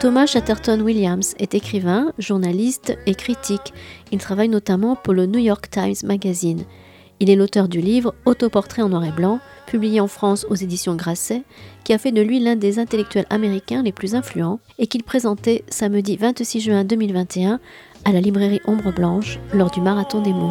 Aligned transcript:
Thomas 0.00 0.26
Chatterton 0.26 0.80
Williams 0.80 1.34
est 1.38 1.54
écrivain, 1.54 2.12
journaliste 2.18 2.98
et 3.06 3.14
critique. 3.14 3.72
Il 4.10 4.18
travaille 4.18 4.48
notamment 4.48 4.96
pour 4.96 5.14
le 5.14 5.26
New 5.26 5.38
York 5.38 5.70
Times 5.70 5.94
Magazine. 6.02 6.64
Il 7.20 7.30
est 7.30 7.36
l'auteur 7.36 7.68
du 7.68 7.80
livre 7.80 8.12
Autoportrait 8.24 8.82
en 8.82 8.88
noir 8.88 9.04
et 9.04 9.12
blanc, 9.12 9.38
publié 9.68 10.00
en 10.00 10.08
France 10.08 10.44
aux 10.50 10.56
éditions 10.56 10.96
Grasset, 10.96 11.44
qui 11.84 11.92
a 11.92 11.98
fait 11.98 12.10
de 12.10 12.20
lui 12.20 12.40
l'un 12.40 12.56
des 12.56 12.80
intellectuels 12.80 13.26
américains 13.30 13.84
les 13.84 13.92
plus 13.92 14.16
influents 14.16 14.58
et 14.80 14.88
qu'il 14.88 15.04
présentait 15.04 15.62
samedi 15.68 16.16
26 16.16 16.60
juin 16.60 16.82
2021 16.82 17.60
à 18.04 18.10
la 18.10 18.20
librairie 18.20 18.60
Ombre 18.66 18.92
Blanche 18.92 19.38
lors 19.54 19.70
du 19.70 19.80
Marathon 19.80 20.20
des 20.20 20.32
mots. 20.32 20.48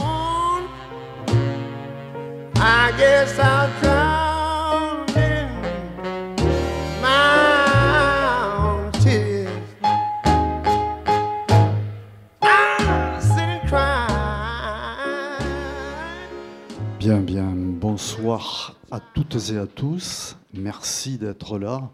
Bien, 16.99 17.19
bien, 17.21 17.51
bonsoir 17.55 18.75
à 18.91 18.99
toutes 18.99 19.49
et 19.49 19.57
à 19.57 19.65
tous. 19.65 20.37
Merci 20.53 21.17
d'être 21.17 21.57
là 21.57 21.89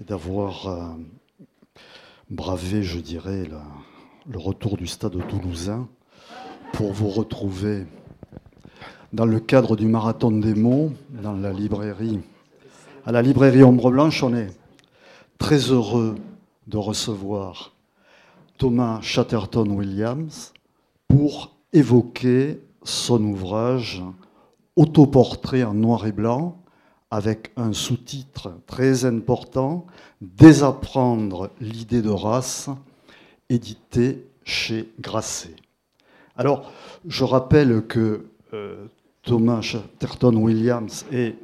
et 0.00 0.02
d'avoir 0.02 0.66
euh, 0.66 0.88
bravé, 2.30 2.82
je 2.82 2.98
dirais, 2.98 3.48
le 4.28 4.38
retour 4.38 4.76
du 4.76 4.88
stade 4.88 5.16
toulousain 5.28 5.88
pour 6.72 6.92
vous 6.92 7.10
retrouver 7.10 7.86
dans 9.12 9.26
le 9.26 9.40
cadre 9.40 9.76
du 9.76 9.86
marathon 9.86 10.30
des 10.30 10.54
mots, 10.54 10.92
dans 11.22 11.34
la 11.34 11.52
librairie. 11.52 12.20
À 13.04 13.12
la 13.12 13.22
librairie 13.22 13.62
Ombre 13.62 13.90
Blanche, 13.90 14.22
on 14.22 14.34
est 14.34 14.50
très 15.38 15.58
heureux 15.70 16.16
de 16.66 16.76
recevoir 16.76 17.72
Thomas 18.58 19.00
Chatterton 19.02 19.70
Williams 19.70 20.52
pour 21.08 21.56
évoquer 21.72 22.60
son 22.82 23.22
ouvrage 23.24 24.02
Autoportrait 24.76 25.62
en 25.62 25.72
noir 25.72 26.06
et 26.06 26.12
blanc, 26.12 26.58
avec 27.10 27.50
un 27.56 27.72
sous-titre 27.72 28.52
très 28.66 29.06
important, 29.06 29.86
Désapprendre 30.20 31.50
l'idée 31.60 32.02
de 32.02 32.10
race, 32.10 32.68
édité 33.48 34.26
chez 34.44 34.92
Grasset. 35.00 35.56
Alors, 36.36 36.70
je 37.06 37.24
rappelle 37.24 37.86
que 37.86 38.26
Thomas 39.22 39.60
Chatterton 39.60 40.36
Williams 40.36 41.04
est 41.12 41.34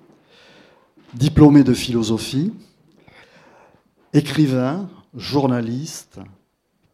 diplômé 1.14 1.64
de 1.64 1.74
philosophie, 1.74 2.52
écrivain, 4.12 4.88
journaliste, 5.16 6.20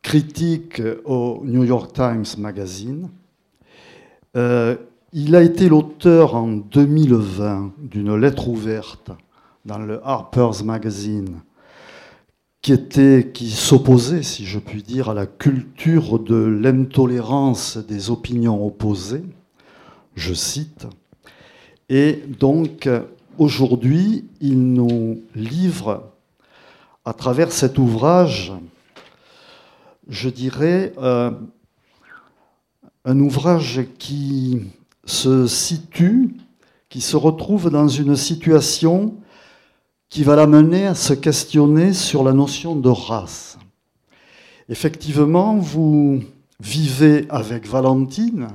critique 0.03 0.81
au 1.05 1.43
New 1.45 1.65
York 1.65 1.93
Times 1.93 2.25
Magazine, 2.39 3.11
euh, 4.37 4.77
il 5.13 5.35
a 5.37 5.43
été 5.43 5.69
l'auteur 5.69 6.35
en 6.35 6.49
2020 6.49 7.73
d'une 7.79 8.15
lettre 8.17 8.49
ouverte 8.49 9.11
dans 9.65 9.79
le 9.79 10.01
Harper's 10.07 10.63
Magazine 10.63 11.41
qui, 12.61 12.75
qui 13.33 13.51
s'opposait, 13.51 14.23
si 14.23 14.45
je 14.45 14.59
puis 14.59 14.83
dire, 14.83 15.09
à 15.09 15.15
la 15.15 15.27
culture 15.27 16.19
de 16.19 16.37
l'intolérance 16.37 17.79
des 17.79 18.11
opinions 18.11 18.67
opposées, 18.67 19.25
je 20.19 20.35
cite. 20.35 20.87
Et 21.89 22.23
donc, 22.39 22.89
aujourd'hui, 23.39 24.25
il 24.41 24.73
nous 24.75 25.23
livre, 25.35 26.11
à 27.05 27.13
travers 27.15 27.53
cet 27.53 27.79
ouvrage, 27.79 28.53
je 30.09 30.29
dirais, 30.29 30.93
euh, 30.99 31.31
un 33.05 33.21
ouvrage 33.21 33.83
qui 33.99 34.61
se 35.07 35.47
situe, 35.47 36.35
qui 36.89 37.01
se 37.01 37.17
retrouve 37.17 37.71
dans 37.71 37.89
une 37.89 38.17
situation 38.17 39.15
qui 40.11 40.25
va 40.25 40.37
l'amener 40.37 40.87
à 40.87 40.95
se 40.95 41.13
questionner 41.13 41.93
sur 41.93 42.25
la 42.25 42.33
notion 42.33 42.75
de 42.77 42.89
race. 42.89 43.59
Effectivement, 44.69 45.57
vous 45.57 46.23
vivez 46.61 47.27
avec 47.29 47.67
Valentine, 47.67 48.49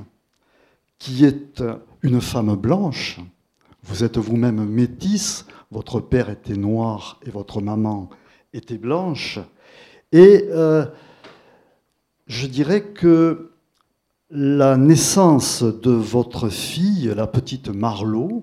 qui 1.04 1.26
est 1.26 1.62
une 2.02 2.22
femme 2.22 2.56
blanche. 2.56 3.20
Vous 3.82 4.04
êtes 4.04 4.16
vous-même 4.16 4.64
métisse, 4.64 5.44
votre 5.70 6.00
père 6.00 6.30
était 6.30 6.56
noir 6.56 7.20
et 7.26 7.30
votre 7.30 7.60
maman 7.60 8.08
était 8.54 8.78
blanche. 8.78 9.38
Et 10.12 10.46
euh, 10.50 10.86
je 12.26 12.46
dirais 12.46 12.84
que 12.84 13.52
la 14.30 14.78
naissance 14.78 15.62
de 15.62 15.90
votre 15.90 16.48
fille, 16.48 17.12
la 17.14 17.26
petite 17.26 17.68
Marlowe, 17.68 18.42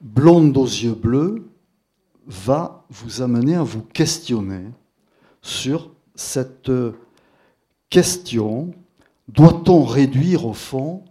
blonde 0.00 0.56
aux 0.56 0.66
yeux 0.66 0.96
bleus, 0.96 1.48
va 2.26 2.84
vous 2.90 3.22
amener 3.22 3.54
à 3.54 3.62
vous 3.62 3.82
questionner 3.82 4.64
sur 5.42 5.92
cette 6.16 6.72
question, 7.88 8.74
doit-on 9.28 9.84
réduire 9.84 10.46
au 10.46 10.52
fond 10.52 11.04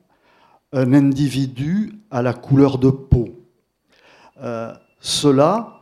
un 0.72 0.94
individu 0.94 1.94
à 2.12 2.22
la 2.22 2.34
couleur 2.34 2.78
de 2.78 2.90
peau? 2.90 3.30
Euh, 4.42 4.74
Cela 5.00 5.82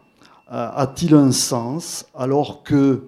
euh, 0.51 0.69
a-t-il 0.73 1.15
un 1.15 1.31
sens 1.31 2.05
alors 2.13 2.63
que 2.63 3.03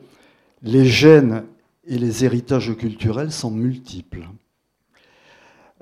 les 0.62 0.86
gènes 0.86 1.44
et 1.86 1.98
les 1.98 2.24
héritages 2.24 2.76
culturels 2.76 3.32
sont 3.32 3.52
multiples? 3.52 4.28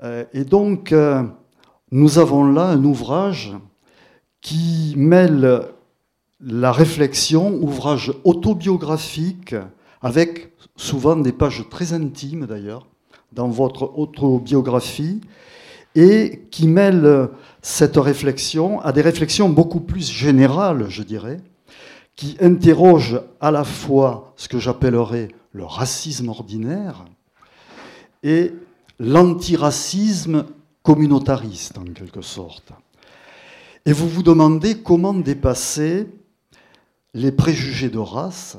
Euh, 0.02 0.24
et 0.32 0.44
donc, 0.44 0.94
nous 1.92 2.18
avons 2.18 2.44
là 2.44 2.66
un 2.66 2.82
ouvrage 2.84 3.52
qui 4.40 4.94
mêle 4.96 5.68
la 6.40 6.72
réflexion, 6.72 7.54
ouvrage 7.62 8.12
autobiographique, 8.24 9.54
avec 10.00 10.52
souvent 10.74 11.14
des 11.14 11.32
pages 11.32 11.68
très 11.70 11.92
intimes 11.92 12.46
d'ailleurs, 12.46 12.88
dans 13.34 13.48
votre 13.48 13.98
autobiographie, 13.98 15.20
et 15.94 16.42
qui 16.50 16.66
mêle 16.66 17.28
cette 17.60 17.96
réflexion 17.96 18.80
à 18.80 18.92
des 18.92 19.02
réflexions 19.02 19.48
beaucoup 19.48 19.80
plus 19.80 20.10
générales, 20.10 20.86
je 20.88 21.02
dirais, 21.02 21.40
qui 22.16 22.36
interrogent 22.40 23.20
à 23.40 23.50
la 23.50 23.64
fois 23.64 24.32
ce 24.36 24.48
que 24.48 24.58
j'appellerais 24.58 25.28
le 25.52 25.64
racisme 25.64 26.28
ordinaire 26.28 27.04
et 28.22 28.52
l'antiracisme 28.98 30.46
communautariste, 30.82 31.78
en 31.78 31.84
quelque 31.84 32.22
sorte. 32.22 32.72
Et 33.84 33.92
vous 33.92 34.08
vous 34.08 34.22
demandez 34.22 34.78
comment 34.78 35.14
dépasser 35.14 36.08
les 37.14 37.32
préjugés 37.32 37.90
de 37.90 37.98
race 37.98 38.56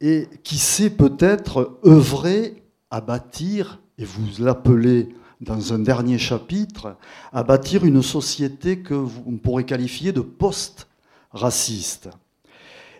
et 0.00 0.28
qui 0.44 0.58
sait 0.58 0.90
peut-être 0.90 1.78
œuvrer 1.84 2.62
à 2.90 3.00
bâtir, 3.00 3.80
et 3.98 4.04
vous 4.04 4.42
l'appelez 4.42 5.08
dans 5.40 5.72
un 5.72 5.78
dernier 5.78 6.18
chapitre, 6.18 6.96
à 7.32 7.42
bâtir 7.42 7.84
une 7.84 8.02
société 8.02 8.80
que 8.80 8.94
vous 8.94 9.32
pourrez 9.36 9.64
qualifier 9.64 10.12
de 10.12 10.20
post-raciste. 10.20 12.08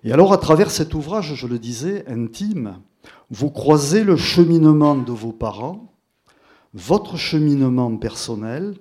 Et 0.04 0.12
alors, 0.12 0.32
à 0.32 0.38
travers 0.38 0.70
cet 0.70 0.94
ouvrage, 0.94 1.34
je 1.34 1.46
le 1.46 1.58
disais, 1.58 2.04
intime, 2.06 2.78
vous 3.30 3.50
croisez 3.50 4.04
le 4.04 4.16
cheminement 4.16 4.94
de 4.94 5.12
vos 5.12 5.32
parents, 5.32 5.92
votre 6.74 7.16
cheminement 7.16 7.96
personnel, 7.96 8.76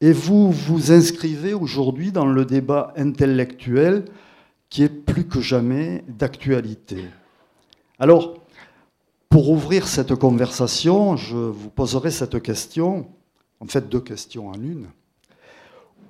et 0.00 0.12
vous 0.12 0.50
vous 0.50 0.92
inscrivez 0.92 1.54
aujourd'hui 1.54 2.12
dans 2.12 2.26
le 2.26 2.44
débat 2.44 2.92
intellectuel 2.96 4.04
qui 4.68 4.82
est 4.82 4.88
plus 4.88 5.24
que 5.24 5.40
jamais 5.40 6.04
d'actualité. 6.08 7.04
Alors, 7.98 8.34
pour 9.34 9.50
ouvrir 9.50 9.88
cette 9.88 10.14
conversation, 10.14 11.16
je 11.16 11.36
vous 11.36 11.68
poserai 11.68 12.12
cette 12.12 12.40
question, 12.40 13.08
en 13.58 13.66
fait 13.66 13.88
deux 13.88 13.98
questions 13.98 14.46
en 14.46 14.54
une. 14.54 14.86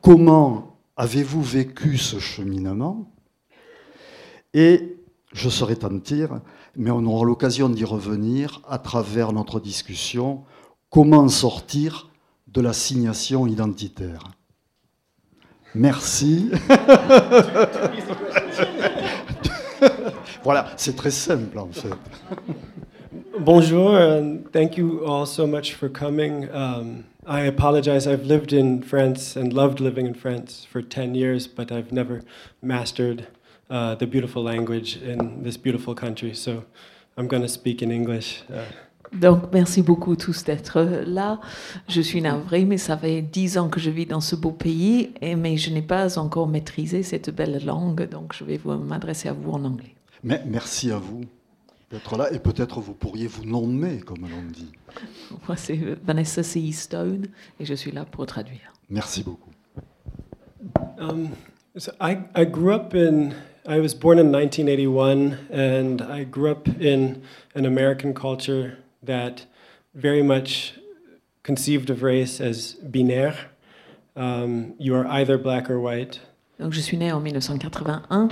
Comment 0.03 0.77
avez-vous 0.99 1.43
vécu 1.43 1.97
ce 1.97 2.19
cheminement? 2.19 3.11
Et 4.53 4.99
je 5.33 5.49
serai 5.49 5.75
tentir, 5.75 6.39
mais 6.77 6.91
on 6.91 7.03
aura 7.07 7.25
l'occasion 7.25 7.71
d'y 7.71 7.87
revenir 7.87 8.61
à 8.69 8.77
travers 8.77 9.33
notre 9.33 9.59
discussion. 9.59 10.43
Comment 10.91 11.27
sortir 11.31 12.11
de 12.49 12.61
l'assignation 12.61 13.47
identitaire 13.47 14.25
Merci. 15.75 16.51
voilà, 20.45 20.67
c'est 20.77 20.95
très 20.95 21.11
simple 21.11 21.59
en 21.59 21.69
fait. 21.69 21.89
Bonjour, 23.37 23.99
and 23.99 24.49
thank 24.53 24.77
you 24.77 25.05
all 25.05 25.27
so 25.27 25.45
much 25.45 25.75
for 25.75 25.89
coming. 25.89 26.49
Um, 26.53 27.07
I 27.27 27.41
apologize. 27.41 28.07
I've 28.07 28.27
lived 28.27 28.53
in 28.53 28.81
France 28.81 29.35
and 29.35 29.53
loved 29.53 29.81
living 29.81 30.07
in 30.07 30.15
France 30.15 30.65
for 30.71 30.81
10 30.81 31.17
years, 31.17 31.49
but 31.49 31.73
I've 31.73 31.91
never 31.91 32.23
mastered 32.63 33.27
uh, 33.69 33.97
the 33.97 34.07
beautiful 34.07 34.45
language 34.45 35.03
in 35.03 35.43
this 35.43 35.57
beautiful 35.57 35.97
country. 35.97 36.33
So 36.33 36.65
I'm 37.17 37.27
going 37.27 37.43
to 37.43 37.49
speak 37.49 37.83
in 37.83 37.91
English. 37.91 38.45
Uh, 38.49 38.67
Donc, 39.21 39.53
merci 39.53 39.83
beaucoup 39.83 40.15
tous 40.17 40.45
d'être 40.45 40.81
là. 41.07 41.41
Je 41.89 42.01
suis 42.01 42.21
navrée, 42.21 42.65
mais 42.65 42.79
ça 42.79 42.97
fait 42.97 43.21
dix 43.21 43.59
ans 43.59 43.69
que 43.69 43.81
je 43.81 43.91
vis 43.91 44.07
dans 44.07 44.21
ce 44.21 44.37
beau 44.37 44.53
pays, 44.53 45.13
et, 45.21 45.35
mais 45.35 45.57
je 45.57 45.71
n'ai 45.71 45.83
pas 45.83 46.19
encore 46.19 46.47
maîtrisé 46.47 47.03
cette 47.03 47.31
belle 47.31 47.65
langue, 47.65 48.09
donc 48.09 48.33
je 48.33 48.45
vais 48.45 48.61
m'adresser 48.65 49.29
à 49.29 49.33
vous 49.33 49.51
en 49.53 49.65
anglais. 49.65 49.95
Mais 50.23 50.43
merci 50.47 50.91
à 50.91 50.99
vous 50.99 51.23
d'être 51.95 52.17
là 52.17 52.33
et 52.33 52.41
peut-être 52.41 52.81
vous 52.81 52.93
pourriez 52.93 53.29
vous 53.29 53.45
nommer, 53.45 54.01
comme 54.01 54.23
l'on 54.23 54.43
dit. 54.51 54.73
Moi, 55.47 55.57
c'est 55.57 55.79
Vanessa 56.05 56.43
C. 56.43 56.73
Stone, 56.73 57.29
et 57.61 57.65
je 57.65 57.75
suis 57.75 57.93
là 57.93 58.05
pour 58.05 58.27
traduire. 58.27 58.73
Merci 58.91 59.23
beaucoup. 59.23 59.51
Um, 60.99 61.31
so 61.77 61.93
I, 62.01 62.19
I 62.35 62.45
grew 62.45 62.75
up 62.75 62.95
in, 62.95 63.33
I 63.67 63.79
was 63.79 63.95
born 63.95 64.19
in 64.19 64.33
1981, 64.33 65.39
and 65.53 66.03
I 66.03 66.25
grew 66.25 66.51
up 66.51 66.69
in 66.81 67.23
an 67.55 67.65
American 67.65 68.13
culture 68.13 68.79
that 69.05 69.47
very 69.95 70.23
much 70.23 70.75
conceived 71.45 71.91
of 71.91 72.03
race 72.03 72.41
as 72.41 72.77
binaire. 72.83 73.37
Um, 74.17 74.75
you 74.79 74.97
are 74.97 75.07
either 75.07 75.39
black 75.39 75.71
or 75.71 75.81
white. 75.81 76.21
Donc, 76.61 76.73
je 76.73 76.81
suis 76.81 76.97
née 76.97 77.13
en 77.13 77.21
1981 77.21 78.29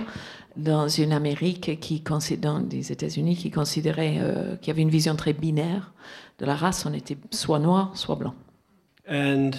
dans 0.56 0.88
une 0.88 1.12
Amérique 1.12 1.78
qui, 1.80 2.00
consi- 2.00 2.38
dans 2.38 2.60
des 2.60 2.92
États-Unis, 2.92 3.36
qui 3.36 3.50
considérait 3.50 4.18
euh, 4.20 4.56
avait 4.66 4.82
une 4.82 4.90
vision 4.90 5.16
très 5.16 5.32
binaire 5.32 5.92
de 6.38 6.46
la 6.46 6.54
race. 6.54 6.84
On 6.86 6.92
était 6.92 7.16
soit 7.30 7.58
noir, 7.58 7.90
soit 7.94 8.16
blanc. 8.16 8.34
And 9.08 9.50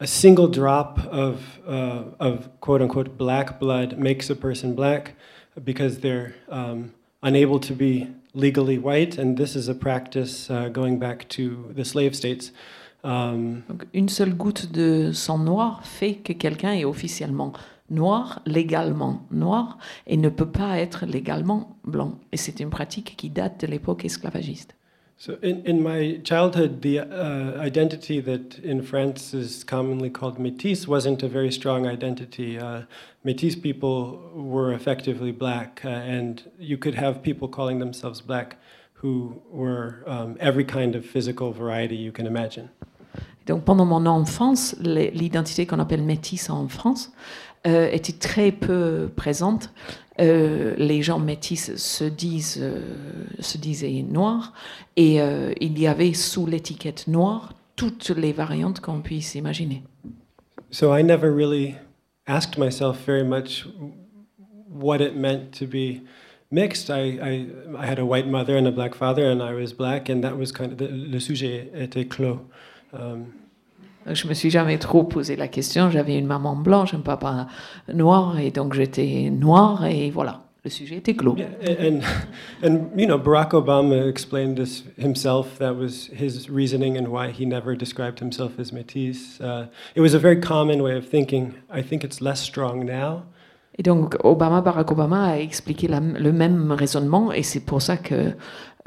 a 0.00 0.06
single 0.06 0.50
drop 0.50 0.98
of, 1.12 1.60
uh, 1.68 2.02
of 2.18 2.48
quote 2.60 2.82
unquote 2.82 3.16
black 3.16 3.60
blood 3.60 3.98
makes 3.98 4.30
a 4.30 4.34
person 4.34 4.74
black 4.74 5.14
because 5.62 6.00
they're 6.00 6.34
um, 6.50 6.90
unable 7.22 7.60
to 7.60 7.74
be 7.74 8.06
legally 8.34 8.78
white. 8.78 9.18
And 9.18 9.36
this 9.36 9.54
is 9.54 9.68
a 9.68 9.74
practice 9.74 10.50
uh, 10.50 10.68
going 10.72 10.98
back 10.98 11.28
to 11.30 11.72
the 11.76 11.84
slave 11.84 12.14
states. 12.14 12.52
Um, 13.02 13.62
Donc, 13.68 13.86
une 13.94 14.08
seule 14.08 14.34
goutte 14.34 14.70
de 14.72 15.10
sang 15.12 15.38
noir 15.38 15.80
fait 15.84 16.16
que 16.16 16.32
quelqu'un 16.34 16.72
est 16.72 16.84
officiellement 16.84 17.52
noir, 17.90 18.40
légalement 18.46 19.26
noir, 19.30 19.78
et 20.06 20.16
ne 20.16 20.28
peut 20.28 20.50
pas 20.50 20.78
être 20.78 21.06
légalement 21.06 21.76
blanc. 21.84 22.18
Et 22.32 22.36
c'est 22.36 22.60
une 22.60 22.70
pratique 22.70 23.14
qui 23.16 23.30
date 23.30 23.60
de 23.60 23.66
l'époque 23.66 24.04
esclavagiste. 24.04 24.74
so, 25.20 25.36
in, 25.42 25.62
in 25.66 25.82
my 25.82 26.18
childhood, 26.24 26.80
the 26.80 27.00
uh, 27.00 27.60
identity 27.60 28.20
that 28.20 28.58
in 28.60 28.80
France 28.80 29.34
is 29.34 29.62
commonly 29.64 30.08
called 30.08 30.38
métis 30.38 30.88
wasn't 30.88 31.22
a 31.22 31.28
very 31.28 31.52
strong 31.52 31.86
identity. 31.86 32.58
Uh, 32.58 32.84
métis 33.22 33.54
people 33.54 34.30
were 34.34 34.72
effectively 34.72 35.30
black, 35.30 35.82
uh, 35.84 35.88
and 35.88 36.50
you 36.58 36.78
could 36.78 36.94
have 36.94 37.22
people 37.22 37.48
calling 37.48 37.80
themselves 37.80 38.22
black 38.22 38.56
who 38.94 39.42
were 39.50 40.02
um, 40.06 40.38
every 40.40 40.64
kind 40.64 40.96
of 40.96 41.04
physical 41.04 41.52
variety 41.52 41.96
you 41.96 42.12
can 42.12 42.26
imagine. 42.26 42.70
Donc 43.46 43.64
pendant 43.64 43.84
mon 43.84 44.06
enfance, 44.06 44.74
l'identité 44.80 45.66
qu'on 45.66 45.80
appelle 45.80 46.02
métisse 46.02 46.48
en 46.48 46.68
France 46.68 47.12
euh, 47.66 47.90
était 47.90 48.12
très 48.12 48.52
peu 48.52 49.10
présente. 49.14 49.72
Euh, 50.20 50.74
les 50.76 51.02
gens 51.02 51.18
métis 51.18 51.76
se, 51.76 52.04
disent, 52.04 52.58
euh, 52.60 52.80
se 53.38 53.56
disaient 53.56 54.02
noirs 54.02 54.52
et 54.96 55.20
euh, 55.20 55.52
il 55.60 55.78
y 55.78 55.86
avait 55.86 56.12
sous 56.12 56.46
l'étiquette 56.46 57.06
noire 57.08 57.54
toutes 57.74 58.10
les 58.10 58.32
variantes 58.32 58.80
qu'on 58.80 59.00
puisse 59.00 59.34
imaginer. 59.34 59.82
So 60.70 60.94
I 60.94 61.02
never 61.02 61.30
really 61.34 61.76
asked 62.26 62.58
myself 62.58 62.98
very 63.06 63.24
much 63.24 63.66
what 64.68 65.00
it 65.00 65.16
meant 65.16 65.52
to 65.58 65.66
be 65.66 66.02
mixed. 66.50 66.90
I, 66.90 67.18
I, 67.18 67.46
I 67.78 67.86
had 67.86 67.98
a 67.98 68.04
white 68.04 68.28
mother 68.28 68.56
and 68.56 68.66
a 68.66 68.72
black 68.72 68.94
father, 68.94 69.24
and 69.24 69.42
I 69.42 69.54
was 69.54 69.72
black, 69.72 70.10
and 70.10 70.22
that 70.22 70.36
was 70.36 70.52
kind 70.52 70.72
of 70.72 70.78
the, 70.78 70.88
le 70.88 71.18
sujet 71.18 71.70
était 71.74 72.08
clos. 72.08 72.40
Um, 72.92 73.32
Je 74.06 74.26
me 74.26 74.34
suis 74.34 74.50
jamais 74.50 74.78
trop 74.78 75.04
posé 75.04 75.36
la 75.36 75.48
question. 75.48 75.90
J'avais 75.90 76.16
une 76.18 76.26
maman 76.26 76.56
blanche, 76.56 76.94
un 76.94 77.00
papa 77.00 77.46
noir 77.92 78.38
et 78.38 78.50
donc 78.50 78.74
j'étais 78.74 79.30
noire 79.30 79.84
et 79.84 80.10
voilà, 80.10 80.40
le 80.64 80.70
sujet 80.70 80.96
était 80.96 81.14
clos. 81.14 81.36
yeah, 81.36 81.48
and, 81.80 82.00
and 82.62 82.88
you 82.98 83.06
know, 83.06 83.18
Barack 83.18 83.50
Obama 83.52 84.08
explained 84.08 84.56
this 84.56 84.84
himself. 84.98 85.58
That 85.58 85.74
was 85.76 86.08
his 86.12 86.48
reasoning 86.50 86.96
and 86.96 87.08
why 87.08 87.30
he 87.30 87.44
never 87.46 87.76
described 87.76 88.20
himself 88.20 88.58
as 88.58 88.72
métis. 88.72 89.38
Uh, 89.40 89.66
it 89.94 90.00
was 90.00 90.14
a 90.14 90.18
very 90.18 90.40
common 90.40 90.82
way 90.82 90.96
of 90.96 91.06
thinking. 91.08 91.52
I 91.70 91.82
think 91.82 92.02
it's 92.02 92.20
less 92.20 92.40
strong 92.40 92.84
now. 92.86 93.24
Et 93.78 93.82
donc 93.82 94.16
Obama, 94.24 94.60
Barack 94.60 94.90
Obama 94.90 95.28
a 95.30 95.38
expliqué 95.38 95.88
la- 95.88 96.00
le 96.00 96.32
même 96.32 96.72
raisonnement 96.72 97.32
et 97.32 97.42
c'est 97.42 97.60
pour 97.64 97.80
ça 97.80 97.96
que 97.96 98.34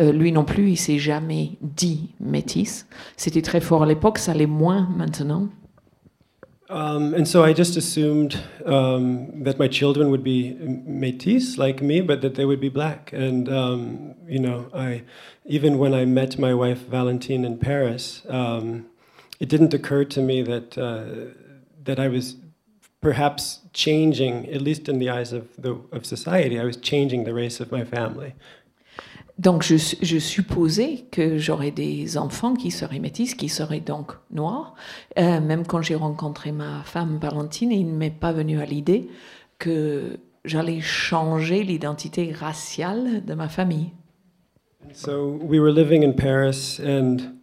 euh, 0.02 0.12
lui 0.12 0.32
non 0.32 0.44
plus, 0.44 0.72
il 0.72 0.78
s'est 0.78 1.00
jamais 1.00 1.52
dit 1.62 2.10
métis. 2.20 2.88
C'était 3.16 3.42
très 3.42 3.62
fort 3.62 3.84
à 3.84 3.86
l'époque, 3.86 4.18
ça 4.18 4.34
l'est 4.34 4.48
moins 4.48 4.88
maintenant. 4.96 5.50
Um, 6.70 7.14
and 7.14 7.28
so 7.28 7.44
I 7.44 7.54
just 7.54 7.78
assumed 7.78 8.36
um, 8.66 9.44
that 9.44 9.60
my 9.60 9.68
children 9.68 10.10
would 10.10 10.24
be 10.24 10.58
métis 10.60 11.58
like 11.58 11.84
me, 11.84 12.02
but 12.02 12.22
that 12.22 12.34
they 12.34 12.46
would 12.46 12.60
be 12.60 12.70
black. 12.70 13.14
And 13.14 13.48
um, 13.48 14.16
you 14.28 14.40
know, 14.40 14.70
I 14.74 15.04
even 15.46 15.78
when 15.78 15.94
I 15.94 16.06
met 16.06 16.40
my 16.40 16.54
wife 16.54 16.80
Valentine 16.88 17.46
in 17.46 17.60
Paris, 17.60 18.24
um, 18.28 18.88
it 19.40 19.50
didn't 19.50 19.74
occur 19.74 20.06
to 20.06 20.22
me 20.22 20.42
that 20.42 20.76
uh, 20.76 21.36
that 21.84 22.00
I 22.00 22.08
was 22.08 22.38
perhaps 23.02 23.60
changing, 23.74 24.50
at 24.50 24.62
least 24.62 24.90
in 24.90 24.98
the 24.98 25.10
eyes 25.10 25.32
of 25.32 25.50
the 25.58 25.78
of 25.92 26.06
society, 26.08 26.60
I 26.60 26.64
was 26.64 26.78
changing 26.78 27.26
the 27.26 27.34
race 27.34 27.60
of 27.60 27.72
my 27.72 27.84
family. 27.84 28.34
Donc 29.44 29.62
je, 29.62 29.76
je 30.02 30.18
supposais 30.20 31.04
que 31.12 31.38
j'aurais 31.38 31.72
des 31.72 32.18
enfants 32.18 32.54
qui 32.54 32.72
seraient 32.72 33.00
métis, 33.00 33.36
qui 33.36 33.50
seraient 33.50 33.82
donc 33.82 34.14
noirs. 34.32 34.74
Euh, 35.20 35.42
même 35.42 35.68
quand 35.68 35.82
j'ai 35.82 35.96
rencontré 35.96 36.54
ma 36.54 36.82
femme 36.86 37.20
Valentine, 37.22 37.74
il 37.74 37.88
ne 37.88 37.98
m'est 37.98 38.10
pas 38.10 38.32
venu 38.32 38.62
à 38.62 38.66
l'idée 38.66 39.10
que 39.60 40.18
j'allais 40.46 40.80
changer 40.80 41.64
l'identité 41.64 42.32
raciale 42.32 43.26
de 43.26 43.34
ma 43.34 43.50
famille. 43.50 43.92
So 44.94 45.40
we 45.42 45.60
were 45.60 45.72
living 45.72 46.04
in 46.04 46.14
Paris, 46.14 46.80
and 46.80 47.38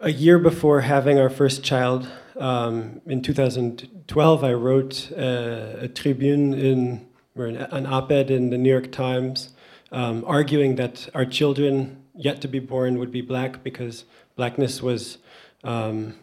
a 0.00 0.10
year 0.10 0.38
before 0.38 0.80
having 0.80 1.18
our 1.18 1.30
first 1.30 1.64
child, 1.64 2.08
um, 2.38 3.00
in 3.06 3.22
2012, 3.22 4.44
I 4.44 4.52
wrote 4.52 5.12
uh, 5.16 5.84
a 5.84 5.88
tribune 5.88 6.54
in 6.54 7.06
or 7.36 7.46
an, 7.46 7.56
an 7.56 7.86
op-ed 7.86 8.30
in 8.30 8.50
the 8.50 8.58
New 8.58 8.70
York 8.70 8.92
Times, 8.92 9.54
um, 9.94 10.24
arguing 10.26 10.76
that 10.76 11.08
our 11.14 11.24
children 11.24 11.96
yet 12.16 12.40
to 12.42 12.48
be 12.48 12.58
born 12.60 12.98
would 12.98 13.10
be 13.12 13.22
black 13.22 13.62
because 13.62 14.04
blackness 14.36 14.82
was. 14.82 15.18
Um, 15.62 16.14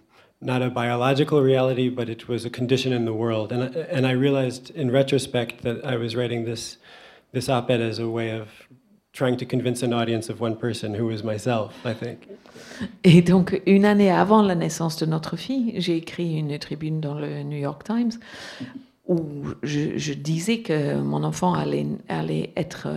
not 0.44 0.64
a 0.64 0.72
biological 0.72 1.40
reality, 1.40 1.88
but 1.90 2.10
it 2.10 2.28
was 2.28 2.46
a 2.46 2.50
condition 2.50 2.92
in 2.94 3.06
the 3.06 3.14
world. 3.14 3.52
And, 3.52 3.62
I- 3.64 3.82
and 3.96 4.08
I 4.08 4.14
realized 4.14 4.72
in 4.72 4.90
retrospect 4.90 5.62
that 5.62 5.86
I 5.86 5.98
was 5.98 6.16
writing 6.16 6.46
this, 6.46 6.78
this 7.32 7.48
op 7.48 7.70
ed 7.70 7.80
as 7.80 8.00
a 8.00 8.10
way 8.10 8.32
of 8.32 8.48
trying 9.14 9.38
to 9.38 9.46
convince 9.46 9.84
an 9.84 9.94
audience 9.94 10.30
of 10.32 10.40
one 10.42 10.56
person 10.56 10.96
who 10.96 11.06
was 11.06 11.24
myself, 11.24 11.76
I 11.86 11.94
think. 11.94 12.28
Et 13.04 13.22
donc, 13.22 13.62
une 13.68 13.86
année 13.86 14.10
avant 14.10 14.42
la 14.42 14.56
naissance 14.56 14.98
de 14.98 15.06
notre 15.06 15.36
fille, 15.38 15.74
j'ai 15.78 15.98
écrit 15.98 16.34
une 16.40 16.58
tribune 16.58 17.00
dans 17.02 17.20
le 17.20 17.44
New 17.44 17.60
York 17.60 17.84
Times 17.84 18.14
où 19.08 19.44
je, 19.62 19.96
je 20.00 20.14
disais 20.14 20.62
que 20.64 20.96
mon 21.00 21.24
enfant 21.24 21.54
allait, 21.54 21.86
allait 22.10 22.52
être 22.58 22.88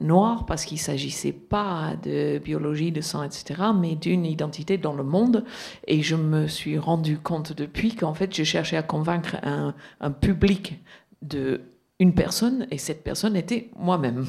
noir 0.00 0.46
parce 0.46 0.64
qu'il 0.64 0.76
ne 0.76 0.82
s'agissait 0.82 1.32
pas 1.32 1.92
de 2.02 2.38
biologie, 2.38 2.92
de 2.92 3.00
sang, 3.00 3.22
etc., 3.22 3.60
mais 3.78 3.94
d'une 3.94 4.24
identité 4.24 4.78
dans 4.78 4.94
le 4.94 5.04
monde. 5.04 5.44
Et 5.86 6.02
je 6.02 6.16
me 6.16 6.46
suis 6.48 6.78
rendu 6.78 7.18
compte 7.18 7.52
depuis 7.52 7.94
qu'en 7.94 8.14
fait, 8.14 8.34
je 8.34 8.44
cherchais 8.44 8.76
à 8.76 8.82
convaincre 8.82 9.36
un, 9.42 9.74
un 10.00 10.10
public 10.10 10.80
de 11.20 11.60
une 11.98 12.14
personne, 12.14 12.66
et 12.72 12.78
cette 12.78 13.04
personne 13.04 13.36
était 13.36 13.68
moi-même. 13.78 14.26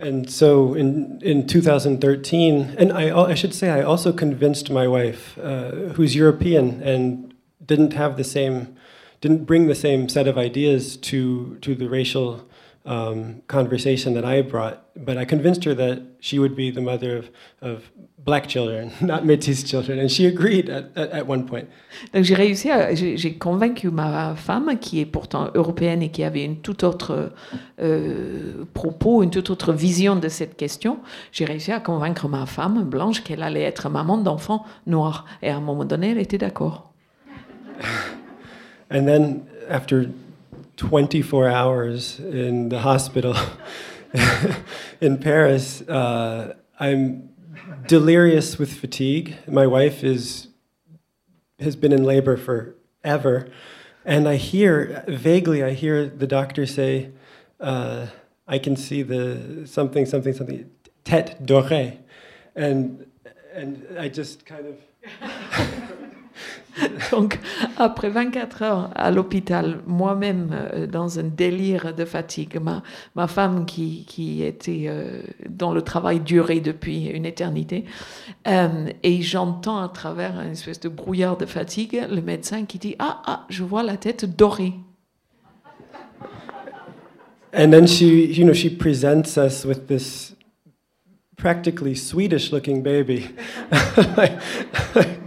And 0.00 0.28
so 0.28 0.74
in, 0.74 1.18
in 1.24 1.46
2013, 1.46 2.76
and 2.78 2.92
I, 2.92 3.10
I 3.10 3.34
should 3.34 3.54
say, 3.54 3.68
I 3.68 3.82
also 3.82 4.12
convinced 4.12 4.70
my 4.70 4.86
wife, 4.86 5.38
uh, 5.38 5.94
who's 5.96 6.14
European 6.14 6.82
and 6.84 7.34
didn't 7.66 7.94
have 7.94 8.16
the 8.16 8.24
same, 8.24 8.68
didn't 9.20 9.44
bring 9.44 9.66
the 9.66 9.74
same 9.74 10.08
set 10.08 10.28
of 10.28 10.36
ideas 10.36 10.96
to, 10.98 11.56
to 11.62 11.74
the 11.74 11.88
racial 11.88 12.46
um, 12.84 13.42
conversation 13.46 14.14
that 14.14 14.24
I 14.24 14.42
brought. 14.42 14.84
But 14.96 15.16
I 15.16 15.24
convinced 15.24 15.64
her 15.64 15.74
that 15.74 16.02
she 16.20 16.38
would 16.38 16.56
be 16.56 16.70
the 16.70 16.80
mother 16.80 17.16
of, 17.16 17.30
of 17.60 17.90
black 18.18 18.48
children, 18.48 18.90
not 19.00 19.24
Métis 19.24 19.64
children, 19.64 19.98
and 19.98 20.10
she 20.10 20.26
agreed 20.26 20.68
at, 20.68 20.90
at, 20.96 21.10
at 21.10 21.26
one 21.26 21.44
point. 21.46 21.68
Donc 22.12 22.24
j'ai 22.24 22.34
réussi, 22.34 22.68
j'ai 23.16 23.34
convaincu 23.34 23.90
ma 23.90 24.34
femme, 24.34 24.78
qui 24.78 25.00
est 25.00 25.06
pourtant 25.06 25.50
européenne 25.54 26.02
et 26.02 26.10
qui 26.10 26.24
avait 26.24 26.44
une 26.44 26.56
toute 26.56 26.82
autre 26.82 27.32
euh, 27.80 28.64
propos, 28.74 29.22
une 29.22 29.30
toute 29.30 29.50
autre 29.50 29.72
vision 29.72 30.16
de 30.16 30.28
cette 30.28 30.56
question, 30.56 30.98
j'ai 31.32 31.44
réussi 31.44 31.72
à 31.72 31.80
convaincre 31.80 32.28
ma 32.28 32.46
femme 32.46 32.84
blanche 32.84 33.22
qu'elle 33.22 33.42
allait 33.42 33.62
être 33.62 33.88
maman 33.88 34.18
d'enfants 34.18 34.64
noirs. 34.86 35.24
Et 35.42 35.48
à 35.50 35.56
un 35.56 35.60
moment 35.60 35.84
donné, 35.84 36.10
elle 36.10 36.18
était 36.18 36.38
d'accord. 36.38 36.92
And 38.90 39.04
then 39.04 39.42
after 39.68 40.08
24 40.78 41.48
hours 41.48 42.20
in 42.20 42.68
the 42.68 42.78
hospital 42.78 43.36
in 45.00 45.18
Paris, 45.18 45.82
uh, 45.82 46.54
I'm 46.78 47.30
delirious 47.88 48.58
with 48.58 48.72
fatigue. 48.72 49.36
My 49.48 49.66
wife 49.66 50.04
is 50.04 50.48
has 51.58 51.74
been 51.74 51.92
in 51.92 52.04
labor 52.04 52.36
forever, 52.36 53.50
and 54.04 54.28
I 54.28 54.36
hear 54.36 55.04
vaguely. 55.08 55.64
I 55.64 55.72
hear 55.72 56.06
the 56.06 56.28
doctor 56.28 56.64
say, 56.64 57.10
uh, 57.58 58.06
"I 58.46 58.58
can 58.58 58.76
see 58.76 59.02
the 59.02 59.66
something, 59.66 60.06
something, 60.06 60.32
something, 60.32 60.70
tête 61.04 61.44
dorée," 61.44 61.98
and 62.54 63.04
and 63.52 63.84
I 63.98 64.08
just 64.08 64.46
kind 64.46 64.66
of. 64.66 64.76
Donc, 67.12 67.38
après 67.76 68.08
24 68.08 68.62
heures 68.62 68.90
à 68.94 69.10
l'hôpital, 69.10 69.78
moi-même 69.86 70.50
euh, 70.52 70.86
dans 70.86 71.18
un 71.18 71.24
délire 71.24 71.94
de 71.94 72.04
fatigue, 72.04 72.58
ma, 72.60 72.82
ma 73.14 73.26
femme 73.26 73.66
qui, 73.66 74.04
qui 74.06 74.42
était 74.42 74.86
euh, 74.88 75.20
dans 75.48 75.72
le 75.72 75.82
travail 75.82 76.20
duré 76.20 76.60
depuis 76.60 77.06
une 77.06 77.26
éternité, 77.26 77.84
euh, 78.46 78.90
et 79.02 79.22
j'entends 79.22 79.82
à 79.82 79.88
travers 79.88 80.40
une 80.40 80.52
espèce 80.52 80.80
de 80.80 80.88
brouillard 80.88 81.36
de 81.36 81.46
fatigue 81.46 82.00
le 82.10 82.22
médecin 82.22 82.64
qui 82.64 82.78
dit 82.78 82.96
Ah, 82.98 83.22
ah, 83.26 83.44
je 83.48 83.64
vois 83.64 83.82
la 83.82 83.96
tête 83.96 84.24
dorée. 84.36 84.74
And 87.54 87.70
then 87.70 87.86
she, 87.86 88.02
you 88.02 88.44
know, 88.44 88.52
she 88.52 88.68
presents 88.68 89.38
us 89.38 89.64
with 89.64 89.86
this 89.86 90.34
practically 91.38 91.94
Swedish-looking 91.94 92.82
baby, 92.82 93.30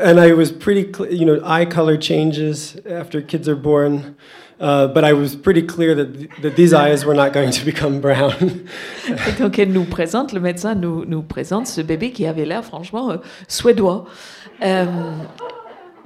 and 0.00 0.18
I 0.20 0.32
was 0.32 0.50
pretty, 0.52 0.92
cl- 0.92 1.12
you 1.12 1.24
know, 1.24 1.40
eye 1.44 1.64
color 1.64 1.96
changes 1.96 2.76
after 2.88 3.20
kids 3.20 3.48
are 3.48 3.56
born, 3.56 4.16
but 4.58 5.04
I 5.04 5.12
was 5.12 5.34
pretty 5.36 5.62
clear 5.62 5.94
that 5.94 6.14
th- 6.14 6.30
that 6.42 6.56
these 6.56 6.72
eyes 6.72 7.04
were 7.04 7.14
not 7.14 7.32
going 7.32 7.50
to 7.50 7.64
become 7.64 8.00
brown. 8.00 8.64
Et 9.28 9.32
donc, 9.38 9.58
elle 9.58 9.72
nous 9.72 9.84
présente, 9.84 10.32
le 10.32 10.40
médecin 10.40 10.74
nous, 10.74 11.04
nous 11.04 11.22
présente 11.22 11.66
ce 11.66 11.80
bébé 11.80 12.12
qui 12.12 12.26
avait 12.26 12.44
l'air 12.44 12.64
franchement 12.64 13.10
euh, 13.10 13.16
suédois. 13.48 14.04
Euh, 14.62 14.86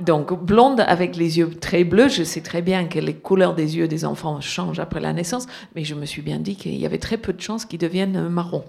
donc, 0.00 0.32
blonde 0.44 0.80
avec 0.80 1.16
les 1.16 1.38
yeux 1.38 1.50
très 1.50 1.84
bleus, 1.84 2.08
je 2.08 2.22
sais 2.22 2.42
très 2.42 2.62
bien 2.62 2.86
que 2.86 2.98
les 2.98 3.14
couleurs 3.14 3.54
des 3.54 3.76
yeux 3.78 3.88
des 3.88 4.04
enfants 4.04 4.40
changent 4.40 4.78
après 4.80 5.00
la 5.00 5.12
naissance, 5.12 5.46
mais 5.74 5.84
je 5.84 5.94
me 5.94 6.04
suis 6.04 6.22
bien 6.22 6.38
dit 6.38 6.56
qu'il 6.56 6.76
y 6.76 6.84
avait 6.84 6.98
très 6.98 7.16
peu 7.16 7.32
de 7.32 7.40
chances 7.40 7.64
qu'ils 7.64 7.78
deviennent 7.78 8.16
euh, 8.16 8.28
marrons. 8.28 8.64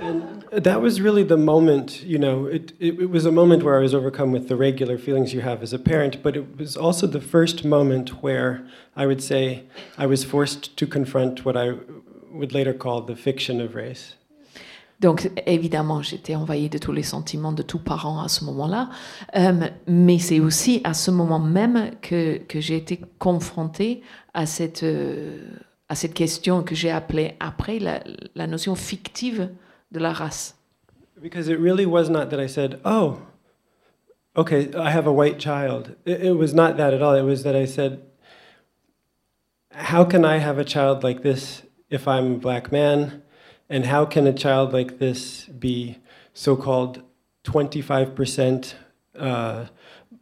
And 0.00 0.42
that 0.52 0.80
was 0.80 1.00
really 1.00 1.22
the 1.22 1.36
moment, 1.36 2.02
you 2.02 2.18
know, 2.18 2.46
it, 2.46 2.72
it, 2.80 2.98
it 3.00 3.10
was 3.10 3.26
a 3.26 3.32
moment 3.32 3.62
where 3.62 3.78
I 3.78 3.82
was 3.82 3.94
overcome 3.94 4.32
with 4.32 4.48
the 4.48 4.56
regular 4.56 4.98
feelings 4.98 5.34
you 5.34 5.42
have 5.42 5.62
as 5.62 5.72
a 5.72 5.78
parent, 5.78 6.22
but 6.22 6.36
it 6.36 6.56
was 6.56 6.76
also 6.76 7.06
the 7.06 7.20
first 7.20 7.64
moment 7.64 8.22
where 8.22 8.64
I 8.96 9.06
would 9.06 9.22
say 9.22 9.64
I 9.98 10.06
was 10.06 10.24
forced 10.24 10.76
to 10.78 10.86
confront 10.86 11.44
what 11.44 11.56
I 11.56 11.74
would 12.32 12.52
later 12.54 12.72
call 12.72 13.02
the 13.02 13.16
fiction 13.16 13.60
of 13.60 13.74
race. 13.74 14.16
Donc, 15.00 15.30
évidemment, 15.46 16.02
j'étais 16.02 16.34
envahie 16.34 16.68
de 16.68 16.76
tous 16.76 16.92
les 16.92 17.02
sentiments 17.02 17.52
de 17.52 17.62
tous 17.62 17.78
parents 17.78 18.20
à 18.22 18.28
ce 18.28 18.44
moment-là, 18.44 18.90
Euh, 19.36 19.68
mais 19.86 20.18
c'est 20.18 20.40
aussi 20.40 20.80
à 20.84 20.92
ce 20.92 21.10
moment 21.10 21.38
même 21.38 21.92
que, 22.02 22.38
que 22.38 22.60
j'ai 22.60 22.76
été 22.76 23.00
confrontée 23.18 24.02
à 24.34 24.44
cette, 24.44 24.82
euh, 24.82 25.38
à 25.88 25.94
cette 25.94 26.12
question 26.12 26.62
que 26.62 26.74
j'ai 26.74 26.90
appelée 26.90 27.34
après 27.40 27.78
la, 27.78 28.02
la 28.34 28.46
notion 28.46 28.74
fictive 28.74 29.48
de 29.92 30.00
la 30.00 30.12
race. 30.12 30.54
Because 31.20 31.48
it 31.48 31.58
really 31.58 31.86
was 31.86 32.08
not 32.08 32.30
that 32.30 32.40
I 32.40 32.46
said, 32.46 32.80
oh, 32.84 33.22
okay, 34.36 34.72
I 34.74 34.90
have 34.90 35.06
a 35.06 35.12
white 35.12 35.38
child. 35.38 35.96
It, 36.04 36.22
it 36.22 36.32
was 36.32 36.54
not 36.54 36.76
that 36.76 36.94
at 36.94 37.02
all. 37.02 37.14
It 37.14 37.22
was 37.22 37.42
that 37.42 37.56
I 37.56 37.64
said, 37.64 38.02
how 39.72 40.04
can 40.04 40.24
I 40.24 40.38
have 40.38 40.58
a 40.58 40.64
child 40.64 41.02
like 41.02 41.22
this 41.22 41.62
if 41.88 42.08
I'm 42.08 42.34
a 42.34 42.38
black 42.38 42.72
man? 42.72 43.22
And 43.68 43.86
how 43.86 44.04
can 44.04 44.26
a 44.26 44.32
child 44.32 44.72
like 44.72 44.98
this 44.98 45.44
be 45.46 45.98
so 46.34 46.56
called 46.56 47.02
25% 47.44 48.74
uh, 49.18 49.66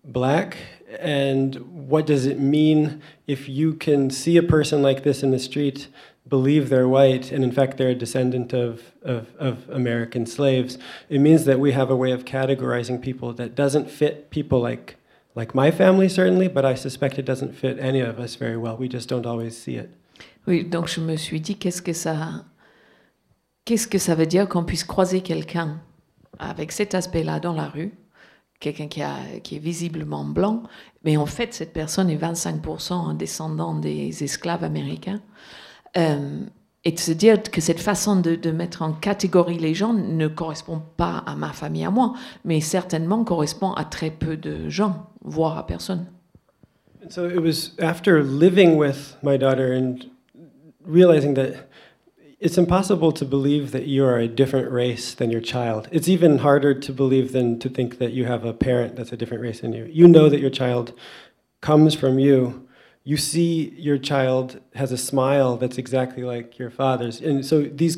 black? 0.04 0.56
And 0.98 1.88
what 1.88 2.06
does 2.06 2.26
it 2.26 2.38
mean 2.38 3.02
if 3.26 3.48
you 3.48 3.74
can 3.74 4.10
see 4.10 4.36
a 4.36 4.42
person 4.42 4.82
like 4.82 5.02
this 5.02 5.22
in 5.22 5.30
the 5.30 5.38
street, 5.38 5.88
believe 6.28 6.68
they're 6.68 6.88
white, 6.88 7.32
and 7.32 7.42
in 7.42 7.52
fact 7.52 7.76
they're 7.76 7.90
a 7.90 7.94
descendant 7.94 8.52
of, 8.52 8.82
of, 9.08 9.34
of 9.38 9.68
American 9.70 10.26
slaves? 10.26 10.78
It 11.08 11.20
means 11.20 11.44
that 11.44 11.58
we 11.58 11.72
have 11.72 11.90
a 11.90 11.96
way 11.96 12.12
of 12.12 12.24
categorizing 12.24 13.00
people 13.00 13.32
that 13.34 13.54
doesn't 13.54 13.90
fit 13.90 14.30
people 14.30 14.60
like, 14.60 14.96
like 15.34 15.54
my 15.54 15.70
family, 15.70 16.08
certainly, 16.08 16.48
but 16.48 16.64
I 16.64 16.74
suspect 16.74 17.18
it 17.18 17.24
doesn't 17.24 17.54
fit 17.54 17.78
any 17.80 18.00
of 18.00 18.18
us 18.18 18.36
very 18.36 18.56
well. 18.56 18.76
We 18.76 18.88
just 18.88 19.08
don't 19.08 19.26
always 19.26 19.56
see 19.56 19.76
it. 19.76 19.90
Oui, 20.46 20.64
donc 20.64 20.88
je 20.88 21.00
me 21.00 21.16
suis 21.16 21.40
dit, 21.40 21.56
qu'est-ce 21.56 21.82
que 21.82 21.92
ça, 21.92 22.44
qu'est-ce 23.64 23.86
que 23.86 23.98
ça 23.98 24.14
veut 24.14 24.26
dire 24.26 24.48
qu'on 24.48 24.64
puisse 24.64 24.84
croiser 24.84 25.20
quelqu'un 25.20 25.80
avec 26.38 26.72
cet 26.72 26.94
aspect-là 26.94 27.40
dans 27.40 27.52
la 27.52 27.68
rue, 27.68 27.92
quelqu'un 28.60 28.88
qui, 28.88 29.02
qui 29.42 29.56
est 29.56 29.60
visiblement 29.60 30.24
blanc, 30.24 30.62
mais 31.04 31.16
en 31.16 31.26
fait 31.26 31.52
cette 31.54 31.72
personne 31.72 32.08
est 32.10 32.16
25% 32.16 32.92
un 32.92 33.14
descendant 33.14 33.74
des 33.74 34.24
esclaves 34.24 34.64
américains, 34.64 35.20
Euh, 35.96 36.44
et 36.84 36.92
de 36.92 36.98
se 36.98 37.12
dire 37.12 37.42
que 37.42 37.60
cette 37.60 37.80
façon 37.80 38.20
de, 38.20 38.34
de 38.34 38.50
mettre 38.50 38.82
en 38.82 38.92
catégorie 38.92 39.58
les 39.58 39.74
gens 39.74 39.92
ne 39.92 40.28
correspond 40.28 40.80
pas 40.96 41.22
à 41.26 41.34
ma 41.34 41.52
famille, 41.52 41.84
à 41.84 41.90
moi, 41.90 42.14
mais 42.44 42.60
certainement 42.60 43.24
correspond 43.24 43.72
à 43.72 43.84
très 43.84 44.10
peu 44.10 44.36
de 44.36 44.68
gens, 44.68 45.10
voire 45.24 45.58
à 45.58 45.66
personne. 45.66 46.06
And 47.04 47.10
so 47.10 47.26
it 47.26 47.40
was 47.40 47.72
after 47.80 48.22
living 48.22 48.76
with 48.76 49.16
my 49.22 49.38
daughter 49.38 49.72
and 49.72 50.06
realizing 50.84 51.34
that 51.34 51.68
it's 52.40 52.58
impossible 52.58 53.12
to 53.12 53.24
believe 53.24 53.72
that 53.72 53.86
you 53.86 54.04
are 54.04 54.18
a 54.18 54.28
different 54.28 54.70
race 54.70 55.14
than 55.14 55.30
your 55.30 55.40
child. 55.40 55.88
It's 55.90 56.08
even 56.08 56.38
harder 56.38 56.74
to 56.74 56.92
believe 56.92 57.32
than 57.32 57.58
to 57.60 57.68
think 57.68 57.98
that 57.98 58.12
you 58.12 58.26
have 58.26 58.44
a 58.44 58.52
parent 58.52 58.96
that's 58.96 59.12
a 59.12 59.16
different 59.16 59.42
race 59.42 59.60
than 59.60 59.72
you. 59.72 59.88
You 59.90 60.06
know 60.06 60.28
that 60.28 60.40
your 60.40 60.50
child 60.50 60.92
comes 61.60 61.94
from 61.94 62.18
you. 62.18 62.67
You 63.08 63.16
see 63.16 63.70
your 63.78 63.96
child 63.96 64.60
has 64.74 64.92
a 64.92 64.98
smile 64.98 65.56
that's 65.56 65.78
exactly 65.78 66.24
like 66.24 66.58
your 66.58 66.68
father's. 66.68 67.22
And 67.22 67.42
so 67.42 67.62
these 67.62 67.96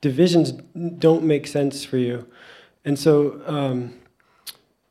divisions 0.00 0.50
don't 0.98 1.22
make 1.22 1.46
sense 1.46 1.84
for 1.84 1.96
you. 1.96 2.26
And 2.84 2.98
so, 2.98 3.40
um, 3.46 3.94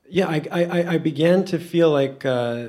yeah, 0.10 0.30
I, 0.30 0.42
I, 0.52 0.94
I 0.94 0.98
began 0.98 1.44
to 1.52 1.60
feel 1.60 1.92
like 1.92 2.26
uh, 2.26 2.68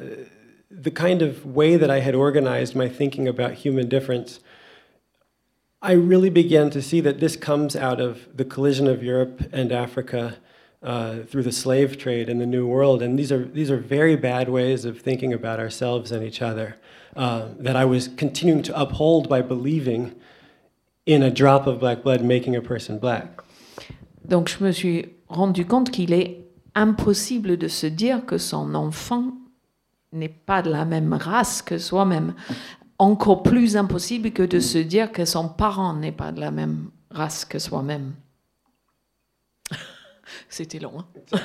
the 0.73 0.91
kind 0.91 1.23
of 1.23 1.47
way 1.47 1.77
that 1.77 1.89
I 1.89 2.01
had 2.01 2.17
organized 2.17 2.75
my 2.75 2.89
thinking 2.89 3.29
about 3.29 3.53
human 3.53 3.89
difference, 3.89 4.41
I 5.81 5.93
really 5.93 6.31
began 6.31 6.69
to 6.71 6.83
see 6.83 7.01
that 7.03 7.21
this 7.21 7.37
comes 7.37 7.77
out 7.77 8.01
of 8.01 8.27
the 8.37 8.45
collision 8.45 8.89
of 8.89 9.05
Europe 9.05 9.49
and 9.53 9.71
Africa 9.71 10.39
uh, 10.83 11.21
through 11.27 11.43
the 11.43 11.53
slave 11.53 11.99
trade 11.99 12.29
in 12.29 12.39
the 12.39 12.47
New 12.47 12.67
World, 12.67 13.03
and 13.03 13.19
these 13.19 13.33
are 13.33 13.45
these 13.45 13.71
are 13.71 13.79
very 13.79 14.17
bad 14.17 14.49
ways 14.49 14.85
of 14.85 15.01
thinking 15.01 15.33
about 15.33 15.59
ourselves 15.59 16.13
and 16.13 16.23
each 16.23 16.41
other 16.41 16.77
uh, 17.17 17.49
that 17.59 17.77
I 17.77 17.85
was 17.85 18.09
continuing 18.09 18.63
to 18.63 18.81
uphold 18.81 19.29
by 19.29 19.43
believing 19.43 20.15
in 21.07 21.23
a 21.23 21.31
drop 21.31 21.67
of 21.67 21.81
black 21.81 22.03
blood 22.03 22.23
making 22.23 22.55
a 22.55 22.63
person 22.63 22.99
black. 22.99 23.43
Donc 24.25 24.49
je 24.49 24.63
me 24.63 24.73
suis 24.73 25.07
rendu 25.29 25.65
compte 25.65 25.91
qu'il 25.91 26.13
est 26.13 26.45
impossible 26.75 27.57
de 27.57 27.69
se 27.69 27.87
dire 27.87 28.25
que 28.27 28.39
son 28.39 28.75
enfant 28.75 29.33
n'est 30.13 30.29
pas 30.29 30.63
de 30.63 30.71
la 30.71 30.85
même 30.85 31.13
race 31.13 31.63
que 31.63 31.79
soi-même. 31.79 32.35
Encore 32.99 33.43
plus 33.43 33.77
impossible 33.77 34.31
que 34.33 34.43
de 34.43 34.61
se 34.61 34.79
dire 34.79 35.13
que 35.13 35.25
son 35.25 35.49
parent 35.49 35.95
n'est 35.95 36.13
pas 36.13 36.33
de 36.33 36.41
la 36.41 36.51
même 36.51 36.91
race 37.11 37.45
que 37.45 37.59
soi-même. 37.59 38.15
C'était 40.49 40.81
long. 40.81 41.05
hein? 41.33 41.39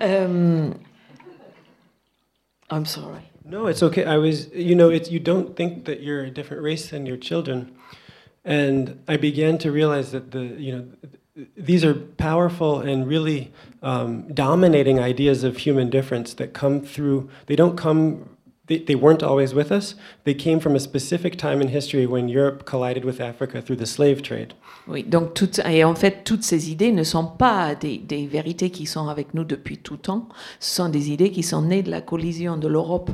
Euh, 0.00 0.72
I'm 2.70 2.84
sorry. 2.84 3.30
No, 3.44 3.66
it's 3.66 3.82
okay. 3.82 4.04
I 4.04 4.16
was, 4.16 4.48
you 4.54 4.74
know, 4.74 4.90
it's 4.90 5.10
you 5.10 5.18
don't 5.18 5.56
think 5.56 5.84
that 5.86 6.02
you're 6.02 6.22
a 6.24 6.30
different 6.30 6.62
race 6.62 6.90
than 6.90 7.06
your 7.06 7.16
children, 7.16 7.74
and 8.44 9.02
I 9.08 9.16
began 9.16 9.58
to 9.58 9.72
realize 9.72 10.12
that 10.12 10.30
the, 10.30 10.44
you 10.44 10.72
know, 10.72 10.86
these 11.56 11.84
are 11.84 11.94
powerful 11.94 12.80
and 12.80 13.08
really 13.08 13.50
um, 13.82 14.32
dominating 14.32 15.00
ideas 15.00 15.42
of 15.42 15.56
human 15.58 15.90
difference 15.90 16.34
that 16.34 16.52
come 16.52 16.80
through. 16.80 17.28
They 17.46 17.56
don't 17.56 17.76
come. 17.76 18.36
they, 18.66 18.78
they 18.78 18.94
weren't 18.94 19.22
always 19.22 19.52
with 19.52 19.72
us. 19.72 19.94
They 20.24 20.34
came 20.34 20.60
from 20.60 20.76
a 20.76 20.80
specific 20.80 21.36
time 21.36 21.60
in 21.60 21.68
history 21.68 22.06
when 22.06 22.28
Europe 22.28 22.64
collided 22.66 23.04
with 23.04 23.20
Africa 23.20 23.60
through 23.62 23.76
the 23.76 23.86
slave 23.86 24.22
trade. 24.22 24.54
Oui, 24.90 25.04
donc 25.04 25.34
toutes, 25.34 25.60
et 25.60 25.84
en 25.84 25.94
fait, 25.94 26.24
toutes 26.24 26.42
ces 26.42 26.70
idées 26.70 26.90
ne 26.90 27.04
sont 27.04 27.26
pas 27.26 27.74
des, 27.74 28.28
vérités 28.30 28.70
qui 28.70 28.86
sont 28.86 29.08
avec 29.08 29.34
nous 29.34 29.44
depuis 29.44 29.78
tout 29.78 29.96
temps. 29.96 30.28
Ce 30.58 30.76
sont 30.76 30.88
des 30.88 31.10
idées 31.10 31.30
qui 31.30 31.42
sont 31.42 31.62
nées 31.62 31.82
de 31.82 31.90
la 31.90 32.00
collision 32.00 32.56
de 32.56 32.66
l'Europe, 32.66 33.10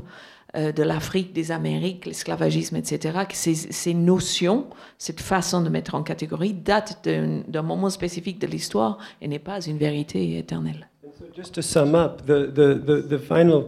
euh, 0.56 0.72
de 0.72 0.82
l'Afrique, 0.82 1.34
des 1.34 1.52
Amériques, 1.52 2.06
l'esclavagisme, 2.06 2.76
etc. 2.76 3.18
Ces, 3.30 3.94
notions, 3.94 4.66
cette 4.96 5.20
façon 5.20 5.60
de 5.60 5.68
mettre 5.68 5.94
en 5.94 6.02
catégorie, 6.02 6.54
datent 6.54 7.06
d'un 7.06 7.62
moment 7.62 7.90
spécifique 7.90 8.40
de 8.40 8.46
l'histoire 8.46 8.98
et 9.20 9.28
n'est 9.28 9.38
pas 9.38 9.60
une 9.60 9.76
vérité 9.76 10.38
éternelle. 10.38 10.88
Just 11.34 11.54
to 11.54 11.62
sum 11.62 11.94
up, 11.94 12.22
the 12.26 13.18
final 13.18 13.64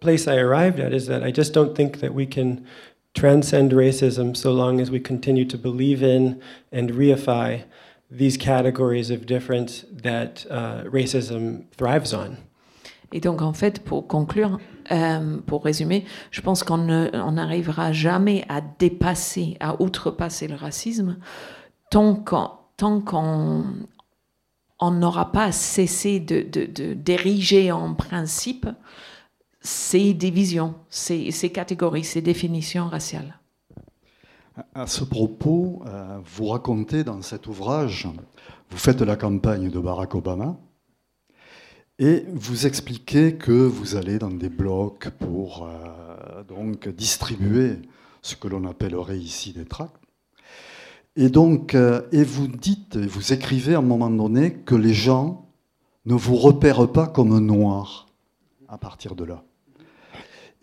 place 0.00 0.26
I 0.26 0.36
arrived 0.36 0.80
at 0.80 0.92
is 0.92 1.06
that 1.06 1.26
I 1.26 1.32
just 1.32 1.54
don't 1.54 1.74
think 1.74 2.00
that 2.00 2.12
we 2.12 2.26
can 2.26 2.64
transcend 3.14 3.72
racism 3.72 4.34
so 4.34 4.52
long 4.52 4.80
as 4.80 4.90
we 4.90 5.00
continue 5.00 5.44
to 5.44 5.56
believe 5.58 6.02
in 6.02 6.40
and 6.72 6.90
reify 6.92 7.62
these 8.10 8.36
categories 8.36 9.10
of 9.10 9.26
difference 9.26 9.84
that 10.02 10.44
uh, 10.50 10.82
racism 10.90 11.64
thrives 11.76 12.12
on. 12.12 12.36
Et 13.14 13.20
donc, 13.20 13.42
en 13.42 13.52
fait, 13.52 13.80
pour 13.84 14.06
conclure, 14.06 14.58
euh, 14.90 15.38
pour 15.46 15.62
résumer, 15.64 16.04
je 16.30 16.40
pense 16.40 16.62
qu'on 16.64 16.78
n'arrivera 16.78 17.92
jamais 17.92 18.44
à 18.48 18.62
dépasser, 18.78 19.56
à 19.60 19.80
outrepasser 19.82 20.48
le 20.48 20.54
racisme 20.54 21.18
tant 21.90 22.14
qu'on 22.14 22.50
tant 22.78 23.00
qu'on 23.02 23.64
on 24.80 24.90
n'aura 24.90 25.30
pas 25.30 25.52
cessé 25.52 26.18
de, 26.20 26.40
de- 26.40 26.64
de- 26.64 26.94
d'ériger 26.94 27.70
en 27.70 27.94
principe 27.94 28.66
ces 29.62 30.12
divisions, 30.12 30.74
ces, 30.90 31.30
catégories, 31.52 32.04
ces 32.04 32.20
définitions 32.20 32.88
raciales. 32.88 33.38
À 34.74 34.86
ce 34.86 35.04
propos, 35.04 35.82
euh, 35.86 36.18
vous 36.24 36.48
racontez 36.48 37.04
dans 37.04 37.22
cet 37.22 37.46
ouvrage, 37.46 38.08
vous 38.70 38.78
faites 38.78 39.00
la 39.00 39.16
campagne 39.16 39.70
de 39.70 39.78
Barack 39.78 40.14
Obama 40.14 40.56
et 41.98 42.24
vous 42.32 42.66
expliquez 42.66 43.36
que 43.36 43.52
vous 43.52 43.96
allez 43.96 44.18
dans 44.18 44.30
des 44.30 44.48
blocs 44.48 45.08
pour 45.20 45.66
euh, 45.66 46.42
donc 46.44 46.88
distribuer 46.88 47.76
ce 48.20 48.36
que 48.36 48.48
l'on 48.48 48.66
appellerait 48.66 49.18
ici 49.18 49.52
des 49.52 49.64
tracts. 49.64 49.96
Et 51.16 51.28
donc, 51.28 51.74
euh, 51.74 52.02
et 52.12 52.24
vous 52.24 52.48
dites, 52.48 52.96
vous 52.96 53.32
écrivez 53.32 53.74
à 53.74 53.78
un 53.78 53.82
moment 53.82 54.10
donné 54.10 54.52
que 54.52 54.74
les 54.74 54.94
gens 54.94 55.46
ne 56.06 56.14
vous 56.14 56.36
repèrent 56.36 56.90
pas 56.90 57.06
comme 57.06 57.38
noir 57.38 58.08
à 58.68 58.78
partir 58.78 59.14
de 59.14 59.24
là. 59.24 59.44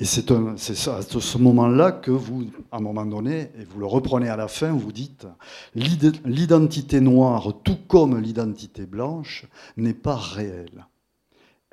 Et 0.01 0.05
c'est 0.05 0.31
à 0.31 0.55
ce 1.01 1.37
moment-là 1.37 1.91
que 1.91 2.11
vous, 2.11 2.45
à 2.71 2.77
un 2.77 2.79
moment 2.79 3.05
donné, 3.05 3.51
et 3.59 3.65
vous 3.69 3.79
le 3.81 3.85
reprenez 3.85 4.29
à 4.29 4.37
la 4.37 4.47
fin, 4.47 4.71
vous 4.71 4.93
dites 4.93 5.27
l'id- 5.75 6.21
l'identité 6.25 7.01
noire, 7.01 7.53
tout 7.65 7.77
comme 7.87 8.17
l'identité 8.17 8.85
blanche, 8.85 9.45
n'est 9.75 9.93
pas 9.93 10.15
réelle. 10.15 10.87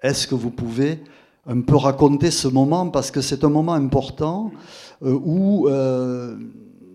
Est-ce 0.02 0.26
que 0.26 0.34
vous 0.34 0.50
pouvez 0.50 1.04
un 1.46 1.60
peu 1.60 1.76
raconter 1.76 2.32
ce 2.32 2.48
moment 2.48 2.88
parce 2.88 3.12
que 3.12 3.20
c'est 3.20 3.44
un 3.44 3.48
moment 3.48 3.74
important 3.74 4.50
euh, 5.04 5.16
où 5.24 5.68
euh, 5.68 6.36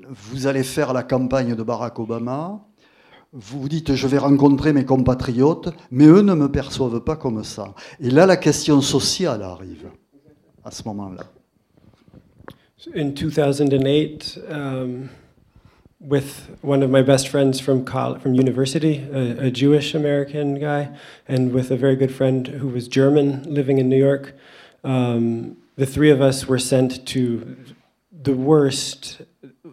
vous 0.09 0.47
allez 0.47 0.63
faire 0.63 0.91
la 0.91 1.03
campagne 1.03 1.55
de 1.55 1.63
Barack 1.63 1.97
Obama. 1.99 2.59
Vous 3.31 3.69
dites, 3.69 3.95
je 3.95 4.07
vais 4.07 4.17
rencontrer 4.17 4.73
mes 4.73 4.83
compatriotes, 4.83 5.69
mais 5.89 6.05
eux 6.07 6.21
ne 6.21 6.33
me 6.33 6.51
perçoivent 6.51 6.99
pas 6.99 7.15
comme 7.15 7.45
ça. 7.45 7.73
Et 8.01 8.09
là, 8.09 8.25
la 8.25 8.35
question 8.35 8.81
sociale 8.81 9.41
arrive 9.41 9.89
à 10.65 10.71
ce 10.71 10.83
moment-là. 10.85 11.23
In 12.95 13.13
2008, 13.13 14.39
um, 14.49 15.09
with 15.99 16.49
one 16.61 16.81
of 16.81 16.89
my 16.89 17.03
best 17.03 17.27
friends 17.27 17.59
from 17.59 17.85
col- 17.85 18.17
from 18.17 18.33
university, 18.33 19.07
a, 19.13 19.47
a 19.47 19.51
Jewish 19.51 19.93
American 19.93 20.59
guy, 20.59 20.89
and 21.27 21.53
with 21.53 21.69
a 21.69 21.77
very 21.77 21.95
good 21.95 22.11
friend 22.11 22.47
who 22.47 22.67
was 22.67 22.87
German 22.87 23.43
living 23.43 23.77
in 23.77 23.87
New 23.87 23.99
York, 23.99 24.33
um, 24.83 25.57
the 25.75 25.85
three 25.85 26.09
of 26.09 26.21
us 26.21 26.47
were 26.47 26.59
sent 26.59 27.05
to 27.07 27.55
the 28.11 28.33
worst, 28.33 29.21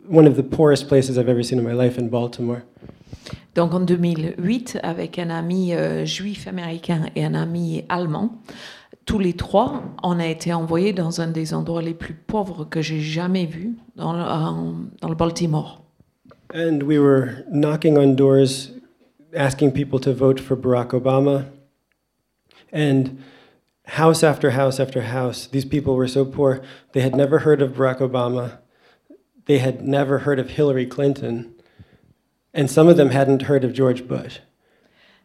one 0.07 0.27
of 0.27 0.37
the 0.37 0.43
poorest 0.43 0.87
places 0.87 1.17
I've 1.17 1.29
ever 1.29 1.43
seen 1.43 1.59
in 1.59 1.65
my 1.65 1.73
life 1.73 1.99
in 1.99 2.09
Baltimore. 2.11 2.65
Donc 3.55 3.75
en 3.75 3.81
2008, 3.81 4.79
avec 4.83 5.19
un 5.19 5.31
ami 5.31 5.75
euh, 5.75 6.05
juif 6.05 6.47
américain 6.47 7.07
et 7.17 7.25
un 7.25 7.35
ami 7.35 7.85
allemand, 7.89 8.41
tous 9.09 9.19
les 9.19 9.33
trois, 9.33 9.83
on 10.03 10.21
a 10.21 10.27
été 10.27 10.53
envoyés 10.53 10.93
dans 10.93 11.23
un 11.23 11.29
des 11.29 11.55
endroits 11.55 11.81
les 11.81 11.95
plus 11.95 12.13
pauvres 12.13 12.67
que 12.67 12.83
j'ai 12.83 13.01
jamais 13.01 13.47
vus, 13.47 13.75
dans 13.97 14.13
le, 14.13 14.23
dans 15.01 15.09
le 15.09 15.15
Baltimore. 15.15 15.83
And 16.55 16.83
we 16.83 16.99
were 16.99 17.43
knocking 17.51 17.97
on 17.97 18.15
doors, 18.15 18.71
asking 19.35 19.73
people 19.73 19.99
to 20.01 20.13
vote 20.13 20.39
for 20.39 20.57
Barack 20.57 20.91
Obama. 20.91 21.47
And 22.71 23.23
house 23.87 24.23
after 24.23 24.51
house 24.51 24.79
after 24.79 25.01
house, 25.01 25.47
these 25.47 25.65
people 25.65 25.97
were 25.97 26.09
so 26.09 26.27
poor, 26.27 26.61
they 26.93 27.01
had 27.01 27.17
never 27.17 27.39
heard 27.39 27.63
of 27.63 27.73
Barack 27.73 28.01
Obama. 28.01 28.59
They 29.47 29.59
had 29.59 29.89
never 29.89 30.19
heard 30.19 30.39
of 30.39 30.51
Hillary 30.51 30.85
Clinton. 30.85 31.55
And 32.53 32.71
some 32.71 32.89
of 32.89 32.99
them 32.99 33.09
hadn't 33.09 33.43
heard 33.43 33.65
of 33.65 33.73
George 33.73 34.07
Bush. 34.07 34.41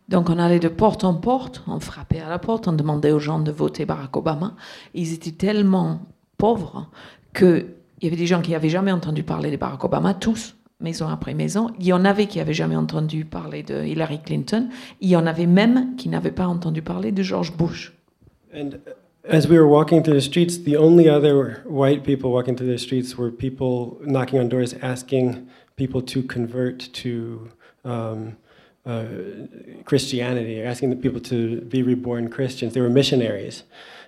Donc 0.10 0.30
on 0.30 0.38
allait 0.38 0.60
de 0.60 0.68
porte 0.68 1.04
en 1.04 1.14
porte, 1.14 1.64
on 1.68 1.80
frappait 1.80 2.20
à 2.20 2.30
la 2.30 2.40
porte, 2.40 2.68
on 2.68 2.74
demandait 2.74 3.12
aux 3.12 3.20
gens 3.20 3.40
de 3.40 3.52
voter 3.52 3.86
Barack 3.86 4.16
Obama. 4.18 4.56
Ils 4.94 5.14
étaient 5.14 5.32
tellement 5.32 6.02
pauvres 6.38 6.90
qu'il 7.34 7.68
y 8.02 8.08
avait 8.08 8.16
des 8.16 8.28
gens 8.28 8.42
qui 8.42 8.52
n'avaient 8.52 8.70
jamais 8.70 8.92
entendu 8.92 9.24
parler 9.24 9.50
de 9.50 9.58
Barack 9.58 9.84
Obama, 9.84 10.14
tous, 10.14 10.56
maison 10.82 11.08
après 11.08 11.34
maison. 11.34 11.72
Il 11.80 11.86
y 11.86 11.94
en 11.94 12.06
avait 12.06 12.28
qui 12.28 12.38
n'avaient 12.40 12.54
jamais 12.54 12.76
entendu 12.76 13.26
parler 13.26 13.64
de 13.64 13.84
Hillary 13.84 14.20
Clinton. 14.24 14.70
Il 15.00 15.10
y 15.10 15.16
en 15.16 15.26
avait 15.26 15.48
même 15.48 15.96
qui 15.98 16.10
n'avaient 16.10 16.32
pas 16.32 16.48
entendu 16.48 16.82
parler 16.82 17.12
de 17.12 17.24
George 17.24 17.56
Bush. 17.56 17.94
And 18.54 18.78
as 19.28 19.48
we 19.48 19.58
were 19.58 19.68
walking 19.68 20.04
through 20.04 20.18
the 20.18 20.22
streets, 20.22 20.64
the 20.64 20.78
only 20.78 21.10
other 21.10 21.64
white 21.66 22.04
people 22.04 22.32
walking 22.32 22.56
through 22.56 22.72
the 22.72 22.78
streets 22.78 23.18
were 23.18 23.32
people 23.32 23.98
knocking 24.06 24.40
on 24.40 24.50
doors 24.50 24.76
asking 24.82 25.48
people 25.76 26.02
to 26.02 26.22
convert 26.22 26.92
to 26.94 27.50
um, 27.86 28.36
uh, 28.86 29.04
Christianity, 29.86 30.62
asking 30.62 30.90
the 30.90 30.96
people 30.96 31.22
to 31.22 31.62
be 31.70 31.82
reborn 31.84 32.30
Christians. 32.30 32.74
They 32.74 32.82
were 32.82 32.90
missionaries. 32.90 33.64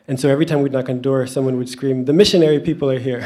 And 0.07 0.17
so 0.19 0.29
every 0.29 0.45
time 0.45 0.61
we'd 0.61 0.71
knock 0.71 0.87
on 0.89 1.01
door, 1.01 1.25
someone 1.25 1.55
would 1.57 1.67
scream, 1.67 2.05
The 2.05 2.13
missionary 2.13 2.59
people 2.59 2.91
are 2.91 2.99
here. 2.99 3.23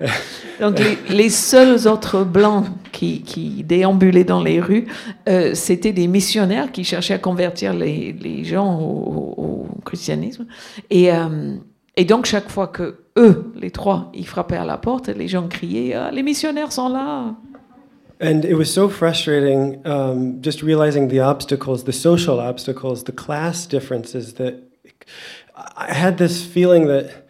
Donc 0.60 0.78
les, 0.80 0.98
les 1.14 1.28
seuls 1.30 1.86
autres 1.86 2.24
blancs 2.24 2.66
qui, 2.90 3.20
qui 3.22 3.62
déambulaient 3.62 4.24
dans 4.24 4.42
les 4.42 4.60
rues, 4.60 4.86
euh, 5.28 5.54
c'était 5.54 5.92
des 5.92 6.08
missionnaires 6.08 6.72
qui 6.72 6.82
cherchaient 6.82 7.14
à 7.14 7.18
convertir 7.18 7.72
les, 7.74 8.12
les 8.12 8.42
gens 8.44 8.76
au, 8.80 9.34
au- 9.36 9.42
au 9.76 9.80
christianisme. 9.84 10.46
Et, 10.90 11.12
euh, 11.12 11.54
et 11.96 12.04
donc 12.04 12.26
chaque 12.26 12.48
fois 12.48 12.66
que 12.66 12.96
eux, 13.16 13.52
les 13.60 13.70
trois, 13.70 14.10
ils 14.12 14.26
frappaient 14.26 14.56
à 14.56 14.64
la 14.64 14.78
porte, 14.78 15.08
les 15.08 15.28
gens 15.28 15.46
criaient 15.46 15.94
Ah, 15.94 16.10
Les 16.12 16.24
missionnaires 16.24 16.72
sont 16.72 16.88
là!» 16.88 17.36
And 18.18 18.44
it 18.44 18.54
was 18.54 18.72
so 18.72 18.88
frustrating 18.88 19.86
um, 19.86 20.40
just 20.40 20.62
realizing 20.62 21.08
the 21.08 21.20
obstacles, 21.20 21.84
the 21.84 21.92
social 21.92 22.40
obstacles, 22.40 23.04
the 23.04 23.12
class 23.12 23.66
differences 23.66 24.34
that 24.34 24.62
I 25.76 25.92
had 25.92 26.18
this 26.18 26.44
feeling 26.44 26.86
that 26.86 27.26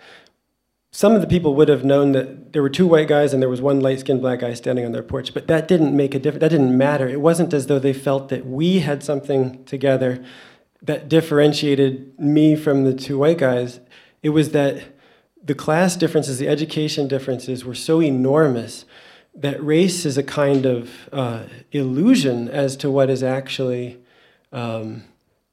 some 0.96 1.12
of 1.12 1.20
the 1.20 1.26
people 1.26 1.54
would 1.56 1.68
have 1.68 1.84
known 1.84 2.12
that 2.12 2.54
there 2.54 2.62
were 2.62 2.70
two 2.70 2.86
white 2.86 3.06
guys 3.06 3.34
and 3.34 3.42
there 3.42 3.50
was 3.50 3.60
one 3.60 3.80
light 3.80 4.00
skinned 4.00 4.22
black 4.22 4.40
guy 4.40 4.54
standing 4.54 4.86
on 4.86 4.92
their 4.92 5.02
porch, 5.02 5.34
but 5.34 5.46
that 5.46 5.68
didn't 5.68 5.94
make 5.94 6.14
a 6.14 6.18
difference. 6.18 6.40
That 6.40 6.50
didn't 6.50 6.78
matter. 6.78 7.06
It 7.06 7.20
wasn't 7.20 7.52
as 7.52 7.66
though 7.66 7.78
they 7.78 7.92
felt 7.92 8.30
that 8.30 8.46
we 8.46 8.78
had 8.78 9.02
something 9.02 9.62
together 9.64 10.24
that 10.80 11.10
differentiated 11.10 12.18
me 12.18 12.56
from 12.56 12.84
the 12.84 12.94
two 12.94 13.18
white 13.18 13.36
guys. 13.36 13.80
It 14.22 14.30
was 14.30 14.52
that 14.52 14.84
the 15.44 15.54
class 15.54 15.96
differences, 15.96 16.38
the 16.38 16.48
education 16.48 17.08
differences 17.08 17.62
were 17.62 17.74
so 17.74 18.00
enormous 18.00 18.85
that 19.36 19.62
race 19.64 20.06
is 20.06 20.16
a 20.16 20.22
kind 20.22 20.66
of 20.66 21.08
uh, 21.12 21.44
illusion 21.72 22.48
as 22.48 22.76
to 22.78 22.90
what 22.90 23.10
is 23.10 23.22
actually 23.22 23.98
um, 24.52 25.04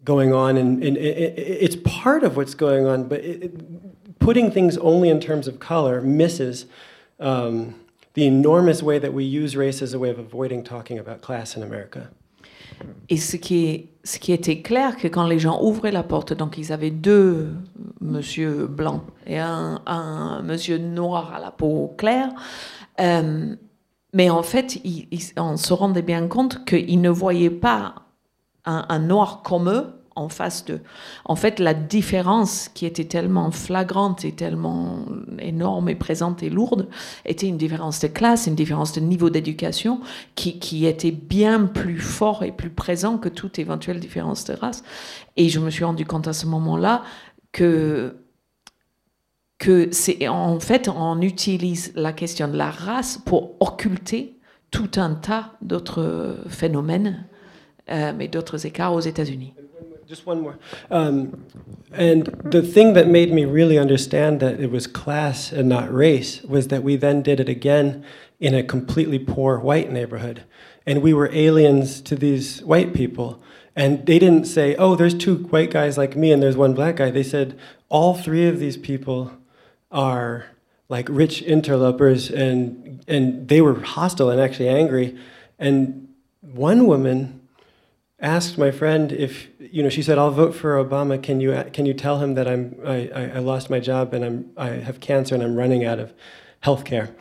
going 0.03 0.33
on, 0.33 0.57
and, 0.57 0.83
and 0.83 0.97
it, 0.97 1.17
it, 1.17 1.37
it's 1.37 1.75
part 1.75 2.23
of 2.23 2.35
what's 2.37 2.55
going 2.55 2.85
on. 2.85 3.07
But 3.07 3.19
it, 3.21 4.19
putting 4.19 4.51
things 4.51 4.77
only 4.77 5.09
in 5.09 5.19
terms 5.19 5.47
of 5.47 5.59
color 5.59 6.01
misses 6.01 6.65
um, 7.19 7.75
the 8.13 8.25
enormous 8.25 8.81
way 8.81 8.99
that 8.99 9.13
we 9.13 9.23
use 9.23 9.55
race 9.55 9.81
as 9.81 9.93
a 9.93 9.99
way 9.99 10.09
of 10.09 10.19
avoiding 10.19 10.63
talking 10.63 10.97
about 10.99 11.21
class 11.21 11.57
in 11.57 11.63
America. 11.63 12.09
Et 13.09 13.17
ce 13.17 13.37
qui, 13.37 13.65
est, 13.65 13.87
ce 14.03 14.17
qui 14.17 14.33
était 14.33 14.61
clair, 14.61 14.97
que 14.97 15.07
quand 15.07 15.27
les 15.27 15.39
gens 15.39 15.61
ouvraient 15.61 15.91
la 15.91 16.03
porte, 16.03 16.33
donc 16.33 16.57
ils 16.57 16.71
avaient 16.71 16.89
deux 16.89 17.49
monsieur 18.01 18.67
blancs 18.67 19.03
et 19.25 19.37
un, 19.37 19.81
un 19.85 20.41
monsieur 20.41 20.77
noir 20.77 21.33
à 21.33 21.39
la 21.39 21.51
peau 21.51 21.93
claire, 21.97 22.29
euh, 22.99 23.55
mais 24.13 24.29
en 24.29 24.43
fait, 24.43 24.79
on 25.37 25.57
se 25.57 25.73
rendait 25.73 26.03
bien 26.03 26.27
compte 26.27 26.65
qu'ils 26.65 27.01
ne 27.01 27.09
voyaient 27.09 27.49
pas 27.49 27.95
un, 28.65 28.99
noir 28.99 29.41
comme 29.43 29.69
eux 29.69 29.87
en 30.15 30.29
face 30.29 30.63
de. 30.65 30.79
En 31.25 31.35
fait, 31.35 31.59
la 31.59 31.73
différence 31.73 32.69
qui 32.69 32.85
était 32.85 33.05
tellement 33.05 33.49
flagrante 33.49 34.23
et 34.23 34.31
tellement 34.31 34.99
énorme 35.39 35.89
et 35.89 35.95
présente 35.95 36.43
et 36.43 36.51
lourde 36.51 36.87
était 37.25 37.47
une 37.47 37.57
différence 37.57 37.99
de 37.99 38.07
classe, 38.07 38.45
une 38.45 38.55
différence 38.55 38.93
de 38.93 39.01
niveau 39.01 39.31
d'éducation 39.31 39.99
qui 40.35 40.85
était 40.85 41.11
bien 41.11 41.65
plus 41.65 41.99
fort 41.99 42.43
et 42.43 42.51
plus 42.51 42.69
présent 42.69 43.17
que 43.17 43.29
toute 43.29 43.57
éventuelle 43.57 43.99
différence 43.99 44.45
de 44.45 44.53
race. 44.53 44.83
Et 45.35 45.49
je 45.49 45.59
me 45.59 45.71
suis 45.71 45.83
rendu 45.83 46.05
compte 46.05 46.27
à 46.27 46.33
ce 46.33 46.45
moment-là 46.45 47.01
que 47.51 48.15
que 49.63 49.87
c'est 49.93 50.27
en 50.27 50.59
fait 50.59 50.89
on 50.89 51.21
utilise 51.21 51.93
la 51.95 52.11
question 52.11 52.49
de 52.49 52.57
la 52.57 52.69
race 52.69 53.17
pour 53.25 53.55
occulter 53.61 54.35
tout 54.71 54.91
un 54.97 55.15
tas 55.15 55.53
d'autres 55.61 56.35
phénomènes 56.49 57.25
euh, 57.89 58.11
et 58.19 58.27
d'autres 58.27 58.65
écarts 58.65 58.93
aux 58.93 58.99
États-Unis. 58.99 59.53
Just 60.05 60.27
one 60.27 60.41
more. 60.41 60.55
Um, 60.91 61.45
and 61.93 62.25
the 62.43 62.61
thing 62.61 62.93
that 62.93 63.07
made 63.07 63.31
me 63.31 63.45
really 63.45 63.79
understand 63.79 64.41
that 64.41 64.59
it 64.59 64.69
was 64.69 64.85
class 64.85 65.53
and 65.53 65.69
not 65.69 65.89
race 65.93 66.43
was 66.43 66.67
that 66.67 66.83
we 66.83 66.97
then 66.97 67.21
did 67.21 67.39
it 67.39 67.47
again 67.47 68.03
in 68.41 68.53
a 68.53 68.63
completely 68.63 69.17
poor 69.17 69.59
white 69.59 69.89
neighborhood. 69.89 70.43
And 70.85 71.01
we 71.01 71.13
were 71.13 71.29
aliens 71.31 72.01
to 72.01 72.17
these 72.17 72.61
white 72.63 72.93
people. 72.93 73.41
And 73.77 74.05
they 74.05 74.19
didn't 74.19 74.45
say, 74.45 74.75
oh, 74.75 74.95
there's 74.97 75.15
two 75.15 75.37
white 75.49 75.71
guys 75.71 75.97
like 75.97 76.17
me 76.17 76.33
and 76.33 76.43
there's 76.43 76.57
one 76.57 76.73
black 76.73 76.97
guy. 76.97 77.09
They 77.09 77.23
said, 77.23 77.57
all 77.87 78.13
three 78.13 78.45
of 78.45 78.59
these 78.59 78.75
people 78.75 79.31
are 79.93 80.45
like 80.89 81.07
rich 81.09 81.41
interlopers 81.41 82.29
and 82.29 83.03
and 83.07 83.47
they 83.47 83.61
were 83.61 83.79
hostile 83.79 84.29
and 84.29 84.41
actually 84.41 84.67
angry 84.67 85.17
and 85.59 86.09
one 86.41 86.85
woman 86.87 87.39
asked 88.19 88.57
my 88.57 88.71
friend 88.71 89.11
if 89.11 89.49
you 89.59 89.83
know 89.83 89.89
she 89.89 90.01
said 90.01 90.17
I'll 90.17 90.31
vote 90.31 90.55
for 90.55 90.83
Obama. 90.83 91.21
Can 91.21 91.39
you 91.41 91.63
can 91.73 91.85
you 91.85 91.93
tell 91.93 92.19
him 92.19 92.33
that 92.35 92.47
I'm 92.47 92.79
I, 92.85 93.09
I 93.35 93.39
lost 93.39 93.69
my 93.69 93.79
job 93.79 94.13
and 94.13 94.25
I'm 94.25 94.51
I 94.57 94.69
have 94.69 94.99
cancer 94.99 95.35
and 95.35 95.43
I'm 95.43 95.55
running 95.55 95.83
out 95.83 95.99
of 95.99 96.13
health 96.61 96.85
care 96.85 97.13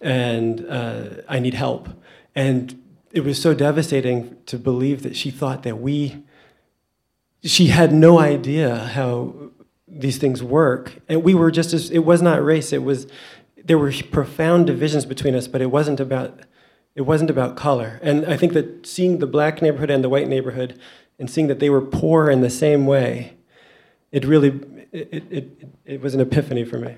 and 0.00 0.66
uh, 0.68 1.22
I 1.28 1.38
need 1.38 1.54
help. 1.54 1.88
And 2.34 2.82
it 3.12 3.20
was 3.20 3.40
so 3.40 3.54
devastating 3.54 4.36
to 4.46 4.58
believe 4.58 5.02
that 5.02 5.16
she 5.16 5.30
thought 5.30 5.62
that 5.62 5.78
we 5.78 6.24
she 7.42 7.66
had 7.66 7.92
no 7.92 8.18
idea 8.18 8.76
how 8.76 9.45
these 9.88 10.18
things 10.18 10.42
work 10.42 10.98
and 11.08 11.22
we 11.22 11.34
were 11.34 11.50
just 11.50 11.72
as 11.72 11.90
it 11.90 12.00
was 12.00 12.20
not 12.20 12.44
race 12.44 12.72
it 12.72 12.82
was 12.82 13.06
there 13.64 13.78
were 13.78 13.92
profound 14.10 14.66
divisions 14.66 15.06
between 15.06 15.34
us 15.34 15.48
but 15.48 15.60
it 15.60 15.70
wasn't 15.70 16.00
about 16.00 16.40
it 16.96 17.02
wasn't 17.02 17.30
about 17.30 17.56
color. 17.56 18.00
And 18.02 18.24
I 18.24 18.36
think 18.36 18.54
that 18.54 18.86
seeing 18.86 19.18
the 19.18 19.26
black 19.26 19.60
neighborhood 19.60 19.90
and 19.90 20.02
the 20.02 20.08
white 20.08 20.28
neighborhood 20.28 20.80
and 21.18 21.30
seeing 21.30 21.46
that 21.48 21.60
they 21.60 21.70
were 21.70 21.82
poor 21.82 22.30
in 22.30 22.40
the 22.40 22.50
same 22.50 22.86
way, 22.86 23.34
it 24.10 24.24
really, 24.24 24.58
it, 24.92 25.24
it, 25.30 25.68
it 25.84 26.00
was 26.00 26.14
an 26.14 26.20
epiphany 26.20 26.64
for 26.64 26.78
me. 26.78 26.96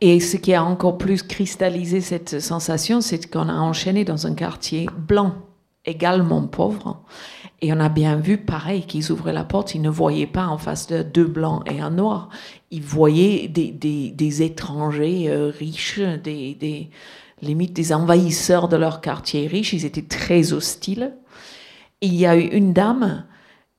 Et 0.00 0.20
ce 0.20 0.36
qui 0.36 0.54
a 0.54 0.62
encore 0.62 0.98
plus 0.98 1.22
cristallisé 1.22 2.00
cette 2.02 2.38
sensation, 2.40 3.00
c'est 3.00 3.30
qu'on 3.30 3.48
a 3.48 3.54
enchaîné 3.54 4.04
dans 4.04 4.26
un 4.26 4.34
quartier 4.34 4.86
blanc, 4.94 5.34
également 5.84 6.46
pauvre. 6.46 7.02
Et 7.62 7.72
on 7.72 7.80
a 7.80 7.88
bien 7.88 8.16
vu, 8.16 8.36
pareil, 8.36 8.82
qu'ils 8.82 9.10
ouvraient 9.10 9.32
la 9.32 9.44
porte, 9.44 9.74
ils 9.74 9.80
ne 9.80 9.88
voyaient 9.88 10.26
pas 10.26 10.46
en 10.46 10.58
face 10.58 10.86
de 10.88 11.02
deux 11.02 11.26
blancs 11.26 11.62
et 11.70 11.80
un 11.80 11.90
noir. 11.90 12.28
Ils 12.70 12.82
voyaient 12.82 13.48
des, 13.48 13.70
des, 13.70 14.42
étrangers 14.42 15.28
euh, 15.28 15.50
riches, 15.50 16.00
des, 16.00 16.54
des, 16.54 16.90
limite 17.42 17.72
des 17.72 17.92
envahisseurs 17.92 18.68
de 18.68 18.76
leur 18.76 19.00
quartier 19.00 19.46
riche, 19.46 19.72
ils 19.72 19.84
étaient 19.84 20.02
très 20.02 20.52
hostiles. 20.52 21.14
il 22.00 22.14
y 22.14 22.26
a 22.26 22.36
eu 22.36 22.46
une 22.46 22.72
dame 22.72 23.24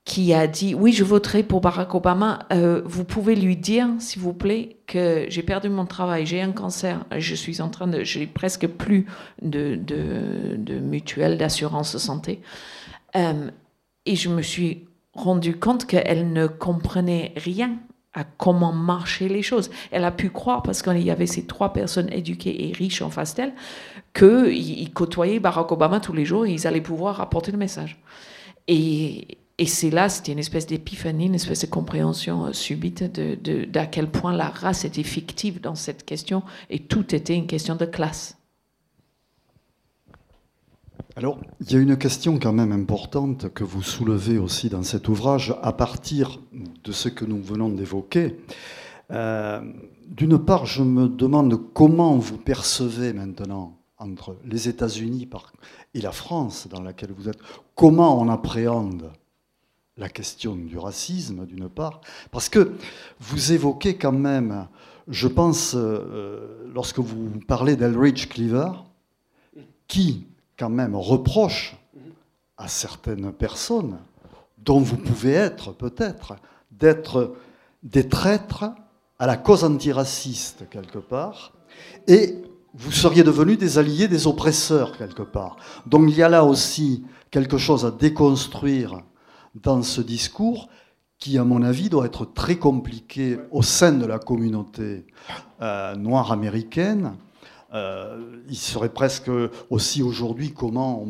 qui 0.05 0.33
a 0.33 0.47
dit 0.47 0.73
oui 0.73 0.93
je 0.93 1.03
voterai 1.03 1.43
pour 1.43 1.59
Barack 1.59 1.93
Obama 1.93 2.39
euh, 2.53 2.81
vous 2.85 3.03
pouvez 3.03 3.35
lui 3.35 3.57
dire 3.57 3.89
s'il 3.99 4.21
vous 4.21 4.33
plaît 4.33 4.77
que 4.87 5.25
j'ai 5.27 5.43
perdu 5.43 5.67
mon 5.67 5.85
travail 5.85 6.25
j'ai 6.25 6.41
un 6.41 6.53
cancer 6.53 7.05
je 7.17 7.35
suis 7.35 7.61
en 7.61 7.67
train 7.67 7.87
de 7.87 8.03
j'ai 8.05 8.25
presque 8.25 8.67
plus 8.67 9.05
de, 9.41 9.75
de, 9.75 10.55
de 10.55 10.79
mutuelle 10.79 11.37
d'assurance 11.37 11.97
santé 11.97 12.41
euh, 13.17 13.51
et 14.07 14.15
je 14.15 14.29
me 14.29 14.41
suis 14.41 14.87
rendu 15.13 15.57
compte 15.57 15.85
qu'elle 15.85 16.31
ne 16.31 16.47
comprenait 16.47 17.33
rien 17.35 17.77
à 18.13 18.23
comment 18.23 18.71
marchaient 18.71 19.27
les 19.27 19.43
choses. 19.43 19.69
Elle 19.91 20.03
a 20.03 20.11
pu 20.11 20.29
croire, 20.29 20.63
parce 20.63 20.81
qu'il 20.81 21.03
y 21.03 21.11
avait 21.11 21.27
ces 21.27 21.45
trois 21.45 21.73
personnes 21.73 22.11
éduquées 22.11 22.69
et 22.69 22.71
riches 22.71 23.01
en 23.01 23.09
face 23.09 23.35
d'elle, 23.35 23.53
qu'ils 24.13 24.91
côtoyaient 24.93 25.39
Barack 25.39 25.71
Obama 25.71 25.99
tous 25.99 26.13
les 26.13 26.25
jours 26.25 26.45
et 26.45 26.51
ils 26.51 26.65
allaient 26.65 26.81
pouvoir 26.81 27.21
apporter 27.21 27.51
le 27.51 27.57
message. 27.59 28.01
Et, 28.67 29.37
c'est 29.65 29.89
là, 29.89 30.07
c'était 30.07 30.31
une 30.31 30.39
espèce 30.39 30.67
d'épiphanie, 30.67 31.27
une 31.27 31.35
espèce 31.35 31.61
de 31.61 31.67
compréhension 31.67 32.45
euh, 32.45 32.53
subite 32.53 33.03
d'à 33.03 33.35
de, 33.35 33.65
de, 33.65 33.79
quel 33.91 34.07
point 34.09 34.31
la 34.31 34.49
race 34.49 34.85
était 34.85 35.03
fictive 35.03 35.59
dans 35.61 35.73
cette 35.73 36.05
question 36.05 36.43
et 36.69 36.79
tout 36.79 37.15
était 37.15 37.35
une 37.35 37.47
question 37.47 37.75
de 37.75 37.85
classe. 37.85 38.36
Alors, 41.17 41.39
il 41.61 41.71
y 41.71 41.75
a 41.75 41.79
une 41.79 41.97
question 41.97 42.37
quand 42.37 42.53
même 42.53 42.71
importante 42.71 43.51
que 43.51 43.63
vous 43.63 43.81
soulevez 43.81 44.37
aussi 44.37 44.69
dans 44.69 44.83
cet 44.83 45.07
ouvrage 45.07 45.55
à 45.63 45.73
partir 45.73 46.39
de 46.83 46.91
ce 46.91 47.09
que 47.09 47.25
nous 47.25 47.41
venons 47.41 47.69
d'évoquer. 47.69 48.37
Euh, 49.09 49.59
d'une 50.05 50.37
part, 50.37 50.67
je 50.67 50.83
me 50.83 51.09
demande 51.09 51.59
comment 51.73 52.17
vous 52.17 52.37
percevez 52.37 53.13
maintenant 53.13 53.79
entre 53.97 54.35
les 54.45 54.69
États-Unis 54.69 55.27
et 55.95 56.01
la 56.01 56.11
France 56.11 56.67
dans 56.69 56.83
laquelle 56.83 57.13
vous 57.17 57.29
êtes, 57.29 57.39
comment 57.73 58.21
on 58.21 58.29
appréhende 58.29 59.11
la 59.97 60.09
question 60.09 60.55
du 60.55 60.77
racisme, 60.77 61.47
d'une 61.47 61.67
part, 61.67 62.01
parce 62.29 62.47
que 62.47 62.73
vous 63.19 63.53
évoquez 63.53 63.95
quand 63.95 64.11
même, 64.11 64.67
je 65.07 65.27
pense, 65.27 65.73
euh, 65.75 66.69
lorsque 66.75 66.99
vous 66.99 67.39
parlez 67.47 67.75
d'Elridge 67.75 68.27
Cleaver, 68.27 68.69
qui 69.87 70.27
quand 70.57 70.69
même 70.69 70.95
reproche 70.95 71.75
à 72.57 72.67
certaines 72.67 73.31
personnes, 73.31 73.97
dont 74.57 74.79
vous 74.79 74.97
pouvez 74.97 75.33
être 75.33 75.71
peut-être, 75.71 76.35
d'être 76.71 77.35
des 77.83 78.07
traîtres 78.07 78.65
à 79.19 79.27
la 79.27 79.37
cause 79.37 79.63
antiraciste 79.63 80.67
quelque 80.69 80.97
part, 80.97 81.53
et 82.07 82.41
vous 82.73 82.91
seriez 82.91 83.23
devenus 83.23 83.57
des 83.57 83.77
alliés 83.77 84.07
des 84.07 84.27
oppresseurs 84.27 84.97
quelque 84.97 85.23
part. 85.23 85.57
Donc 85.85 86.09
il 86.09 86.15
y 86.15 86.23
a 86.23 86.29
là 86.29 86.43
aussi 86.43 87.05
quelque 87.31 87.57
chose 87.57 87.85
à 87.85 87.91
déconstruire 87.91 89.01
dans 89.55 89.81
ce 89.81 90.01
discours 90.01 90.69
qui, 91.19 91.37
à 91.37 91.43
mon 91.43 91.63
avis, 91.63 91.89
doit 91.89 92.05
être 92.05 92.25
très 92.25 92.57
compliqué 92.57 93.39
au 93.51 93.63
sein 93.63 93.91
de 93.91 94.05
la 94.05 94.19
communauté 94.19 95.07
euh, 95.61 95.95
noire 95.95 96.31
américaine, 96.31 97.13
euh, 97.73 98.41
il 98.49 98.57
serait 98.57 98.89
presque 98.89 99.31
aussi 99.69 100.01
aujourd'hui 100.03 100.53
comment 100.53 101.05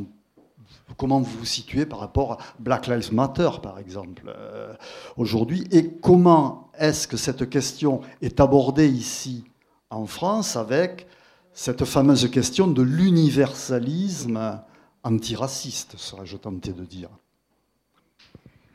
comment 0.98 1.20
vous 1.20 1.40
vous 1.40 1.46
situez 1.46 1.86
par 1.86 2.00
rapport 2.00 2.34
à 2.34 2.38
Black 2.60 2.88
Lives 2.88 3.14
Matter, 3.14 3.50
par 3.62 3.78
exemple, 3.78 4.24
euh, 4.28 4.74
aujourd'hui, 5.16 5.68
et 5.72 5.90
comment 6.02 6.72
est-ce 6.78 7.08
que 7.08 7.18
cette 7.18 7.50
question 7.50 8.02
est 8.22 8.40
abordée 8.40 8.88
ici 8.88 9.44
en 9.90 10.06
France 10.06 10.56
avec 10.56 11.08
cette 11.54 11.86
fameuse 11.86 12.30
question 12.30 12.68
de 12.68 12.82
l'universalisme 12.82 14.62
antiraciste, 15.04 15.98
serais-je 15.98 16.38
tenté 16.38 16.72
de 16.72 16.86
dire? 16.86 17.10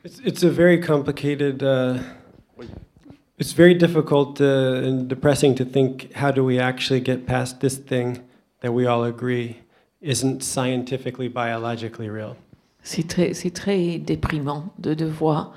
It's, 0.05 0.43
a 0.43 0.49
very 0.49 0.81
complicated 0.81 1.63
uh, 1.63 1.97
It's 3.39 3.53
very 3.53 3.73
difficult 3.73 4.39
uh, 4.39 4.83
and 4.85 5.07
depressing 5.07 5.55
to 5.55 5.65
think 5.65 6.13
how 6.13 6.31
do 6.31 6.43
we 6.43 6.59
actually 6.59 7.01
get 7.01 7.25
past 7.25 7.61
this 7.61 7.77
thing 7.77 8.19
that 8.61 8.71
we 8.73 8.85
all 8.85 9.03
agree 9.03 9.57
isn't 10.01 10.43
scientifically, 10.43 11.29
biologically 11.29 12.09
real. 12.09 12.35
C'est 12.83 13.07
très, 13.07 13.33
c'est 13.33 13.51
très 13.51 13.97
déprimant 13.97 14.73
de 14.77 14.93
devoir, 14.93 15.53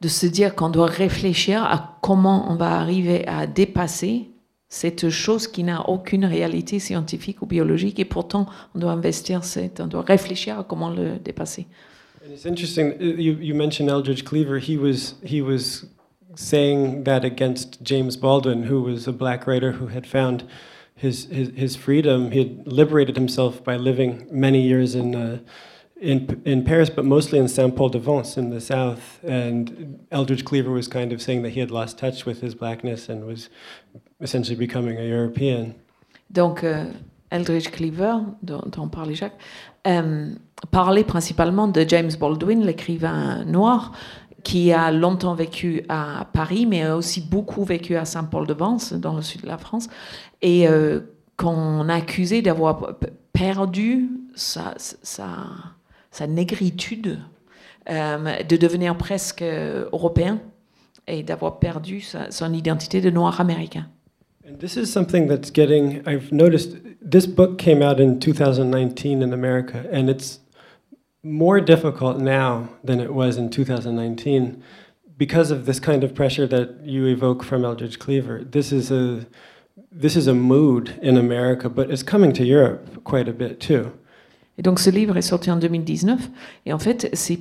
de 0.00 0.08
se 0.08 0.26
dire 0.26 0.54
qu'on 0.54 0.68
doit 0.68 0.86
réfléchir 0.86 1.64
à 1.64 1.98
comment 2.02 2.50
on 2.50 2.54
va 2.54 2.78
arriver 2.78 3.26
à 3.26 3.46
dépasser 3.46 4.28
cette 4.68 5.10
chose 5.10 5.48
qui 5.48 5.64
n'a 5.64 5.88
aucune 5.88 6.24
réalité 6.24 6.78
scientifique 6.78 7.42
ou 7.42 7.46
biologique 7.46 7.98
et 7.98 8.04
pourtant 8.04 8.46
on 8.74 8.78
doit 8.78 8.92
investir, 8.92 9.44
cette, 9.44 9.80
on 9.80 9.86
doit 9.86 10.02
réfléchir 10.02 10.58
à 10.58 10.64
comment 10.64 10.90
le 10.90 11.18
dépasser. 11.18 11.66
And 12.24 12.32
it's 12.32 12.46
interesting. 12.46 12.94
You, 13.00 13.36
you 13.40 13.54
mentioned 13.54 13.90
Eldridge 13.90 14.22
Cleaver. 14.22 14.60
He 14.60 14.78
was 14.78 15.16
he 15.24 15.42
was 15.42 15.86
saying 16.34 17.04
that 17.04 17.24
against 17.24 17.82
James 17.82 18.16
Baldwin, 18.16 18.64
who 18.64 18.82
was 18.82 19.06
a 19.06 19.12
black 19.12 19.46
writer 19.46 19.72
who 19.72 19.88
had 19.88 20.06
found 20.06 20.48
his, 20.94 21.24
his, 21.26 21.50
his 21.56 21.76
freedom. 21.76 22.30
He 22.30 22.38
had 22.38 22.72
liberated 22.72 23.16
himself 23.16 23.62
by 23.64 23.76
living 23.76 24.26
many 24.30 24.62
years 24.62 24.94
in, 24.94 25.14
uh, 25.14 25.38
in, 26.00 26.42
in 26.44 26.64
Paris, 26.64 26.90
but 26.90 27.04
mostly 27.04 27.38
in 27.38 27.48
Saint 27.48 27.74
Paul 27.74 27.88
de 27.88 27.98
Vence 27.98 28.36
in 28.36 28.50
the 28.50 28.60
south. 28.60 29.18
And 29.24 30.06
Eldridge 30.10 30.44
Cleaver 30.44 30.70
was 30.70 30.88
kind 30.88 31.12
of 31.12 31.20
saying 31.20 31.42
that 31.42 31.50
he 31.50 31.60
had 31.60 31.70
lost 31.70 31.98
touch 31.98 32.24
with 32.24 32.40
his 32.40 32.54
blackness 32.54 33.08
and 33.08 33.26
was 33.26 33.48
essentially 34.20 34.56
becoming 34.56 34.98
a 34.98 35.04
European. 35.04 35.74
Donc, 36.30 36.62
uh, 36.64 36.86
Eldridge 37.32 37.72
Cleaver, 37.72 38.24
dont, 38.44 38.70
dont 38.70 38.88
parlait 38.88 39.14
Jacques, 39.14 39.38
um, 39.84 40.38
parler 40.70 41.02
principalement 41.02 41.66
de 41.66 41.84
James 41.88 42.14
Baldwin, 42.18 42.60
l'écrivain 42.60 43.44
noir, 43.44 43.92
qui 44.42 44.72
a 44.72 44.90
longtemps 44.90 45.34
vécu 45.34 45.84
à 45.88 46.26
Paris, 46.32 46.66
mais 46.66 46.82
a 46.82 46.96
aussi 46.96 47.20
beaucoup 47.20 47.64
vécu 47.64 47.96
à 47.96 48.04
Saint-Paul-de-Vence, 48.04 48.92
dans 48.94 49.14
le 49.14 49.22
sud 49.22 49.42
de 49.42 49.46
la 49.46 49.58
France, 49.58 49.88
et 50.40 50.68
euh, 50.68 51.00
qu'on 51.36 51.88
a 51.88 51.94
accusé 51.94 52.42
d'avoir 52.42 52.96
perdu 53.32 54.10
sa, 54.34 54.74
sa, 54.76 55.28
sa 56.10 56.26
négritude, 56.26 57.18
euh, 57.90 58.42
de 58.42 58.56
devenir 58.56 58.96
presque 58.96 59.42
européen, 59.42 60.40
et 61.06 61.22
d'avoir 61.22 61.58
perdu 61.58 62.00
sa, 62.00 62.30
son 62.30 62.52
identité 62.52 63.00
de 63.00 63.10
noir 63.10 63.40
américain. 63.40 63.86
And 64.44 64.58
this 64.58 64.76
is 64.76 64.86
something 64.86 65.28
that's 65.28 65.52
getting, 65.52 66.02
I've 66.04 66.32
noticed, 66.32 66.76
this 67.00 67.26
book 67.26 67.58
came 67.58 67.80
out 67.80 68.00
in 68.00 68.18
2019 68.18 69.22
in 69.22 69.32
America, 69.32 69.84
and 69.92 70.08
it's 70.08 70.41
more 71.22 71.60
difficult 71.60 72.18
now 72.18 72.68
than 72.82 73.00
it 73.00 73.14
was 73.14 73.36
in 73.36 73.48
2019 73.48 74.62
because 75.16 75.52
of 75.52 75.66
this 75.66 75.78
kind 75.78 76.02
of 76.02 76.14
pressure 76.14 76.46
that 76.48 76.84
you 76.84 77.06
evoke 77.06 77.44
from 77.44 77.64
Eldridge 77.64 77.98
Cleaver. 77.98 78.42
This 78.42 78.72
is 78.72 78.90
a, 78.90 79.24
this 79.92 80.16
is 80.16 80.26
a 80.26 80.34
mood 80.34 80.98
in 81.00 81.16
America, 81.16 81.68
but 81.68 81.90
it's 81.90 82.02
coming 82.02 82.32
to 82.32 82.44
Europe 82.44 83.04
quite 83.04 83.28
a 83.28 83.32
bit 83.32 83.60
too. 83.60 83.92
Et 84.58 84.62
donc 84.62 84.78
ce 84.78 84.90
livre 84.90 85.16
est 85.16 85.22
sorti 85.22 85.50
en 85.50 85.56
2019, 85.56 86.28
et 86.66 86.72
en 86.72 86.78
fait, 86.78 87.08
c'est, 87.14 87.38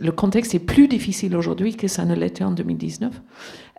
le 0.00 0.10
contexte 0.10 0.54
est 0.54 0.58
plus 0.58 0.88
difficile 0.88 1.36
aujourd'hui 1.36 1.76
que 1.76 1.88
ça 1.88 2.04
ne 2.04 2.14
l'était 2.14 2.44
en 2.44 2.50
2019. 2.50 3.20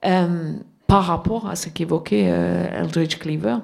Euh, 0.05 0.53
par 0.87 1.05
rapport 1.05 1.47
à 1.47 1.55
ce 1.55 1.69
qu'évoquait 1.69 2.27
euh, 2.27 2.67
Eldridge 2.71 3.17
Cleaver. 3.17 3.57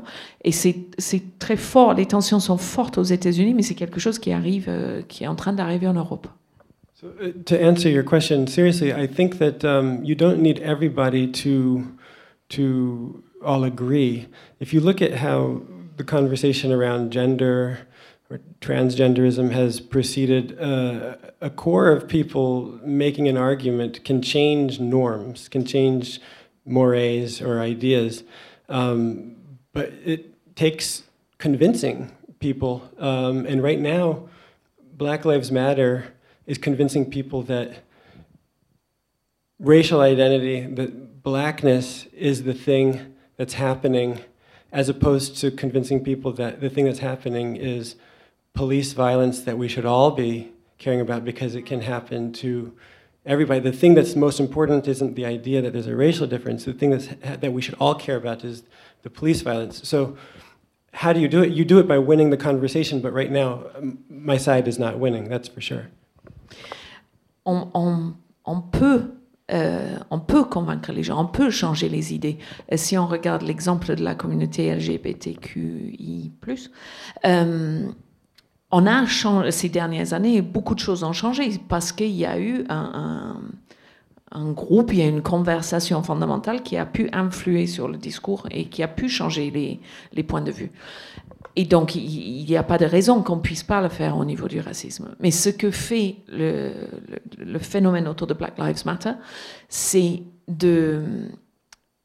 Et 0.44 0.52
c'est 0.52 1.40
très 1.40 1.58
fort, 1.58 1.94
les 1.94 2.06
tensions 2.06 2.40
sont 2.40 2.58
fortes 2.58 2.98
aux 2.98 3.04
États-Unis, 3.04 3.54
mais 3.54 3.62
c'est 3.62 3.76
quelque 3.76 4.00
chose 4.00 4.20
qui 4.20 4.32
arrive, 4.32 4.66
euh, 4.68 5.02
qui 5.08 5.24
est 5.24 5.28
en 5.28 5.36
train 5.36 5.54
d'arriver 5.54 5.88
en 5.88 5.94
Europe. 5.94 6.28
So, 7.00 7.08
uh, 7.22 7.32
to 7.46 7.56
answer 7.56 7.90
your 7.90 8.04
question 8.04 8.46
seriously, 8.48 8.92
I 8.92 9.08
think 9.08 9.38
that 9.38 9.64
um, 9.64 10.04
you 10.04 10.16
don't 10.16 10.42
need 10.42 10.60
everybody 10.60 11.32
to 11.44 11.84
to 12.50 13.24
all 13.42 13.64
agree. 13.64 14.28
If 14.60 14.74
you 14.74 14.82
look 14.82 15.02
at 15.02 15.14
how 15.14 15.62
the 15.96 16.04
conversation 16.04 16.74
around 16.74 17.12
gender 17.12 17.88
or 18.30 18.40
transgenderism 18.60 19.52
has 19.52 19.80
proceeded, 19.80 20.60
uh, 20.60 21.16
a 21.40 21.50
core 21.50 21.90
of 21.90 22.08
people 22.08 22.80
making 22.84 23.30
an 23.30 23.38
argument 23.38 24.04
can 24.04 24.22
change 24.22 24.80
norms, 24.80 25.48
can 25.48 25.64
change 25.64 26.20
mores 26.66 27.42
or 27.42 27.60
ideas, 27.60 28.24
um, 28.68 29.36
but 29.74 29.92
it 30.06 30.56
takes 30.56 31.04
convincing 31.38 32.12
people. 32.40 32.90
Um, 32.98 33.46
and 33.46 33.64
right 33.64 33.80
now, 33.80 34.30
Black 34.94 35.26
Lives 35.26 35.52
Matter 35.52 36.14
is 36.46 36.58
convincing 36.58 37.10
people 37.10 37.44
that 37.44 37.84
racial 39.60 40.02
identity, 40.02 40.62
that 40.62 41.22
blackness 41.24 42.06
is 42.14 42.44
the 42.44 42.54
thing 42.54 43.16
that's 43.38 43.54
happening, 43.54 44.20
as 44.72 44.90
opposed 44.90 45.38
to 45.38 45.52
convincing 45.52 46.04
people 46.04 46.32
that 46.34 46.62
the 46.62 46.70
thing 46.70 46.86
that's 46.86 47.00
happening 47.00 47.56
is 47.56 47.96
police 48.54 48.94
violence 48.94 49.42
that 49.42 49.58
we 49.58 49.68
should 49.68 49.86
all 49.86 50.12
be 50.12 50.52
caring 50.78 51.02
about 51.02 51.24
because 51.24 51.56
it 51.56 51.66
can 51.66 51.82
happen 51.82 52.32
to 52.34 52.74
everybody. 53.26 53.60
The 53.60 53.72
thing 53.72 53.94
that's 53.96 54.16
most 54.16 54.40
important 54.40 54.88
isn't 54.88 55.16
the 55.16 55.26
idea 55.26 55.62
that 55.62 55.74
there's 55.74 55.88
a 55.88 55.96
racial 55.96 56.28
difference. 56.28 56.66
The 56.66 56.74
thing 56.74 56.92
that's, 56.92 57.08
that 57.24 57.54
we 57.54 57.62
should 57.62 57.76
all 57.80 57.96
care 57.96 58.16
about 58.18 58.44
is 58.44 58.64
the 59.04 59.10
police 59.10 59.42
violence. 59.42 59.88
So, 59.88 60.16
how 60.94 61.14
do 61.14 61.20
you 61.20 61.28
do 61.28 61.42
it? 61.44 61.52
You 61.52 61.64
do 61.66 61.78
it 61.80 61.88
by 61.88 62.00
winning 62.00 62.30
the 62.32 62.38
conversation, 62.38 63.00
but 63.00 63.14
right 63.14 63.32
now, 63.32 63.64
my 64.10 64.38
side 64.38 64.68
is 64.68 64.80
not 64.80 64.98
winning, 65.00 65.30
that's 65.30 65.48
for 65.48 65.62
sure. 65.62 65.88
on, 67.46 67.70
on- 67.74 68.16
on 68.46 68.62
peut, 68.72 69.12
euh, 69.52 70.00
on 70.10 70.20
peut 70.20 70.44
convaincre 70.46 70.92
les 70.92 71.04
gens, 71.04 71.20
on 71.20 71.28
peut 71.28 71.52
changer 71.52 71.88
les 71.88 72.14
idées. 72.16 72.40
Euh, 72.72 72.78
si 72.78 72.98
on 72.98 73.06
regarde 73.06 73.44
l'exemple 73.44 73.96
de 73.96 74.04
la 74.04 74.16
communauté 74.16 74.72
LGBTQI+, 74.74 76.32
euh, 77.26 77.92
on 78.72 78.86
a 78.86 79.06
changé, 79.06 79.52
ces 79.52 79.70
dernières 79.70 80.14
années, 80.14 80.42
beaucoup 80.42 80.76
de 80.76 80.80
choses 80.80 81.04
ont 81.04 81.14
changé 81.14 81.60
parce 81.68 81.92
qu'il 81.92 82.12
y 82.12 82.26
a 82.26 82.40
eu 82.40 82.66
un, 82.70 83.36
groupe, 84.52 84.94
il 84.94 85.00
y 85.00 85.02
a 85.02 85.08
une 85.08 85.24
conversation 85.24 86.04
fondamentale 86.04 86.62
qui 86.62 86.78
a 86.78 86.86
pu 86.86 87.10
influer 87.12 87.66
sur 87.66 87.88
le 87.88 87.98
discours 87.98 88.48
et 88.52 88.66
qui 88.66 88.84
a 88.84 88.88
pu 88.88 89.10
changer 89.10 89.80
les, 90.14 90.24
points 90.24 90.42
de 90.42 90.52
vue. 90.52 90.72
Et 91.56 91.66
donc, 91.66 91.96
il 91.96 92.46
n'y 92.46 92.56
a 92.56 92.64
pas 92.64 92.78
de 92.78 92.86
raison 92.86 93.24
qu'on 93.24 93.38
ne 93.38 93.42
puisse 93.42 93.64
pas 93.64 93.82
le 93.82 93.90
faire 93.90 94.18
au 94.18 94.24
niveau 94.24 94.48
du 94.48 94.60
racisme. 94.60 95.16
Mais 95.20 95.32
ce 95.32 95.50
que 95.50 95.72
fait 95.72 96.18
le, 96.28 96.72
phénomène 97.60 98.08
autour 98.08 98.28
de 98.28 98.36
Black 98.36 98.60
Lives 98.60 98.86
Matter, 98.86 99.14
c'est 99.68 100.22
de 100.48 101.02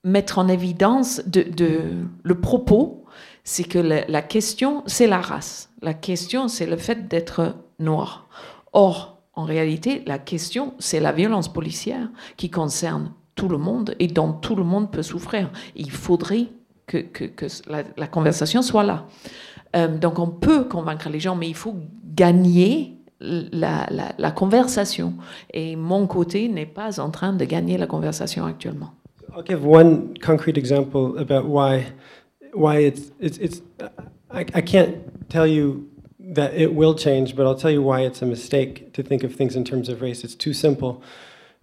mettre 0.03 0.39
en 0.39 0.49
évidence 0.49 1.23
de, 1.27 1.43
de- 1.43 2.07
le 2.23 2.41
propos, 2.41 3.04
c'est 3.45 3.65
que 3.65 3.79
la, 3.79 4.23
question, 4.23 4.83
c'est 4.87 5.07
la 5.07 5.21
race. 5.21 5.71
La 5.83 5.93
question, 5.93 6.49
c'est 6.49 6.67
le 6.67 6.79
fait 6.79 7.09
d'être 7.09 7.55
noir. 7.79 8.27
Or, 8.73 9.19
en 9.35 9.45
réalité, 9.45 10.03
la 10.07 10.19
question, 10.19 10.73
c'est 10.79 10.99
la 10.99 11.13
violence 11.13 11.53
policière 11.53 12.09
qui 12.39 12.51
concerne 12.51 13.13
tout 13.35 13.49
le 13.49 13.59
monde 13.59 13.95
et 13.99 14.07
dont 14.07 14.33
tout 14.33 14.57
le 14.57 14.65
monde 14.65 14.91
peut 14.91 15.03
souffrir. 15.03 15.51
Il 15.77 15.91
faudrait 15.91 16.47
que, 16.87 17.05
la, 17.69 18.07
conversation 18.07 18.63
soit 18.63 18.85
là. 18.85 19.07
Euh, 19.77 19.89
donc 19.99 20.19
on 20.19 20.29
peut 20.29 20.65
convaincre 20.65 21.09
les 21.11 21.21
gens, 21.21 21.37
mais 21.37 21.49
il 21.49 21.55
faut 21.55 21.77
gagner 22.15 22.97
la 23.21 24.31
conversation. 24.35 25.15
Et 25.53 25.77
mon 25.77 26.07
côté 26.07 26.49
n'est 26.49 26.67
pas 26.67 27.01
en 27.01 27.11
train 27.11 27.33
de 27.33 27.45
gagner 27.45 27.77
la 27.77 27.87
conversation 27.87 28.47
actuellement. 28.47 28.93
I'll 29.37 29.43
give 29.43 29.67
one 29.67 30.15
concrete 30.21 30.57
example 30.57 31.19
about 31.19 31.49
why 31.49 31.87
why 32.55 32.79
it's 32.79 33.11
it's, 33.19 33.39
it's 33.39 33.63
I, 34.31 34.41
I 34.55 34.61
can't 34.61 35.29
tell 35.31 35.47
you 35.47 35.91
that 36.19 36.55
it 36.55 36.75
will 36.75 36.95
change, 36.95 37.37
but 37.37 37.47
I'll 37.47 37.55
tell 37.55 37.71
you 37.71 37.83
why 37.83 38.01
it's 38.01 38.23
a 38.23 38.27
mistake 38.27 38.93
to 38.95 39.03
think 39.03 39.23
of 39.23 39.35
things 39.35 39.57
in 39.57 39.65
terms 39.65 39.89
of 39.89 40.01
race. 40.01 40.25
It's 40.25 40.35
too 40.35 40.53
simple. 40.55 41.03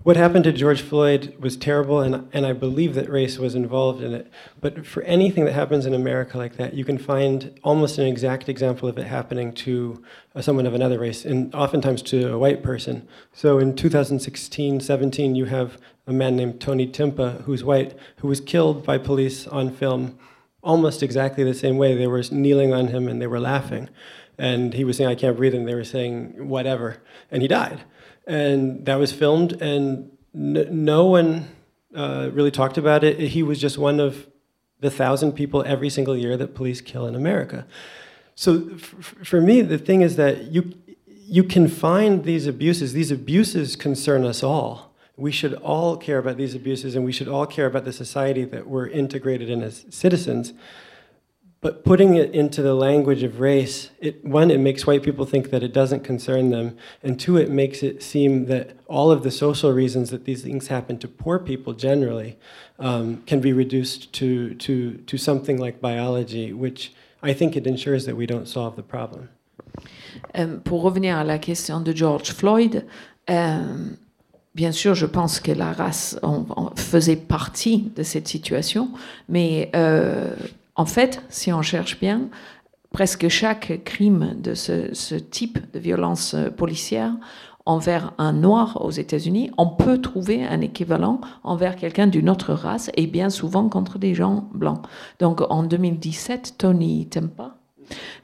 What 0.04 0.18
happened 0.18 0.46
to 0.46 0.52
George 0.52 0.82
Floyd 0.82 1.36
was 1.40 1.56
terrible, 1.56 2.00
and, 2.00 2.28
and 2.34 2.44
I 2.44 2.54
believe 2.54 2.96
that 2.96 3.08
race 3.08 3.38
was 3.38 3.54
involved 3.54 4.02
in 4.02 4.16
it. 4.16 4.32
But 4.60 4.84
for 4.84 5.04
anything 5.04 5.46
that 5.46 5.54
happens 5.54 5.86
in 5.86 5.94
America 5.94 6.40
like 6.40 6.58
that, 6.58 6.74
you 6.74 6.84
can 6.84 6.98
find 6.98 7.60
almost 7.64 8.00
an 8.00 8.08
exact 8.08 8.50
example 8.50 8.90
of 8.90 8.98
it 8.98 9.06
happening 9.06 9.54
to 9.54 10.04
uh, 10.34 10.42
someone 10.42 10.66
of 10.66 10.74
another 10.74 10.98
race, 10.98 11.24
and 11.24 11.54
oftentimes 11.54 12.02
to 12.04 12.34
a 12.34 12.40
white 12.40 12.64
person. 12.64 13.08
So 13.32 13.60
in 13.60 13.76
2016 13.76 14.80
17, 14.80 15.36
you 15.36 15.46
have 15.46 15.78
a 16.08 16.14
man 16.14 16.36
named 16.36 16.60
Tony 16.60 16.88
Timpa, 16.88 17.44
who's 17.44 17.64
white, 17.64 17.94
who 18.18 18.28
was 18.28 18.42
killed 18.42 18.84
by 18.84 18.98
police 18.98 19.46
on 19.48 19.72
film 19.72 20.18
almost 20.64 21.02
exactly 21.04 21.44
the 21.44 21.54
same 21.54 21.78
way. 21.78 21.96
They 21.96 22.08
were 22.08 22.24
kneeling 22.32 22.74
on 22.74 22.88
him 22.88 23.08
and 23.08 23.22
they 23.22 23.28
were 23.28 23.40
laughing. 23.40 23.90
And 24.38 24.74
he 24.74 24.84
was 24.84 24.98
saying, 24.98 25.10
I 25.10 25.16
can't 25.16 25.38
breathe, 25.38 25.54
and 25.54 25.68
they 25.68 25.76
were 25.76 25.84
saying, 25.84 26.48
whatever. 26.48 26.98
And 27.30 27.42
he 27.42 27.48
died. 27.48 27.84
And 28.26 28.86
that 28.86 28.96
was 28.96 29.12
filmed, 29.12 29.62
and 29.62 30.12
no 30.34 31.06
one 31.06 31.48
uh, 31.96 32.30
really 32.34 32.50
talked 32.50 32.78
about 32.78 33.04
it. 33.04 33.20
He 33.20 33.44
was 33.44 33.60
just 33.60 33.78
one 33.78 34.00
of 34.00 34.28
the 34.80 34.90
thousand 34.90 35.34
people 35.34 35.64
every 35.68 35.90
single 35.90 36.18
year 36.18 36.38
that 36.38 36.56
police 36.56 36.82
kill 36.82 37.06
in 37.06 37.14
America. 37.14 37.68
So 38.34 38.78
for 38.78 39.42
me, 39.42 39.62
the 39.62 39.78
thing 39.78 40.02
is 40.02 40.16
that 40.16 40.46
you 40.46 40.74
you 41.06 41.44
can 41.44 41.68
find 41.68 42.26
these 42.26 42.48
abuses. 42.48 42.92
These 42.92 43.12
abuses 43.12 43.76
concern 43.76 44.26
us 44.26 44.44
all. 44.44 44.91
We 45.22 45.32
should 45.32 45.54
all 45.54 45.98
care 45.98 46.18
about 46.18 46.38
these 46.38 46.56
abuses, 46.56 46.96
and 46.96 47.06
we 47.06 47.12
should 47.12 47.28
all 47.28 47.46
care 47.46 47.68
about 47.68 47.86
the 47.86 47.94
society 47.94 48.44
that 48.46 48.68
we're 48.68 48.88
integrated 48.88 49.52
in 49.52 49.62
as 49.62 49.86
citizens. 49.90 50.54
But 51.62 51.86
putting 51.86 52.16
it 52.16 52.34
into 52.34 52.64
the 52.64 52.74
language 52.74 53.22
of 53.22 53.40
race, 53.40 53.92
it, 54.00 54.26
one, 54.26 54.50
it 54.50 54.60
makes 54.60 54.88
white 54.88 55.04
people 55.04 55.28
think 55.28 55.52
that 55.52 55.62
it 55.62 55.74
doesn't 55.74 56.04
concern 56.04 56.50
them, 56.50 56.76
and 57.04 57.20
two, 57.20 57.38
it 57.38 57.52
makes 57.52 57.84
it 57.84 58.02
seem 58.02 58.46
that 58.48 58.76
all 58.88 59.12
of 59.12 59.22
the 59.22 59.30
social 59.30 59.72
reasons 59.72 60.10
that 60.10 60.26
these 60.26 60.42
things 60.42 60.70
happen 60.70 60.98
to 60.98 61.08
poor 61.08 61.38
people 61.38 61.74
generally 61.74 62.40
um, 62.80 63.22
can 63.28 63.40
be 63.40 63.54
reduced 63.54 64.12
to, 64.14 64.56
to, 64.56 64.98
to 65.06 65.18
something 65.20 65.60
like 65.60 65.80
biology, 65.80 66.52
which 66.52 66.94
I 67.22 67.34
think 67.34 67.56
it 67.56 67.68
ensures 67.68 68.08
that 68.08 68.16
we 68.16 68.26
don't 68.26 68.48
solve 68.48 68.76
the 68.76 68.82
problem. 68.82 69.30
Euh, 70.36 70.58
pour 70.64 70.82
revenir 70.82 71.16
à 71.16 71.24
la 71.24 71.38
question 71.38 71.80
de 71.80 71.94
George 71.94 72.32
Floyd, 72.32 72.88
euh, 73.30 73.96
bien 74.56 74.72
sûr, 74.72 74.96
je 74.96 75.06
pense 75.06 75.40
que 75.40 75.52
la 75.52 75.72
race 75.72 76.20
faisait 76.76 77.16
partie 77.16 77.92
de 77.96 78.04
cette 78.04 78.28
situation, 78.28 78.90
mais 79.30 79.70
euh, 79.76 80.34
en 80.76 80.86
fait, 80.86 81.22
si 81.30 81.52
on 81.54 81.62
cherche 81.62 82.00
bien, 82.00 82.30
presque 82.92 83.28
chaque 83.30 83.84
crime 83.84 84.36
de 84.42 84.54
ce, 84.54 84.94
ce 84.94 85.16
type 85.16 85.60
de 85.74 85.80
violence 85.80 86.34
euh, 86.34 86.50
policière 86.50 87.14
envers 87.66 88.14
un 88.18 88.34
noir 88.34 88.84
aux 88.84 88.92
États-Unis, 88.92 89.52
on 89.58 89.68
peut 89.68 90.00
trouver 90.00 90.44
un 90.44 90.62
équivalent 90.62 91.22
envers 91.44 91.76
quelqu'un 91.76 92.08
d'une 92.08 92.30
autre 92.30 92.54
race 92.54 92.90
et 92.96 93.08
bien 93.08 93.30
souvent 93.30 93.70
contre 93.70 94.00
des 94.00 94.16
gens 94.16 94.50
blancs. 94.54 94.82
Donc 95.20 95.42
en 95.50 95.64
2017, 95.64 96.56
Tony 96.58 97.08
Tempa, 97.08 97.56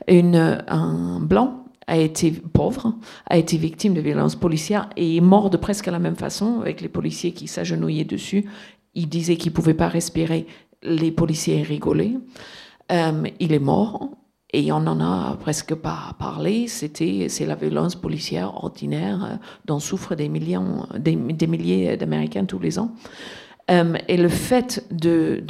une, 0.07 0.63
un 0.67 1.19
blanc, 1.19 1.66
a 1.87 1.97
été 1.97 2.31
pauvre, 2.31 2.93
a 3.29 3.37
été 3.37 3.57
victime 3.57 3.93
de 3.93 4.01
violences 4.01 4.35
policières 4.35 4.89
et 4.97 5.17
est 5.17 5.21
mort 5.21 5.49
de 5.49 5.57
presque 5.57 5.87
la 5.87 5.99
même 5.99 6.15
façon, 6.15 6.59
avec 6.61 6.81
les 6.81 6.89
policiers 6.89 7.31
qui 7.31 7.47
s'agenouillaient 7.47 8.03
dessus. 8.03 8.45
Il 8.93 9.09
disait 9.09 9.37
qu'il 9.37 9.51
ne 9.51 9.55
pouvait 9.55 9.73
pas 9.73 9.87
respirer, 9.87 10.45
les 10.83 11.11
policiers 11.11 11.61
rigolaient. 11.63 12.15
Euh, 12.91 13.23
il 13.39 13.53
est 13.53 13.59
mort 13.59 14.11
et 14.53 14.71
on 14.71 14.79
n'en 14.79 14.99
a 14.99 15.35
presque 15.37 15.75
pas 15.75 16.15
parlé. 16.19 16.67
C'était, 16.67 17.27
c'est 17.29 17.45
la 17.45 17.55
violence 17.55 17.95
policière 17.95 18.63
ordinaire 18.63 19.23
euh, 19.23 19.35
dont 19.65 19.79
souffrent 19.79 20.15
des, 20.15 20.29
millions, 20.29 20.87
des, 20.97 21.15
milliers 21.15 21.97
d'Américains 21.97 22.45
tous 22.45 22.59
les 22.59 22.79
ans. 22.79 22.91
Euh, 23.69 23.95
et 24.07 24.17
le 24.17 24.29
fait 24.29 24.85
de, 24.91 25.43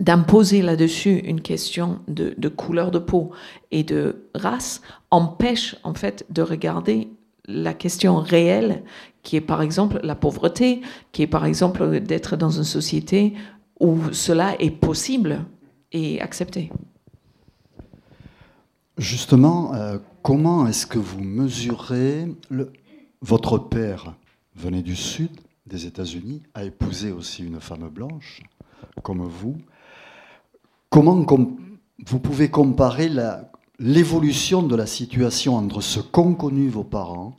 d'imposer 0.00 0.62
là-dessus 0.62 1.18
une 1.18 1.40
question 1.40 2.00
de, 2.08 2.48
couleur 2.48 2.90
de 2.90 2.98
peau 2.98 3.30
et 3.70 3.84
de 3.84 4.28
race 4.34 4.80
empêche 5.10 5.76
en 5.84 5.94
fait 5.94 6.26
de 6.30 6.42
regarder 6.42 7.08
la 7.46 7.74
question 7.74 8.16
réelle 8.16 8.82
qui 9.22 9.36
est 9.36 9.40
par 9.42 9.60
exemple 9.62 10.00
la 10.02 10.14
pauvreté, 10.14 10.80
qui 11.12 11.22
est 11.22 11.26
par 11.26 11.44
exemple 11.44 12.00
d'être 12.00 12.36
dans 12.36 12.50
une 12.50 12.64
société 12.64 13.34
où 13.78 13.98
cela 14.12 14.60
est 14.60 14.70
possible 14.70 15.44
et 15.92 16.20
accepté. 16.20 16.70
Justement, 18.96 19.74
euh, 19.74 19.98
comment 20.22 20.66
est-ce 20.66 20.86
que 20.86 20.98
vous 20.98 21.20
mesurez 21.20 22.28
votre 23.22 23.58
père 23.58 24.14
venait 24.54 24.82
du 24.82 24.96
sud 24.96 25.30
des 25.70 25.86
États-Unis, 25.86 26.42
a 26.54 26.64
épousé 26.64 27.12
aussi 27.12 27.44
une 27.46 27.60
femme 27.60 27.88
blanche 27.88 28.42
comme 29.02 29.22
vous. 29.22 29.56
Comment 30.90 31.24
vous 32.06 32.18
pouvez 32.18 32.50
comparer 32.50 33.08
l'évolution 33.78 34.62
de 34.62 34.76
la 34.76 34.86
situation 34.86 35.56
entre 35.56 35.80
ce 35.80 36.00
qu'ont 36.00 36.34
connu 36.34 36.68
vos 36.68 36.84
parents 36.84 37.36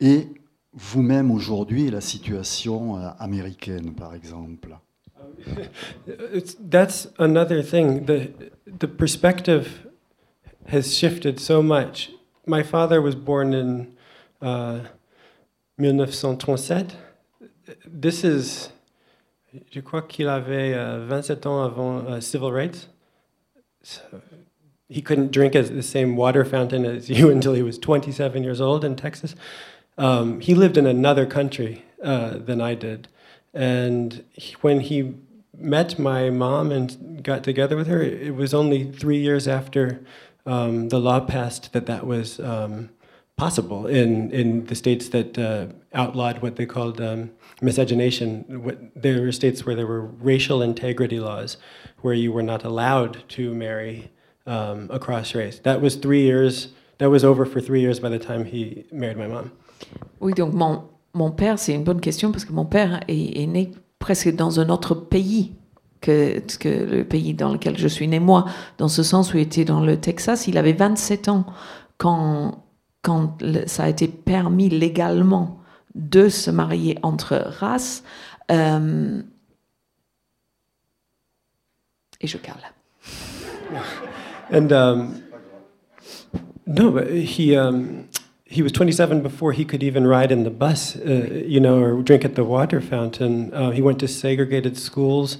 et 0.00 0.28
vous-même 0.72 1.30
aujourd'hui 1.30 1.90
la 1.90 2.00
situation 2.00 2.98
euh, 2.98 3.08
américaine, 3.18 3.94
par 3.94 4.14
exemple? 4.14 4.76
That's 6.70 7.08
another 7.18 7.62
thing. 7.62 8.04
The, 8.04 8.30
the 8.78 8.86
perspective 8.86 9.86
has 10.66 10.94
shifted 10.94 11.40
so 11.40 11.62
much. 11.62 12.10
My 12.46 12.62
father 12.62 13.00
was 13.00 13.14
born 13.14 13.54
in 13.54 13.86
uh, 14.40 14.80
1937. 15.76 16.92
This 17.86 18.24
is, 18.24 18.72
je 19.70 19.80
crois 19.80 20.02
qu'il 20.02 20.28
avait 20.28 20.74
uh, 20.74 21.06
27 21.06 21.46
ans 21.46 21.62
avant 21.62 22.06
uh, 22.06 22.20
civil 22.20 22.52
rights. 22.52 22.88
So 23.82 24.02
he 24.88 25.02
couldn't 25.02 25.30
drink 25.30 25.54
at 25.54 25.68
the 25.74 25.82
same 25.82 26.16
water 26.16 26.44
fountain 26.44 26.84
as 26.84 27.08
you 27.08 27.30
until 27.34 27.54
he 27.54 27.62
was 27.62 27.78
27 27.78 28.42
years 28.42 28.60
old 28.60 28.84
in 28.84 28.96
Texas. 28.96 29.34
Um, 29.96 30.40
he 30.40 30.54
lived 30.54 30.76
in 30.76 30.86
another 30.86 31.26
country 31.26 31.84
uh, 32.02 32.38
than 32.38 32.60
I 32.60 32.74
did. 32.74 33.08
And 33.52 34.24
he, 34.32 34.54
when 34.60 34.80
he 34.80 35.14
met 35.56 35.98
my 35.98 36.30
mom 36.30 36.70
and 36.70 37.22
got 37.22 37.42
together 37.42 37.76
with 37.76 37.88
her, 37.88 38.02
it 38.02 38.34
was 38.34 38.54
only 38.54 38.84
three 38.84 39.18
years 39.18 39.48
after 39.48 40.00
um, 40.46 40.88
the 40.88 41.00
law 41.00 41.20
passed 41.20 41.72
that 41.72 41.86
that 41.86 42.06
was 42.06 42.38
um, 42.40 42.90
possible 43.38 43.86
in, 43.86 44.30
in 44.32 44.66
the 44.66 44.74
states 44.74 45.08
that 45.10 45.38
uh, 45.38 45.66
outlawed 45.94 46.42
what 46.42 46.56
they 46.56 46.66
called 46.66 47.00
um, 47.00 47.30
miscegenation. 47.62 48.44
There 48.94 49.22
were 49.22 49.32
states 49.32 49.64
where 49.64 49.76
there 49.76 49.86
were 49.86 50.02
racial 50.02 50.60
integrity 50.60 51.20
laws 51.20 51.56
where 52.02 52.14
you 52.14 52.32
were 52.32 52.42
not 52.42 52.64
allowed 52.64 53.26
to 53.30 53.54
marry 53.54 54.10
um, 54.46 54.88
across 54.90 55.34
race. 55.34 55.60
That 55.60 55.80
was 55.80 55.96
three 55.96 56.22
years, 56.22 56.68
that 56.98 57.10
was 57.10 57.24
over 57.24 57.46
for 57.46 57.60
three 57.60 57.80
years 57.80 58.00
by 58.00 58.10
the 58.10 58.18
time 58.18 58.44
he 58.44 58.84
married 58.92 59.16
my 59.16 59.28
mom. 59.28 59.52
Oui, 60.20 60.32
donc 60.34 60.52
mon, 60.52 60.82
mon 61.14 61.30
père, 61.30 61.58
c'est 61.58 61.72
une 61.72 61.84
bonne 61.84 62.00
question 62.00 62.32
parce 62.32 62.44
que 62.44 62.52
mon 62.52 62.64
père 62.64 63.00
est, 63.06 63.42
est 63.42 63.46
né 63.46 63.70
presque 64.00 64.34
dans 64.34 64.58
un 64.58 64.68
autre 64.68 64.94
pays 64.94 65.52
que, 66.00 66.40
que, 66.58 66.68
le 66.68 67.04
pays 67.04 67.34
dans 67.34 67.52
lequel 67.52 67.78
je 67.78 67.88
suis 67.88 68.08
né 68.08 68.18
moi, 68.18 68.46
dans 68.78 68.88
ce 68.88 69.04
sens 69.04 69.32
où 69.32 69.36
il 69.36 69.42
était 69.42 69.64
dans 69.64 69.80
le 69.80 69.96
Texas. 69.96 70.48
Il 70.48 70.58
avait 70.58 70.72
27 70.72 71.28
ans 71.28 71.46
quand, 71.98 72.64
quand 73.02 73.38
ça 73.66 73.84
a 73.84 73.88
été 73.88 74.08
permis 74.08 74.68
légalement 74.68 75.60
de 75.94 76.28
se 76.28 76.50
marier 76.50 76.98
entre 77.02 77.36
races. 77.36 78.02
Euh, 78.50 79.22
et 82.20 82.26
je 82.26 82.38
cale. 82.38 82.72
And 84.50 84.72
um, 84.72 85.22
no, 86.66 86.90
but 86.90 87.10
he 87.10 87.54
um, 87.54 88.08
he 88.44 88.62
was 88.62 88.72
27 88.72 89.22
before 89.22 89.52
he 89.52 89.64
could 89.64 89.82
even 89.82 90.06
ride 90.06 90.32
in 90.32 90.44
the 90.44 90.50
bus, 90.50 90.96
uh, 90.96 91.44
you 91.46 91.60
know, 91.60 91.82
or 91.82 92.02
drink 92.02 92.24
at 92.24 92.34
the 92.34 92.44
water 92.44 92.80
fountain. 92.80 93.52
Uh, 93.52 93.70
he 93.70 93.82
went 93.82 93.98
to 94.00 94.08
segregated 94.08 94.76
schools. 94.76 95.38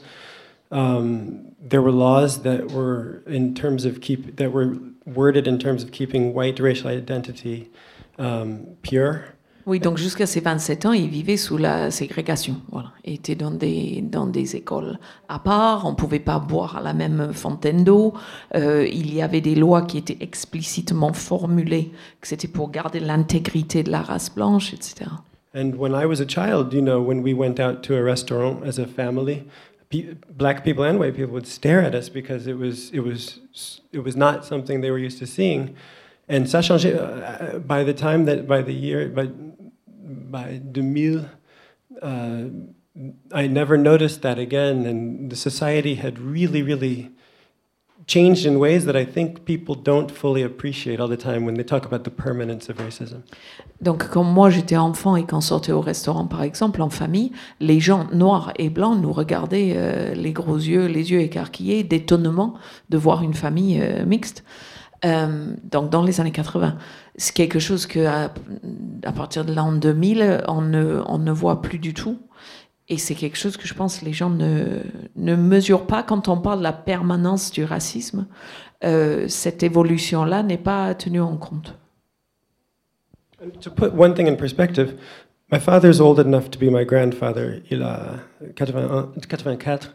Um, 0.71 1.55
there 1.61 1.81
were 1.81 1.93
laws 1.93 2.43
that 2.43 2.73
were 2.73 3.23
in 3.27 3.55
terms 3.55 3.85
of 3.85 4.01
keep 4.01 4.37
that 4.37 4.53
were 4.53 4.77
worded 5.07 5.47
in 5.47 5.59
terms 5.59 5.83
of 5.83 5.91
keeping 5.91 6.35
white 6.35 6.61
racial 6.61 6.91
identity 6.91 7.71
um, 8.19 8.77
pure. 8.83 9.25
Oui, 9.69 9.81
donc 9.81 9.99
jusqu'à 9.99 10.25
ses 10.25 10.41
27 10.41 10.87
ans, 10.87 10.93
il 10.95 11.11
vivait 11.11 11.37
sous 11.37 11.59
la 11.59 11.91
ségrégation. 11.91 12.57
Voilà. 12.73 12.91
Il 13.05 13.13
était 13.13 13.35
dans 13.35 13.51
des, 13.51 14.01
dans 14.01 14.27
des 14.27 14.57
écoles 14.57 14.99
à 15.29 15.39
part, 15.39 15.85
on 15.85 15.91
ne 15.91 15.95
pouvait 15.95 16.21
pas 16.21 16.39
boire 16.39 16.79
à 16.79 16.81
la 16.81 16.95
même 16.95 17.35
fontaine 17.35 17.85
d'eau. 17.85 18.15
Euh, 18.55 18.89
il 18.91 19.15
y 19.15 19.21
avait 19.21 19.43
des 19.43 19.55
lois 19.55 19.83
qui 19.83 19.99
étaient 19.99 20.17
explicitement 20.23 21.13
formulées, 21.13 21.91
que 22.23 22.29
c'était 22.29 22.49
pour 22.49 22.71
garder 22.71 22.99
l'intégrité 22.99 23.83
de 23.83 23.91
la 23.91 24.01
race 24.01 24.35
blanche, 24.35 24.73
etc. 24.73 25.11
And 25.55 25.75
when 25.77 25.93
I 25.93 26.07
was 26.07 26.23
a 26.23 26.27
child, 26.27 26.73
you 26.73 26.81
know, 26.81 27.03
when 27.03 27.23
we 27.23 27.35
went 27.35 27.61
out 27.61 27.83
to 27.89 27.95
a 27.95 28.03
restaurant 28.03 28.63
as 28.67 28.79
a 28.79 28.87
family, 28.87 29.43
black 29.90 30.64
people 30.64 30.85
and 30.85 30.98
white 30.98 31.16
people 31.16 31.33
would 31.33 31.46
stare 31.46 31.83
at 31.83 31.94
us 31.94 32.09
because 32.09 32.46
it 32.46 32.59
was 32.59 32.90
it 32.90 33.01
was 33.01 33.40
it 33.92 34.01
was 34.01 34.16
not 34.16 34.44
something 34.44 34.81
they 34.81 34.90
were 34.90 34.98
used 34.98 35.18
to 35.18 35.27
seeing, 35.27 35.74
and 36.29 36.46
ça 36.46 36.61
changeait. 36.61 36.96
Uh, 36.96 37.59
by 37.59 37.83
the 37.83 37.94
time 37.94 38.24
that 38.27 38.46
by 38.46 38.61
the 38.61 38.74
year 38.74 39.09
by 39.09 39.27
by 39.27 40.61
2000, 40.72 41.31
uh, 42.03 42.44
I 43.33 43.46
never 43.46 43.79
noticed 43.79 44.22
that 44.22 44.38
again, 44.38 44.85
and 44.85 45.31
the 45.31 45.37
society 45.37 45.94
had 45.94 46.18
really 46.18 46.62
really 46.62 47.11
changed 48.09 48.47
in 48.47 48.57
ways 48.57 48.87
that 48.87 48.97
I 48.97 49.05
think 49.05 49.44
people 49.44 49.77
don't 49.77 50.11
fully 50.11 50.42
appreciate 50.42 50.99
all 50.99 51.09
the 51.09 51.16
time 51.16 51.44
when 51.44 51.55
they 51.55 51.64
talk 51.64 51.85
about 51.85 52.05
the 52.05 52.11
permanence 52.11 52.68
of 52.68 52.79
racism. 52.81 53.23
Donc, 53.81 54.09
quand 54.09 54.25
moi 54.25 54.51
j'étais 54.51 54.77
enfant 54.77 55.14
et 55.14 55.25
qu'on 55.25 55.42
sortait 55.42 55.73
au 55.73 55.81
restaurant, 55.81 56.27
par 56.27 56.42
exemple, 56.42 56.83
en 56.83 56.88
famille, 56.88 57.31
les 57.61 57.79
gens 57.79 58.09
noirs 58.12 58.53
et 58.57 58.71
blancs 58.71 58.99
nous 59.01 59.12
regardaient 59.12 59.75
euh, 59.77 60.14
les 60.14 60.33
gros 60.33 60.57
yeux, 60.57 60.87
les 60.87 61.12
yeux 61.12 61.21
écarquillés, 61.21 61.85
d'étonnement 61.85 62.55
de 62.88 62.97
voir 62.97 63.23
une 63.23 63.35
famille 63.35 63.79
euh, 63.81 64.05
mixte. 64.05 64.42
Euh, 65.05 65.55
donc, 65.71 65.90
dans 65.90 66.03
les 66.03 66.21
années 66.21 66.33
80, 66.33 66.77
c'est 67.16 67.35
quelque 67.35 67.61
chose 67.61 67.87
que 67.87 68.07
à 68.07 69.12
partir 69.14 69.44
de 69.44 69.53
l'an 69.53 69.73
2000, 69.73 70.44
on 70.49 70.62
ne, 70.62 71.03
on 71.07 71.18
ne 71.18 71.31
voit 71.31 71.62
plus 71.62 71.79
du 71.79 71.94
tout. 71.94 72.18
Et 72.90 72.96
c'est 72.96 73.14
quelque 73.14 73.37
chose 73.37 73.57
que 73.57 73.66
je 73.66 73.74
pense 73.74 73.98
que 73.98 74.05
les 74.05 74.14
gens 74.14 74.31
ne, 74.31 75.37
mesurent 75.37 75.87
pas 75.87 76.03
quand 76.03 76.29
on 76.29 76.38
parle 76.38 76.59
de 76.59 76.64
la 76.64 76.72
permanence 76.72 77.51
du 77.51 77.64
racisme. 77.64 78.27
Euh, 78.85 79.29
cette 79.29 79.62
évolution-là 79.62 80.42
n'est 80.42 80.57
pas 80.57 80.94
tenue 80.94 81.20
en 81.20 81.37
compte. 81.37 81.74
To 83.61 83.70
put 83.70 83.92
one 83.92 84.14
thing 84.14 84.27
in 84.27 84.37
perspective, 84.37 84.94
my 85.53 85.61
father 85.61 85.88
is 85.88 86.01
old 86.01 86.18
enough 86.18 86.51
to 86.51 86.59
be 86.59 86.70
my 86.70 86.85
grandfather. 86.85 87.62
Il 87.70 87.83
a 87.83 88.20
84 88.57 89.94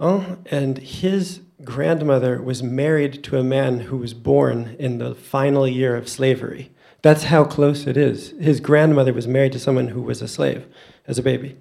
ans, 0.00 0.22
and 0.50 0.78
his 0.78 1.42
grandmother 1.62 2.40
was 2.42 2.62
married 2.62 3.22
to 3.22 3.36
a 3.36 3.44
man 3.44 3.80
who 3.80 3.98
was 3.98 4.14
born 4.14 4.74
in 4.78 4.98
the 4.98 5.14
final 5.14 5.68
year 5.68 5.94
of 5.96 6.08
slavery. 6.08 6.70
That's 7.02 7.24
how 7.24 7.44
close 7.44 7.86
it 7.86 7.96
is. 7.96 8.34
His 8.40 8.60
grandmother 8.60 9.12
was 9.12 9.26
married 9.26 9.52
to 9.52 9.58
someone 9.58 9.88
who 9.88 10.02
was 10.02 10.20
a 10.20 10.28
slave 10.28 10.66
as 11.06 11.18
a 11.18 11.22
baby. 11.22 11.56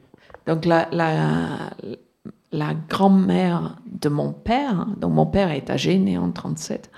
Donc 0.50 0.66
la, 0.66 1.70
grand-mère 2.90 3.78
de 3.86 4.10
mon 4.10 4.34
père, 4.34 4.88
donc 4.98 5.14
mon 5.14 5.28
père 5.28 5.52
est 5.52 5.70
âgé, 5.70 6.00
né 6.00 6.18
en 6.18 6.32
37, 6.32 6.90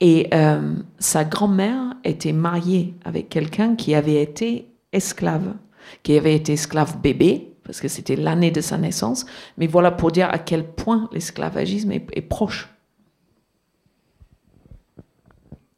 et 0.00 0.26
euh, 0.34 0.74
sa 0.98 1.24
grand-mère 1.24 1.94
était 2.02 2.32
mariée 2.32 2.94
avec 3.04 3.28
quelqu'un 3.28 3.76
qui 3.76 3.94
avait 3.94 4.20
été 4.20 4.66
esclave, 4.92 5.54
qui 6.02 6.16
avait 6.16 6.34
été 6.34 6.54
esclave 6.54 7.00
bébé, 7.00 7.54
parce 7.62 7.80
que 7.80 7.86
c'était 7.86 8.16
l'année 8.16 8.50
de 8.50 8.60
sa 8.60 8.76
naissance, 8.78 9.26
mais 9.58 9.68
voilà 9.68 9.92
pour 9.92 10.10
dire 10.10 10.28
à 10.32 10.38
quel 10.40 10.66
point 10.66 11.08
l'esclavagisme 11.12 11.92
est, 11.92 12.04
est, 12.14 12.20
proche. 12.20 12.68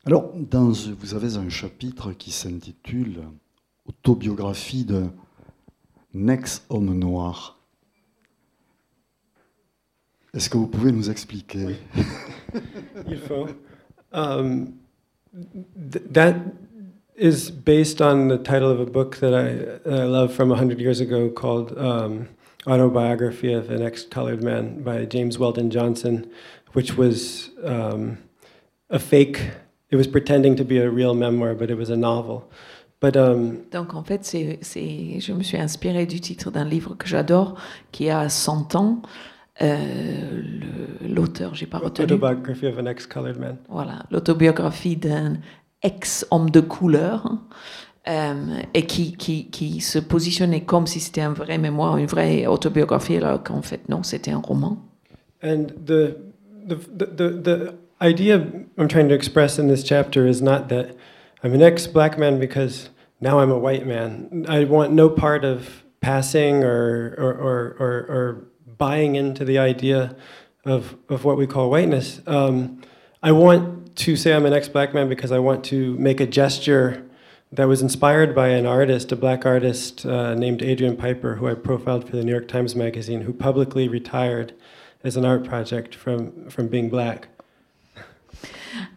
Alors, 0.06 0.33
dans, 0.35 0.70
vous 0.70 1.14
avez 1.14 1.37
un 1.37 1.51
chapitre 1.51 2.12
qui 2.12 2.30
s'intitule 2.30 3.20
Autobiographie 3.86 4.86
de 4.86 5.05
ex-homme 6.14 6.98
noir. 6.98 7.58
Est-ce 10.34 10.48
que 10.48 10.56
vous 10.56 10.68
pouvez 10.68 10.92
nous 10.92 11.11
expliquer 11.11 11.76
Il 13.08 13.18
faut. 13.18 13.48
Um, 14.12 14.74
th- 15.90 16.04
that 16.11 16.36
is 17.16 17.50
based 17.50 18.00
on 18.00 18.28
the 18.28 18.38
title 18.38 18.70
of 18.70 18.80
a 18.80 18.86
book 18.86 19.16
that 19.18 19.34
I, 19.34 19.88
that 19.88 20.00
I 20.00 20.04
love 20.04 20.32
from 20.32 20.48
100 20.48 20.80
years 20.80 21.00
ago 21.00 21.28
called 21.28 21.76
um, 21.76 22.28
Autobiography 22.66 23.52
of 23.52 23.70
an 23.70 23.82
Ex-Colored 23.82 24.42
Man 24.42 24.82
by 24.82 25.04
James 25.04 25.38
Weldon 25.38 25.70
Johnson, 25.70 26.30
which 26.72 26.96
was 26.96 27.50
um, 27.64 28.18
a 28.88 28.98
fake, 28.98 29.50
it 29.90 29.96
was 29.96 30.06
pretending 30.06 30.56
to 30.56 30.64
be 30.64 30.78
a 30.78 30.90
real 30.90 31.14
memoir, 31.14 31.54
but 31.54 31.70
it 31.70 31.76
was 31.76 31.90
a 31.90 31.96
novel. 31.96 32.50
But, 33.01 33.16
um, 33.16 33.59
Donc 33.72 33.94
en 33.94 34.03
fait, 34.05 34.24
c'est, 34.24 34.59
c'est, 34.61 35.20
je 35.20 35.32
me 35.32 35.42
suis 35.42 35.57
inspirée 35.59 36.07
du 36.07 36.20
titre 36.20 36.51
d'un 36.51 36.64
livre 36.64 36.94
que 36.96 37.07
j'adore, 37.09 37.55
qui 37.92 38.11
a 38.11 38.28
100 38.28 38.74
ans. 38.74 39.03
Euh, 39.62 40.42
le- 40.42 41.09
l'auteur, 41.09 41.55
j'ai 41.55 41.66
pas 41.66 41.78
retenu. 41.78 42.05
Autobiography 42.05 42.66
of 42.66 42.78
an 42.78 42.86
Ex-Colored 42.86 43.38
Man. 43.38 43.57
Voilà, 43.68 44.05
l'autobiographie 44.11 44.96
d'un 44.96 45.34
ex-homme 45.82 46.51
de 46.51 46.61
couleur 46.61 47.38
euh, 48.09 48.59
et 48.74 48.86
qui, 48.86 49.12
qui, 49.12 49.51
qui 49.51 49.80
se 49.80 49.98
positionnait 49.98 50.62
comme 50.62 50.86
si 50.86 51.01
c'était 51.01 51.20
un 51.22 51.32
vrai 51.32 51.59
mémoire, 51.59 51.96
une 51.96 52.07
vraie 52.07 52.46
autobiographie, 52.46 53.16
alors 53.16 53.42
qu'en 53.42 53.62
fait, 53.62 53.88
non, 53.88 54.03
c'était 54.03 54.30
un 54.30 54.38
roman. 54.38 54.76
And 55.42 55.66
the, 55.86 56.16
the, 56.68 56.74
the, 56.98 57.16
the, 57.16 57.42
the 57.42 57.72
idea 58.03 58.36
I'm 58.78 58.88
trying 58.88 59.09
to 59.09 59.14
express 59.14 59.59
in 59.59 59.68
this 59.68 59.82
chapter 59.84 60.26
is 60.26 60.42
not 60.42 60.68
that 60.68 60.88
I'm 61.43 61.55
an 61.55 61.62
ex 61.62 61.86
black 61.86 62.18
man 62.18 62.38
because 62.38 62.91
now 63.20 63.41
I'm 63.41 63.51
a 63.51 63.59
white 63.59 63.86
man. 63.86 64.45
I 64.49 64.64
want 64.64 64.93
no 64.93 65.09
part 65.09 65.45
of 65.45 65.84
passing 66.01 66.62
or, 66.64 67.14
or, 67.18 67.32
or, 67.32 67.76
or, 67.78 67.97
or 68.09 68.49
buying 68.78 69.14
into 69.14 69.45
the 69.45 69.59
idea 69.59 70.16
of, 70.64 70.97
of 71.09 71.24
what 71.24 71.36
we 71.36 71.47
call 71.47 71.70
whiteness. 71.70 72.20
Um, 72.26 72.82
I 73.22 73.32
want 73.32 73.97
to 73.97 74.16
say 74.16 74.34
I'm 74.34 74.47
an 74.47 74.53
ex 74.53 74.68
black 74.68 74.95
man 74.95 75.09
because 75.09 75.32
I 75.32 75.38
want 75.38 75.64
to 75.66 75.97
make 75.97 76.20
a 76.20 76.26
gesture 76.26 77.07
that 77.53 77.66
was 77.66 77.82
inspired 77.82 78.34
by 78.34 78.49
an 78.49 78.66
artist, 78.66 79.11
a 79.11 79.16
black 79.16 79.45
artist 79.45 80.07
uh, 80.07 80.34
named 80.34 80.62
Adrian 80.62 80.97
Piper, 80.97 81.36
who 81.36 81.49
I 81.49 81.55
profiled 81.55 82.09
for 82.09 82.16
the 82.16 82.24
New 82.24 82.30
York 82.30 82.49
Times 82.49 82.76
Magazine, 82.76 83.22
who 83.22 83.32
publicly 83.32 83.88
retired 83.88 84.55
as 85.03 85.16
an 85.16 85.24
art 85.24 85.45
project 85.45 85.95
from, 85.95 86.49
from 86.49 86.68
being 86.68 86.88
black. 86.88 87.28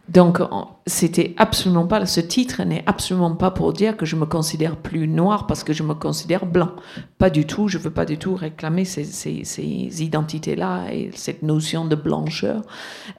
Donc, 0.08 0.38
c'était 0.86 1.34
absolument 1.38 1.86
pas, 1.86 2.04
ce 2.04 2.20
titre 2.20 2.62
n'est 2.62 2.82
absolument 2.86 3.34
pas 3.34 3.50
pour 3.50 3.72
dire 3.72 3.96
que 3.96 4.04
je 4.04 4.16
me 4.16 4.26
considère 4.26 4.76
plus 4.76 5.08
noir 5.08 5.46
parce 5.46 5.64
que 5.64 5.72
je 5.72 5.82
me 5.82 5.94
considère 5.94 6.44
blanc. 6.44 6.72
Pas 7.16 7.30
du 7.30 7.46
tout, 7.46 7.68
je 7.68 7.78
veux 7.78 7.90
pas 7.90 8.04
du 8.04 8.18
tout 8.18 8.34
réclamer 8.34 8.84
ces, 8.84 9.04
ces- 9.04 9.44
ces 9.44 10.02
identités-là 10.02 10.92
et 10.92 11.10
cette 11.14 11.42
notion 11.42 11.86
de 11.86 11.96
blancheur. 11.96 12.60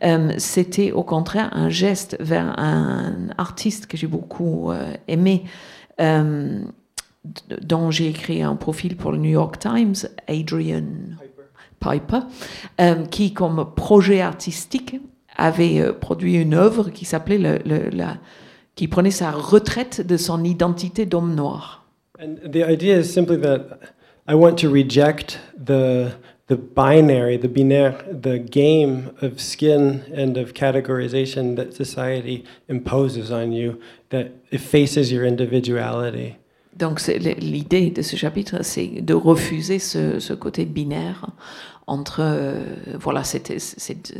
Euh, 0.03 0.33
c'était 0.37 0.91
au 0.91 1.01
contraire 1.01 1.49
un 1.53 1.69
geste 1.69 2.17
vers 2.19 2.53
un 2.59 3.29
artiste 3.39 3.87
que 3.87 3.97
j'ai 3.97 4.07
beaucoup 4.07 4.71
euh, 4.71 4.93
aimé, 5.07 5.43
euh, 5.99 6.61
dont 7.63 7.89
j'ai 7.89 8.09
écrit 8.09 8.43
un 8.43 8.55
profil 8.55 8.95
pour 8.95 9.11
le 9.11 9.17
New 9.17 9.31
York 9.31 9.57
Times, 9.57 9.95
Adrian 10.27 10.83
Piper, 11.79 12.19
qui, 13.09 13.33
comme 13.33 13.73
projet 13.75 14.21
artistique, 14.21 14.97
avait 15.37 15.79
euh, 15.79 15.93
produit 15.93 16.35
une 16.35 16.53
œuvre 16.53 16.89
qui 16.89 17.05
s'appelait 17.05 17.37
le, 17.37 17.59
le- 17.65 17.89
la, 17.91 18.17
qui 18.75 18.87
prenait 18.87 19.11
sa 19.11 19.31
retraite 19.31 20.05
de 20.05 20.17
son 20.17 20.43
identité 20.43 21.05
d'homme 21.05 21.35
noir. 21.35 21.85
And 22.19 22.35
the 22.49 22.63
idea 22.63 22.97
is 22.97 23.05
simply 23.05 23.37
that 23.41 23.79
I 24.27 24.35
want 24.35 24.55
to 24.61 24.69
reject 24.69 25.39
the, 25.57 26.11
the 26.47 26.55
binary, 26.55 27.37
the 27.37 27.49
binaire, 27.49 27.93
the 28.09 28.39
game 28.39 29.11
of 29.21 29.39
skin 29.39 30.01
and 30.15 30.37
of 30.37 30.53
categorization 30.53 31.55
that 31.57 31.73
society 31.73 32.43
imposes 32.69 33.31
on 33.31 33.51
you 33.51 33.79
that 34.09 34.27
effaces 34.51 35.11
your 35.11 35.25
individuality. 35.25 36.37
Donc 36.77 37.01
l'idée 37.39 37.89
de 37.89 38.01
ce 38.01 38.15
chapitre, 38.15 38.57
c'est 38.63 38.87
de 39.01 39.13
refuser 39.13 39.79
ce, 39.79 40.19
ce 40.19 40.33
côté 40.33 40.65
binaire 40.65 41.27
entre 41.87 42.19
euh, 42.21 42.63
voilà 42.99 43.23
cette- 43.23 43.59
cette- 43.59 44.13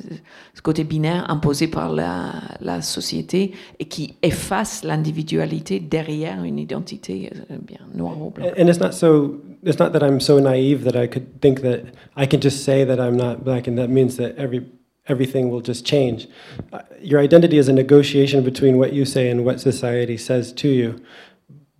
ce 0.53 0.61
côté 0.61 0.83
binaire 0.83 1.29
imposé 1.29 1.67
par 1.67 1.91
la, 1.91 2.31
la 2.61 2.81
société 2.81 3.51
et 3.79 3.85
qui 3.85 4.13
efface 4.21 4.83
l'individualité 4.83 5.79
derrière 5.79 6.43
une 6.43 6.59
identité 6.59 7.31
euh, 7.51 7.57
bien 7.59 7.79
noire 7.93 8.21
ou 8.21 8.29
blanc. 8.29 8.45
And 8.57 8.67
it's 8.67 8.79
not 8.79 8.91
so 8.93 9.41
it's 9.63 9.79
not 9.79 9.89
that 9.91 10.03
I'm 10.07 10.19
so 10.21 10.39
naive 10.39 10.83
that 10.83 10.95
I 10.95 11.07
could 11.07 11.41
think 11.41 11.61
that 11.61 11.79
I 12.15 12.27
can 12.27 12.39
just 12.39 12.63
say 12.63 12.85
that 12.85 12.99
I'm 12.99 13.17
not 13.17 13.43
black 13.43 13.67
and 13.67 13.75
that 13.77 13.89
means 13.89 14.15
that 14.17 14.35
every 14.37 14.61
everything 15.07 15.49
will 15.51 15.61
just 15.61 15.85
change. 15.85 16.27
Uh, 16.73 16.79
your 17.01 17.19
identity 17.19 17.57
is 17.57 17.67
a 17.67 17.73
negotiation 17.73 18.43
between 18.43 18.77
what 18.77 18.91
you 18.93 19.05
say 19.05 19.29
and 19.29 19.43
what 19.45 19.59
society 19.59 20.17
says 20.17 20.51
to 20.53 20.67
you. 20.67 20.95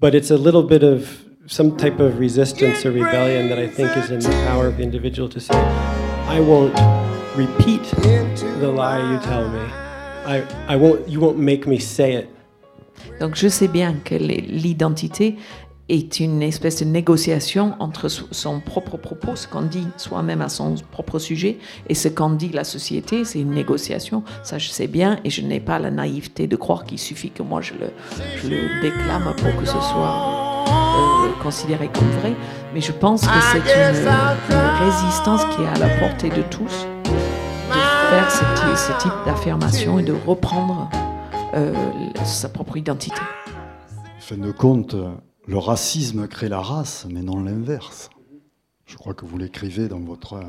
But 0.06 0.14
it's 0.14 0.30
a 0.30 0.38
little 0.38 0.62
bit 0.62 0.84
of 0.84 1.26
some 1.48 1.78
type 1.78 2.00
of 2.00 2.20
resistance 2.20 2.86
or 2.86 2.92
rebellion 2.92 3.50
that 3.50 3.58
I 3.58 3.68
think 3.68 3.98
is 3.98 4.12
in 4.12 4.20
the 4.20 4.30
power 4.46 4.68
of 4.68 4.78
the 4.78 4.84
individual 4.84 5.28
to 5.30 5.40
say, 5.40 5.56
I 6.28 6.40
won't 6.40 6.76
repeat 7.36 7.82
the 8.62 8.72
lie 8.72 9.02
you 9.12 9.18
tell 9.22 9.50
me. 9.50 9.66
I, 10.28 10.46
I 10.68 10.76
won't 10.76 11.10
you 11.10 11.20
won't 11.20 11.40
make 11.40 11.66
me 11.66 11.80
say 11.80 12.14
it. 12.14 12.30
Donc 13.20 13.36
je 13.36 13.50
sais 13.50 13.68
bien 13.68 13.96
que 14.04 14.14
l'identité 14.14 15.40
est 15.88 16.20
une 16.20 16.42
espèce 16.42 16.80
de 16.80 16.86
négociation 16.86 17.76
entre 17.80 18.10
so- 18.10 18.28
son 18.32 18.60
propre 18.60 18.98
propos, 18.98 19.36
ce 19.36 19.48
qu'on 19.48 19.62
dit 19.62 19.88
soi-même 19.98 20.42
à 20.42 20.50
son 20.50 20.76
propre 20.92 21.20
sujet, 21.20 21.60
et 21.88 21.96
ce 21.96 22.08
qu'en 22.08 22.32
dit 22.32 22.50
la 22.50 22.64
société, 22.64 23.24
c'est 23.24 23.40
une 23.40 23.52
négociation. 23.52 24.24
Ça, 24.44 24.58
je 24.58 24.70
sais 24.70 24.88
bien, 24.88 25.20
et 25.24 25.30
je 25.30 25.42
n'ai 25.42 25.60
pas 25.60 25.78
la 25.78 25.92
naïveté 25.92 26.48
de 26.48 26.56
croire 26.56 26.86
qu'il 26.86 27.00
suffit 27.00 27.30
que 27.30 27.44
moi 27.44 27.62
je 27.62 27.74
le, 27.74 28.82
déclame 28.82 29.34
pour 29.38 29.56
que 29.58 29.66
ce 29.66 29.80
soit 29.80 30.66
euh, 30.68 31.44
considéré 31.44 31.90
comme 31.94 32.10
vrai. 32.22 32.34
Mais 32.74 32.82
je 32.82 32.92
pense 32.92 33.22
que 33.22 33.34
c'est 33.52 33.60
une, 33.60 34.86
résistance 34.86 35.46
qui 35.56 35.62
est 35.62 35.68
à 35.68 35.80
la 35.80 35.90
portée 36.00 36.30
de 36.30 36.42
tous 36.50 36.88
de 37.04 38.10
faire 38.10 38.32
ce, 38.32 38.92
type 39.02 39.14
d'affirmation 39.26 40.00
et 40.00 40.04
de 40.04 40.16
reprendre 40.26 40.90
euh, 41.54 41.74
sa 42.24 42.50
propre 42.50 42.78
identité. 42.78 43.22
En 44.18 44.22
fin 44.22 44.38
de 44.38 44.52
compte, 44.52 44.96
le 45.48 45.58
racisme 45.58 46.28
crée 46.28 46.50
la 46.50 46.62
race, 46.62 47.06
mais 47.10 47.22
non 47.22 47.44
l'inverse. 47.44 48.10
Je 48.86 48.96
crois 48.98 49.14
que 49.14 49.26
vous 49.26 49.38
l'écrivez 49.38 49.88
dans, 49.88 50.00
votre, 50.00 50.42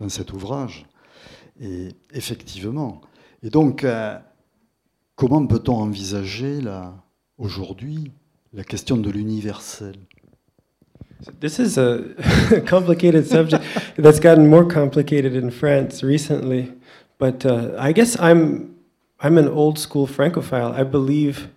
dans 0.00 0.08
cet 0.08 0.32
ouvrage. 0.32 0.86
Et 1.60 1.88
effectivement. 2.12 3.00
Et 3.42 3.50
donc, 3.50 3.84
euh, 3.84 4.18
comment 5.14 5.46
peut-on 5.46 5.76
envisager 5.76 6.60
aujourd'hui 7.38 8.12
la 8.52 8.64
question 8.64 8.96
de 8.96 9.10
l'universel? 9.10 9.96
This 11.40 11.58
is 11.58 11.78
a 11.78 12.02
complicated 12.68 13.26
subject 13.26 13.64
that's 13.96 14.20
gotten 14.20 14.46
more 14.48 14.64
complicated 14.64 15.34
in 15.34 15.50
France 15.50 16.02
recently. 16.02 16.70
But 17.18 17.46
uh, 17.46 17.74
I 17.78 17.92
guess 17.92 18.18
I'm 18.20 18.74
I'm 19.18 19.38
an 19.38 19.48
old 19.48 19.78
school 19.78 20.06
Francophile. 20.06 20.74
I 20.76 20.84
believe 20.84 21.48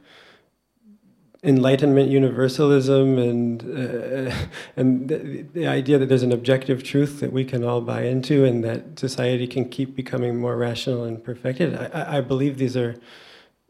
Enlightenment 1.42 2.10
universalism 2.10 3.18
and 3.18 3.64
uh, 3.64 4.36
and 4.76 5.08
the, 5.08 5.46
the 5.54 5.68
idea 5.68 5.98
that 5.98 6.08
there's 6.08 6.24
an 6.24 6.34
objective 6.34 6.84
truth 6.84 7.22
that 7.22 7.32
we 7.32 7.46
can 7.46 7.64
all 7.64 7.80
buy 7.80 8.04
into 8.04 8.44
and 8.44 8.64
that 8.64 9.00
society 9.00 9.48
can 9.48 9.70
keep 9.70 9.96
becoming 9.96 10.38
more 10.38 10.58
rational 10.58 11.06
and 11.06 11.24
perfected. 11.24 11.76
I, 11.76 12.18
I- 12.18 12.22
believe 12.22 12.58
these 12.58 12.76
are 12.76 12.96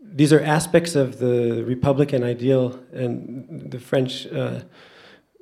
these 0.02 0.34
are 0.34 0.42
aspects 0.42 0.96
of 0.96 1.20
the 1.20 1.64
Republican 1.64 2.24
ideal 2.24 2.80
and 2.92 3.70
the 3.72 3.80
French. 3.80 4.26
Uh, 4.28 4.62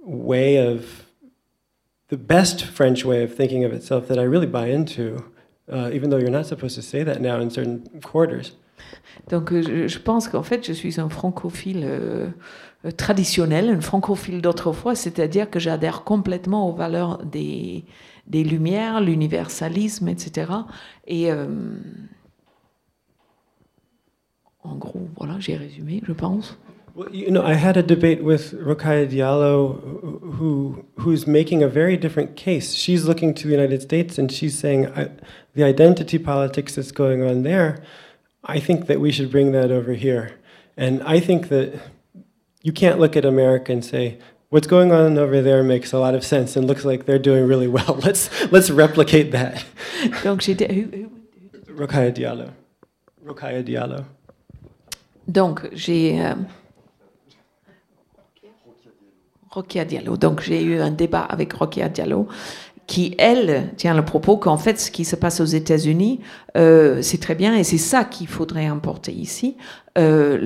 way 0.08 0.56
of 0.56 1.06
the 2.08 2.18
best 2.18 2.64
French 2.64 3.04
way 3.04 3.24
of 3.24 3.36
thinking 3.36 3.66
of 3.66 3.74
itself 3.74 4.08
that 4.08 4.18
I 4.18 4.24
really 4.24 4.48
buy 4.48 4.68
into, 4.68 5.30
uh, 5.70 5.90
even 5.92 6.10
though 6.10 6.18
you're 6.18 6.30
not 6.30 6.46
supposed 6.46 6.76
to 6.76 6.82
say 6.82 7.04
that 7.04 7.20
now 7.20 7.40
in 7.40 7.50
certain 7.50 8.02
quarters. 8.02 8.54
Donc 9.30 9.52
euh, 9.52 9.88
je, 9.88 10.00
pense 10.00 10.28
qu'en 10.28 10.44
fait 10.44 10.66
je 10.66 10.74
suis 10.74 11.00
un 11.00 11.10
francophile 11.10 11.84
euh, 11.86 12.30
traditionnel, 12.96 13.70
un 13.70 13.82
francophile 13.82 14.42
d'autrefois, 14.42 14.96
c'est-à-dire 14.96 15.50
que 15.50 15.60
j'adhère 15.60 16.04
complètement 16.04 16.70
aux 16.70 16.74
valeurs 16.74 17.26
des, 17.26 17.86
des 18.28 18.44
Lumières, 18.44 19.02
l'universalisme, 19.02 20.08
etc. 20.08 20.52
Et 21.08 21.32
euh, 21.32 21.48
en 24.64 24.76
gros, 24.76 25.08
voilà, 25.18 25.36
j'ai 25.40 25.56
résumé, 25.56 26.02
je 26.06 26.14
pense. 26.14 26.58
Well, 26.98 27.14
you 27.14 27.30
know, 27.30 27.44
I 27.44 27.54
had 27.54 27.78
a 27.78 27.84
debate 27.84 28.24
with 28.24 28.54
Rokaya 28.54 29.06
Diallo, 29.08 29.80
who 30.34 30.84
who's 30.98 31.28
making 31.28 31.62
a 31.62 31.68
very 31.68 31.96
different 31.96 32.36
case. 32.36 32.74
She's 32.74 33.06
looking 33.06 33.36
to 33.36 33.48
the 33.48 33.54
United 33.54 33.84
States 33.84 34.18
and 34.18 34.32
she's 34.32 34.58
saying 34.58 34.88
I, 34.96 35.10
the 35.54 35.64
identity 35.64 36.18
politics 36.18 36.74
that's 36.74 36.92
going 36.92 37.22
on 37.22 37.44
there. 37.44 37.84
I 38.48 38.60
think 38.60 38.88
that 38.88 39.00
we 39.00 39.12
should 39.12 39.30
bring 39.32 39.52
that 39.52 39.72
over 39.72 39.93
here, 39.93 40.32
and 40.78 41.04
I 41.04 41.20
think 41.20 41.50
that 41.50 41.74
you 42.64 42.72
can't 42.72 43.00
look 43.00 43.16
at 43.18 43.26
America 43.26 43.72
and 43.74 43.84
say 43.84 44.18
what's 44.50 44.68
going 44.68 44.91
on 44.93 45.18
over 45.18 45.41
there 45.41 45.64
makes 45.64 45.91
a 45.93 46.00
lot 46.00 46.16
of 46.16 46.24
sense 46.24 46.56
and 46.56 46.66
looks 46.66 46.86
like 46.86 47.06
they're 47.06 47.20
doing 47.20 47.45
really 47.45 47.68
well. 47.68 48.00
Let's 48.06 48.30
let's 48.52 48.70
replicate 48.70 49.32
that. 49.32 49.66
Donc 50.24 50.41
j'étais. 50.41 50.72
who- 50.74 50.89
who- 50.91 51.12
Rokaya 51.76 52.12
Diallo. 52.14 52.52
Rokaya 53.26 53.62
Diallo. 53.64 54.06
Donc, 55.30 55.68
j'ai. 55.74 56.18
Euh, 56.20 56.36
Rokia 59.52 59.86
Diallo. 59.86 60.18
Donc, 60.18 60.41
j'ai 60.41 60.62
eu 60.64 60.80
un 60.80 60.91
débat 60.91 61.22
avec 61.24 61.54
Rokia 61.54 61.89
Diallo 61.89 62.28
qui, 62.88 63.14
elle, 63.18 63.74
tient 63.76 63.94
le 63.94 64.04
propos 64.04 64.38
qu'en 64.38 64.58
fait, 64.58 64.80
ce 64.80 64.92
qui 64.92 65.04
se 65.04 65.18
passe 65.18 65.42
aux 65.42 65.46
États-Unis, 65.46 66.22
euh, 66.56 67.02
c'est 67.02 67.20
très 67.20 67.36
bien 67.36 67.54
et 67.54 67.66
c'est 67.66 67.78
ça 67.78 68.06
qu'il 68.06 68.28
faudrait 68.28 68.66
importer 68.66 69.12
ici, 69.12 69.58
euh, 69.98 70.40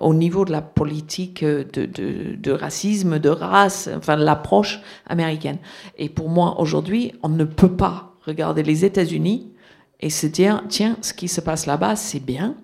au 0.00 0.14
niveau 0.14 0.44
de 0.44 0.52
la 0.52 0.62
politique 0.62 1.44
de, 1.44 1.64
de, 1.72 2.36
de 2.36 2.52
racisme, 2.52 3.18
de 3.18 3.28
race, 3.28 3.90
enfin, 3.96 4.14
l'approche 4.14 4.80
américaine. 5.06 5.58
Et 5.98 6.08
pour 6.08 6.28
moi, 6.28 6.60
aujourd'hui, 6.60 7.12
on 7.24 7.28
ne 7.28 7.44
peut 7.44 7.76
pas 7.76 8.14
regarder 8.24 8.62
les 8.62 8.84
États-Unis 8.84 9.52
et 9.98 10.10
se 10.10 10.28
dire, 10.28 10.62
tiens, 10.68 10.96
ce 11.02 11.12
qui 11.12 11.26
se 11.26 11.40
passe 11.40 11.66
là-bas, 11.66 11.96
c'est 11.96 12.24
bien, 12.24 12.54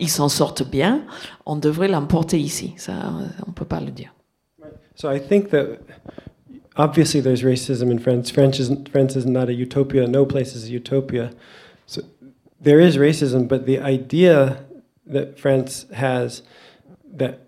ils 0.00 0.10
s'en 0.10 0.28
sortent 0.28 0.68
bien, 0.68 1.02
on 1.46 1.56
devrait 1.56 1.88
l'emporter 1.88 2.38
ici. 2.38 2.74
Ça, 2.76 2.92
on 3.46 3.50
ne 3.50 3.54
peut 3.54 3.64
pas 3.64 3.80
le 3.80 3.90
dire. 3.90 4.12
So 4.96 5.10
I 5.10 5.20
think 5.20 5.50
that 5.50 5.78
obviously 6.78 7.20
there's 7.20 7.42
racism 7.42 7.90
in 7.90 7.98
France. 7.98 8.30
France 8.30 8.60
is, 8.60 8.70
France 8.90 9.16
is 9.16 9.26
not 9.26 9.48
a 9.48 9.54
utopia. 9.54 10.06
No 10.06 10.24
place 10.24 10.54
is 10.54 10.64
a 10.66 10.70
utopia. 10.70 11.32
So 11.86 12.02
there 12.60 12.80
is 12.80 12.96
racism, 12.96 13.48
but 13.48 13.66
the 13.66 13.80
idea 13.80 14.64
that 15.06 15.38
France 15.38 15.86
has 15.92 16.42
that 17.12 17.40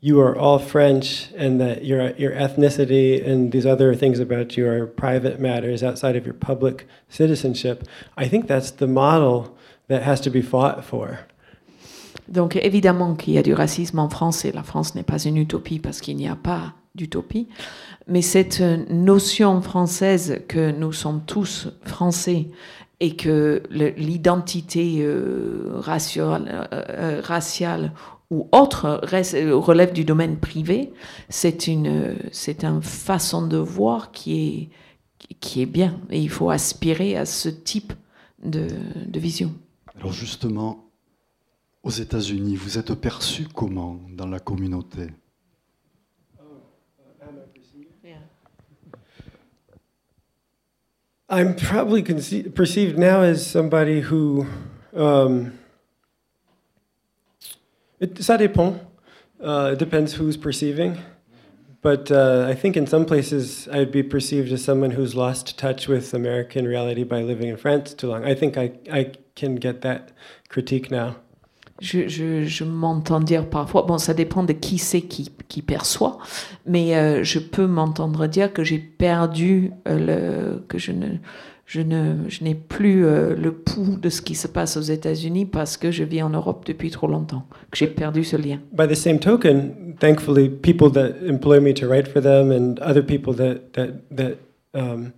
you 0.00 0.20
are 0.20 0.36
all 0.36 0.58
French 0.58 1.30
and 1.34 1.60
that 1.60 1.84
your 1.84 2.10
your 2.16 2.32
ethnicity 2.32 3.26
and 3.26 3.52
these 3.52 3.64
other 3.64 3.94
things 3.94 4.18
about 4.18 4.56
you 4.56 4.68
are 4.68 4.86
private 4.86 5.40
matters 5.40 5.82
outside 5.82 6.16
of 6.16 6.26
your 6.26 6.34
public 6.34 6.86
citizenship. 7.08 7.88
I 8.16 8.28
think 8.28 8.46
that's 8.46 8.70
the 8.72 8.86
model 8.86 9.56
that 9.88 10.02
has 10.02 10.20
to 10.22 10.30
be 10.30 10.42
fought 10.42 10.84
for. 10.84 11.20
Donc 12.30 12.56
évidemment 12.56 13.16
qu'il 13.16 13.34
y 13.34 13.38
a 13.38 13.42
du 13.42 13.54
racisme 13.54 13.98
en 13.98 14.08
France 14.08 14.44
et 14.44 14.52
la 14.52 14.62
France 14.62 14.94
n'est 14.94 15.04
pas 15.04 15.24
une 15.24 15.36
utopie 15.36 15.78
parce 15.78 16.00
qu'il 16.00 16.16
n'y 16.16 16.28
a 16.28 16.36
pas 16.36 16.74
d'utopie. 16.94 17.48
Mais 18.06 18.22
cette 18.22 18.60
notion 18.90 19.60
française 19.60 20.42
que 20.48 20.70
nous 20.70 20.92
sommes 20.92 21.22
tous 21.26 21.68
français 21.82 22.48
et 23.00 23.16
que 23.16 23.62
l'identité 23.70 24.98
euh, 25.00 25.72
raciale, 25.74 26.68
euh, 26.72 27.20
raciale, 27.22 27.92
ou 28.30 28.48
autre 28.52 29.00
relève 29.04 29.92
du 29.92 30.04
domaine 30.04 30.38
privé, 30.38 30.92
c'est 31.28 31.66
une, 31.66 32.16
c'est 32.32 32.64
une 32.64 32.82
façon 32.82 33.46
de 33.46 33.58
voir 33.58 34.12
qui 34.12 34.70
est, 35.18 35.36
qui 35.40 35.60
est 35.62 35.66
bien. 35.66 36.00
Et 36.10 36.20
il 36.20 36.30
faut 36.30 36.50
aspirer 36.50 37.16
à 37.16 37.26
ce 37.26 37.48
type 37.48 37.92
de 38.42 38.68
vision. 39.18 39.52
Alors 39.96 40.12
justement, 40.12 40.90
aux 41.82 41.90
États-Unis, 41.90 42.56
vous 42.56 42.78
êtes 42.78 42.94
perçu 42.94 43.46
comment 43.54 44.00
dans 44.10 44.26
la 44.26 44.40
communauté? 44.40 45.08
I'm 51.34 51.56
probably 51.56 52.00
perceived 52.02 52.96
now 52.96 53.22
as 53.22 53.44
somebody 53.44 54.02
who. 54.02 54.46
Um, 54.94 55.58
it, 57.98 58.14
ça 58.14 58.38
dépend. 58.38 58.78
Uh, 59.40 59.70
it 59.72 59.80
depends 59.80 60.14
who's 60.14 60.36
perceiving. 60.36 61.00
But 61.82 62.12
uh, 62.12 62.46
I 62.48 62.54
think 62.54 62.76
in 62.76 62.86
some 62.86 63.04
places 63.04 63.66
I'd 63.66 63.90
be 63.90 64.04
perceived 64.04 64.52
as 64.52 64.62
someone 64.62 64.92
who's 64.92 65.16
lost 65.16 65.58
touch 65.58 65.88
with 65.88 66.14
American 66.14 66.66
reality 66.68 67.02
by 67.02 67.22
living 67.22 67.48
in 67.48 67.56
France 67.56 67.94
too 67.94 68.10
long. 68.10 68.24
I 68.24 68.34
think 68.34 68.56
I, 68.56 68.70
I 68.92 69.14
can 69.34 69.56
get 69.56 69.80
that 69.80 70.12
critique 70.48 70.88
now. 70.88 71.16
Je, 71.80 72.08
je, 72.08 72.44
je 72.44 72.64
m'entends 72.64 73.20
dire 73.20 73.48
parfois, 73.48 73.82
bon, 73.82 73.98
ça 73.98 74.14
dépend 74.14 74.44
de 74.44 74.52
qui 74.52 74.78
c'est 74.78 75.02
qui, 75.02 75.30
qui, 75.48 75.62
perçoit, 75.62 76.18
mais 76.66 76.96
euh, 76.96 77.24
je 77.24 77.38
peux 77.38 77.66
m'entendre 77.66 78.26
dire 78.26 78.52
que 78.52 78.62
j'ai 78.62 78.78
perdu 78.78 79.72
euh, 79.88 80.54
le, 80.56 80.62
que 80.68 80.78
je 80.78 80.92
ne, 80.92 81.06
je 81.66 81.80
ne, 81.80 82.28
je 82.28 82.44
n'ai 82.44 82.54
plus 82.54 83.04
euh, 83.04 83.34
le 83.34 83.52
pouls 83.52 83.96
de 84.00 84.08
ce 84.08 84.22
qui 84.22 84.34
se 84.34 84.46
passe 84.46 84.76
aux 84.76 84.82
États-Unis 84.82 85.46
parce 85.46 85.76
que 85.76 85.90
je 85.90 86.04
vis 86.04 86.22
en 86.22 86.30
Europe 86.30 86.64
depuis 86.66 86.90
trop 86.90 87.08
longtemps, 87.08 87.46
que 87.70 87.78
j'ai 87.78 87.86
perdu 87.86 88.22
ce 88.22 88.36
lien. 88.36 88.60
By 88.72 88.86
the 88.86 88.94
same 88.94 89.18
token, 89.18 89.96
thankfully, 89.98 90.48
people 90.48 90.90
that 90.92 91.26
employ 91.26 91.60
me 91.60 91.74
to 91.74 91.88
write 91.88 92.06
for 92.06 92.22
them 92.22 92.52
and 92.52 92.78
other 92.80 93.02
people 93.02 93.34
that 93.34 93.72
that 93.72 93.94
that 94.10 94.36
um, 94.74 95.12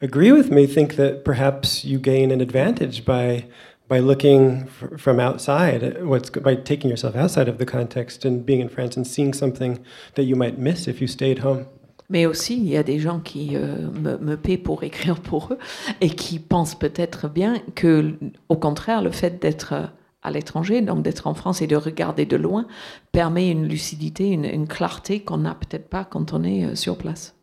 agree 0.00 0.32
with 0.32 0.50
me 0.50 0.66
think 0.66 0.96
that 0.96 1.24
perhaps 1.24 1.84
you 1.84 1.98
gain 1.98 2.30
an 2.30 2.40
advantage 2.40 3.04
by 3.04 3.44
by 3.90 3.98
looking 3.98 4.66
from 4.96 5.18
outside, 5.18 6.02
what's 6.04 6.30
by 6.30 6.54
taking 6.54 6.88
yourself 6.88 7.16
outside 7.16 7.48
of 7.48 7.58
the 7.58 7.66
context 7.66 8.24
and 8.24 8.46
being 8.46 8.60
in 8.60 8.68
France 8.68 8.96
and 8.96 9.04
seeing 9.04 9.34
something 9.34 9.80
that 10.14 10.22
you 10.22 10.36
might 10.36 10.58
miss 10.58 10.86
if 10.86 11.00
you 11.00 11.08
stayed 11.08 11.40
home. 11.40 11.66
Mais 12.08 12.26
aussi, 12.26 12.56
il 12.56 12.68
y 12.68 12.76
a 12.76 12.82
des 12.82 12.98
gens 12.98 13.20
qui 13.20 13.56
euh, 13.56 13.88
me, 13.90 14.16
me, 14.18 14.36
paient 14.36 14.58
pour 14.58 14.82
écrire 14.82 15.20
pour 15.20 15.52
eux 15.52 15.58
et 16.00 16.10
qui 16.10 16.38
pensent 16.38 16.76
peut-être 16.76 17.28
bien 17.28 17.60
que, 17.74 18.14
au 18.48 18.56
contraire, 18.56 19.02
le 19.02 19.10
fait 19.10 19.40
d'être 19.40 19.74
à 20.22 20.30
l'étranger, 20.30 20.82
donc 20.82 21.02
d'être 21.02 21.26
en 21.28 21.34
France 21.34 21.62
et 21.62 21.68
de 21.68 21.76
regarder 21.76 22.26
de 22.26 22.36
loin, 22.36 22.66
permet 23.12 23.50
une 23.50 23.66
lucidité, 23.66 24.28
une, 24.28 24.44
une 24.44 24.66
clarté 24.66 25.20
qu'on 25.20 25.38
n'a 25.38 25.54
peut-être 25.54 25.88
pas 25.88 26.04
quand 26.04 26.32
on 26.32 26.42
est 26.42 26.64
euh, 26.64 26.74
sur 26.74 26.96
place. 26.96 27.34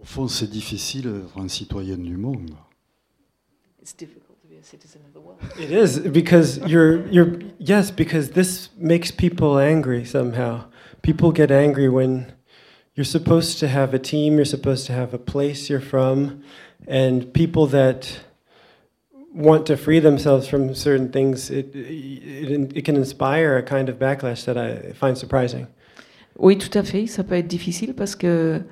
Au 0.00 0.04
fond, 0.04 0.28
c'est 0.28 0.50
difficile 0.50 1.04
d'être 1.04 1.38
un 1.38 1.48
citoyen 1.48 1.96
du 1.96 2.16
monde. 2.16 2.50
It's 3.82 3.96
difficult. 3.96 4.30
citizen 4.62 5.00
of 5.04 5.09
the 5.09 5.09
world. 5.09 5.09
It 5.58 5.70
is 5.70 5.98
because 5.98 6.58
you're 6.58 7.06
you're 7.08 7.38
yes 7.58 7.90
because 7.90 8.30
this 8.30 8.70
makes 8.76 9.10
people 9.10 9.58
angry 9.58 10.04
somehow. 10.04 10.64
People 11.02 11.32
get 11.32 11.50
angry 11.50 11.88
when 11.88 12.32
you're 12.94 13.04
supposed 13.04 13.58
to 13.60 13.68
have 13.68 13.94
a 13.94 13.98
team, 13.98 14.36
you're 14.36 14.44
supposed 14.44 14.86
to 14.86 14.92
have 14.92 15.14
a 15.14 15.18
place 15.18 15.70
you're 15.70 15.80
from, 15.80 16.42
and 16.86 17.32
people 17.32 17.66
that 17.68 18.20
want 19.32 19.66
to 19.66 19.76
free 19.76 20.00
themselves 20.00 20.48
from 20.48 20.74
certain 20.74 21.10
things, 21.10 21.50
it, 21.50 21.74
it, 21.74 22.76
it 22.76 22.84
can 22.84 22.96
inspire 22.96 23.56
a 23.56 23.62
kind 23.62 23.88
of 23.88 23.96
backlash 23.96 24.44
that 24.44 24.58
I 24.58 24.92
find 24.92 25.16
surprising. 25.16 25.68
Oui, 26.38 26.56
tout 26.56 26.76
à 26.78 26.82
fait. 26.82 27.06
Ça 27.06 27.22
peut 27.22 27.36
être 27.36 27.48
difficile 27.48 27.94
parce 27.94 28.14
que 28.14 28.62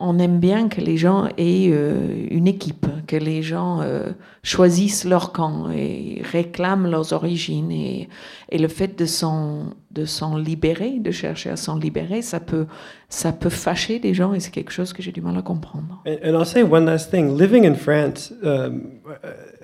on 0.00 0.18
aime 0.20 0.38
bien 0.38 0.68
que 0.68 0.80
les 0.80 0.96
gens 0.96 1.26
aient 1.38 1.70
euh, 1.72 2.26
une 2.30 2.46
équipe, 2.46 2.86
que 3.08 3.16
les 3.16 3.42
gens 3.42 3.80
euh, 3.80 4.10
choisissent 4.44 5.04
leur 5.04 5.32
camp 5.32 5.70
et 5.70 6.22
réclament 6.22 6.88
leurs 6.88 7.12
origines. 7.12 7.72
Et, 7.72 8.08
le 8.52 8.68
fait 8.68 8.96
de 8.98 9.06
s'en, 9.06 9.74
de 9.90 10.04
s'en 10.04 10.36
libérer, 10.36 10.98
de 11.00 11.10
chercher 11.10 11.50
à 11.50 11.56
s'en 11.56 11.76
libérer, 11.76 12.22
ça 12.22 12.38
peut, 12.38 12.66
ça 13.08 13.32
peut 13.32 13.50
fâcher 13.50 13.98
des 13.98 14.14
gens 14.14 14.34
et 14.34 14.40
c'est 14.40 14.52
quelque 14.52 14.72
chose 14.72 14.92
que 14.92 15.02
j'ai 15.02 15.12
du 15.12 15.20
mal 15.20 15.36
à 15.36 15.42
comprendre. 15.42 16.02
And, 16.06 16.16
and 16.24 16.38
I'll 16.38 16.46
say 16.46 16.62
one 16.62 16.86
last 16.86 17.10
thing. 17.10 17.36
Living 17.36 17.64
in 17.64 17.74
France 17.74 18.32
um, 18.44 19.00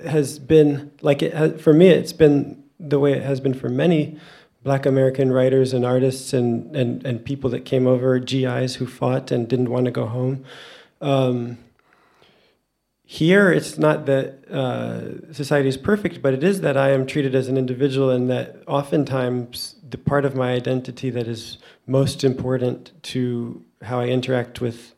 has 0.04 0.38
been, 0.40 0.90
like 1.02 1.22
it 1.22 1.32
has, 1.32 1.52
for 1.58 1.72
me, 1.72 1.88
it's 1.88 2.16
been 2.16 2.56
the 2.80 2.96
way 2.96 3.12
it 3.12 3.22
has 3.22 3.40
been 3.40 3.54
for 3.54 3.70
many 3.70 4.16
black 4.64 4.86
American 4.86 5.30
writers 5.30 5.72
and 5.72 5.84
artists 5.84 6.32
and, 6.32 6.74
and, 6.74 7.04
and 7.06 7.24
people 7.24 7.50
that 7.50 7.64
came 7.64 7.86
over, 7.86 8.18
GIs 8.18 8.76
who 8.76 8.86
fought 8.86 9.30
and 9.30 9.46
didn't 9.46 9.70
want 9.70 9.84
to 9.84 9.90
go 9.90 10.06
home. 10.06 10.44
Um, 11.00 11.58
here, 13.04 13.52
it's 13.52 13.78
not 13.78 14.06
that 14.06 14.50
uh, 14.50 15.32
society 15.32 15.68
is 15.68 15.76
perfect, 15.76 16.22
but 16.22 16.32
it 16.32 16.42
is 16.42 16.62
that 16.62 16.78
I 16.78 16.90
am 16.90 17.06
treated 17.06 17.34
as 17.34 17.48
an 17.48 17.58
individual, 17.58 18.08
and 18.08 18.30
that 18.30 18.62
oftentimes 18.66 19.76
the 19.88 19.98
part 19.98 20.24
of 20.24 20.34
my 20.34 20.52
identity 20.52 21.10
that 21.10 21.28
is 21.28 21.58
most 21.86 22.24
important 22.24 22.90
to 23.02 23.62
how 23.82 24.00
I 24.00 24.06
interact 24.06 24.62
with 24.62 24.94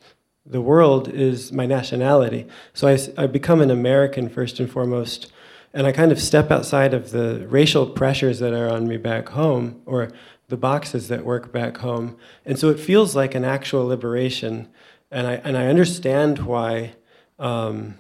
the 0.47 0.61
world 0.61 1.09
is 1.09 1.53
my 1.53 1.67
nationality. 1.67 2.47
So 2.73 2.87
I, 2.87 2.99
I 3.19 3.27
become 3.27 3.61
an 3.61 3.73
American 3.73 4.29
first 4.29 4.61
and 4.61 4.71
foremost 4.71 5.33
and 5.77 5.87
I 5.87 5.93
kind 5.93 6.11
of 6.11 6.19
step 6.19 6.51
outside 6.51 6.95
of 6.95 7.11
the 7.11 7.47
racial 7.51 7.87
pressures 7.87 8.39
that 8.39 8.55
are 8.55 8.67
on 8.67 8.89
me 8.89 8.97
back 8.97 9.29
home 9.29 9.83
or 9.85 10.09
the 10.49 10.57
boxes 10.57 11.09
that 11.09 11.23
work 11.23 11.53
back 11.53 11.77
home. 11.77 12.17
And 12.47 12.59
so 12.59 12.71
it 12.71 12.81
feels 12.81 13.15
like 13.15 13.35
an 13.35 13.45
actual 13.45 13.87
liberation. 13.87 14.69
And 15.11 15.27
I, 15.27 15.35
and 15.45 15.55
I 15.55 15.67
understand 15.67 16.47
why, 16.47 16.95
um, 17.39 17.99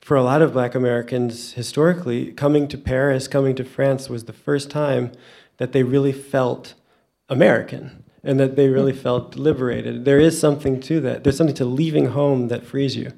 for 0.00 0.16
a 0.16 0.22
lot 0.22 0.42
of 0.42 0.52
black 0.52 0.76
Americans 0.76 1.54
historically, 1.54 2.30
coming 2.30 2.68
to 2.68 2.78
Paris, 2.78 3.26
coming 3.26 3.56
to 3.56 3.64
France 3.64 4.08
was 4.08 4.26
the 4.26 4.32
first 4.32 4.70
time 4.70 5.10
that 5.56 5.72
they 5.72 5.82
really 5.82 6.12
felt 6.12 6.74
American 7.28 8.04
and 8.22 8.38
that 8.38 8.54
they 8.54 8.68
really 8.68 8.92
felt 8.92 9.34
liberated. 9.34 10.04
There 10.04 10.20
is 10.20 10.38
something 10.38 10.78
to 10.82 11.00
that. 11.00 11.24
There's 11.24 11.36
something 11.36 11.56
to 11.56 11.64
leaving 11.64 12.06
home 12.10 12.46
that 12.46 12.64
frees 12.64 12.94
you. 12.94 13.10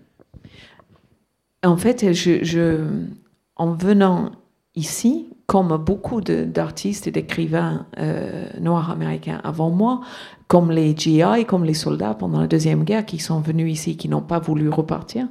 En 1.63 1.77
fait, 1.77 2.01
je, 2.01 2.45
je, 2.45 3.17
en 3.57 3.73
venant 3.73 4.33
ici, 4.75 5.29
comme 5.47 5.77
beaucoup 5.77 6.21
d'artistes 6.21 7.07
et 7.07 7.11
d'écrivains 7.11 7.87
euh, 7.99 8.49
noirs 8.61 8.91
américains 8.91 9.41
avant 9.45 9.71
moi, 9.71 10.01
comme 10.49 10.71
les 10.71 10.97
GI, 10.97 11.45
comme 11.47 11.65
les 11.65 11.75
soldats 11.75 12.15
pendant 12.15 12.41
la 12.41 12.47
Deuxième 12.47 12.85
Guerre 12.85 13.07
qui 13.07 13.19
sont 13.19 13.41
venus 13.41 13.73
ici, 13.73 13.97
qui 13.97 14.09
n'ont 14.09 14.23
pas 14.23 14.41
voulu 14.41 14.69
repartir, 14.69 15.29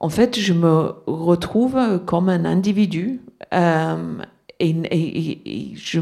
en 0.00 0.08
fait, 0.08 0.38
je 0.38 0.54
me 0.54 0.94
retrouve 1.06 2.00
comme 2.06 2.30
un 2.30 2.46
individu 2.46 3.20
euh, 3.52 4.16
et, 4.58 5.72
je, 5.74 6.00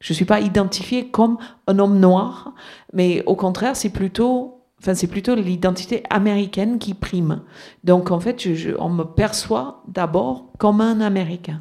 Je 0.00 0.12
ne 0.12 0.14
suis 0.14 0.24
pas 0.24 0.40
identifiée 0.40 1.08
comme 1.08 1.38
un 1.68 1.78
homme 1.78 2.00
noir, 2.00 2.54
mais 2.92 3.22
au 3.26 3.36
contraire, 3.36 3.76
c'est 3.76 3.90
plutôt 3.90 4.59
Enfin, 4.80 4.94
c'est 4.94 5.06
plutôt 5.06 5.34
l'identité 5.34 6.02
américaine 6.08 6.78
qui 6.78 6.94
prime. 6.94 7.42
Donc, 7.84 8.10
en 8.10 8.18
fait, 8.18 8.48
on 8.78 8.88
me 8.88 9.04
perçoit 9.04 9.82
d'abord 9.88 10.46
comme 10.58 10.80
un 10.80 11.00
Américain. 11.00 11.60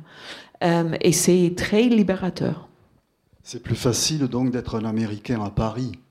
Euh, 0.63 0.95
et 1.01 1.11
c'est 1.11 1.53
très 1.57 1.83
libérateur. 1.83 2.69
C'est 3.43 3.61
plus 3.61 3.75
facile 3.75 4.27
donc 4.27 4.51
d'être 4.51 4.75
un 4.75 4.85
Américain 4.85 5.41
à 5.43 5.49
Paris. 5.49 5.91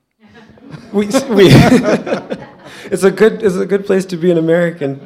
Oui, 0.92 1.08
oui. 1.30 1.48
it's 2.92 3.02
a 3.02 3.10
good, 3.10 3.40
it's 3.42 3.56
a 3.56 3.64
good 3.64 3.84
place 3.84 4.06
to 4.06 4.18
be 4.18 4.26
an 4.26 4.36
American. 4.36 4.98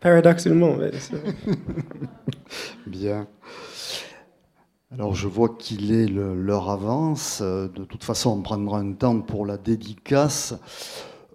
Paradoxalement. 0.00 0.76
Bien. 2.86 3.26
Alors 4.92 5.14
je 5.14 5.28
vois 5.28 5.50
qu'il 5.50 5.92
est 5.92 6.08
l'heure 6.08 6.68
avance. 6.68 7.42
De 7.42 7.84
toute 7.84 8.02
façon, 8.02 8.30
on 8.30 8.42
prendra 8.42 8.80
un 8.80 8.92
temps 8.92 9.20
pour 9.20 9.46
la 9.46 9.56
dédicace. 9.56 10.54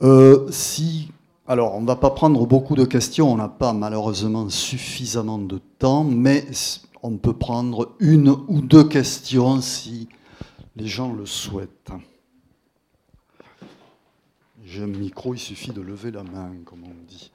Euh, 0.01 0.51
si, 0.51 1.09
alors 1.47 1.73
on 1.75 1.81
ne 1.81 1.87
va 1.87 1.95
pas 1.95 2.09
prendre 2.09 2.45
beaucoup 2.45 2.75
de 2.75 2.83
questions, 2.83 3.31
on 3.31 3.37
n'a 3.37 3.47
pas 3.47 3.71
malheureusement 3.71 4.49
suffisamment 4.49 5.37
de 5.37 5.59
temps, 5.79 6.03
mais 6.03 6.45
on 7.01 7.15
peut 7.15 7.37
prendre 7.37 7.95
une 7.99 8.27
ou 8.27 8.59
deux 8.59 8.83
questions 8.83 9.61
si 9.61 10.09
les 10.75 10.87
gens 10.87 11.13
le 11.13 11.25
souhaitent. 11.25 11.93
J'ai 14.65 14.83
un 14.83 14.87
micro, 14.87 15.33
il 15.33 15.39
suffit 15.39 15.71
de 15.71 15.79
lever 15.79 16.11
la 16.11 16.23
main, 16.23 16.51
comme 16.65 16.83
on 16.83 17.07
dit. 17.07 17.31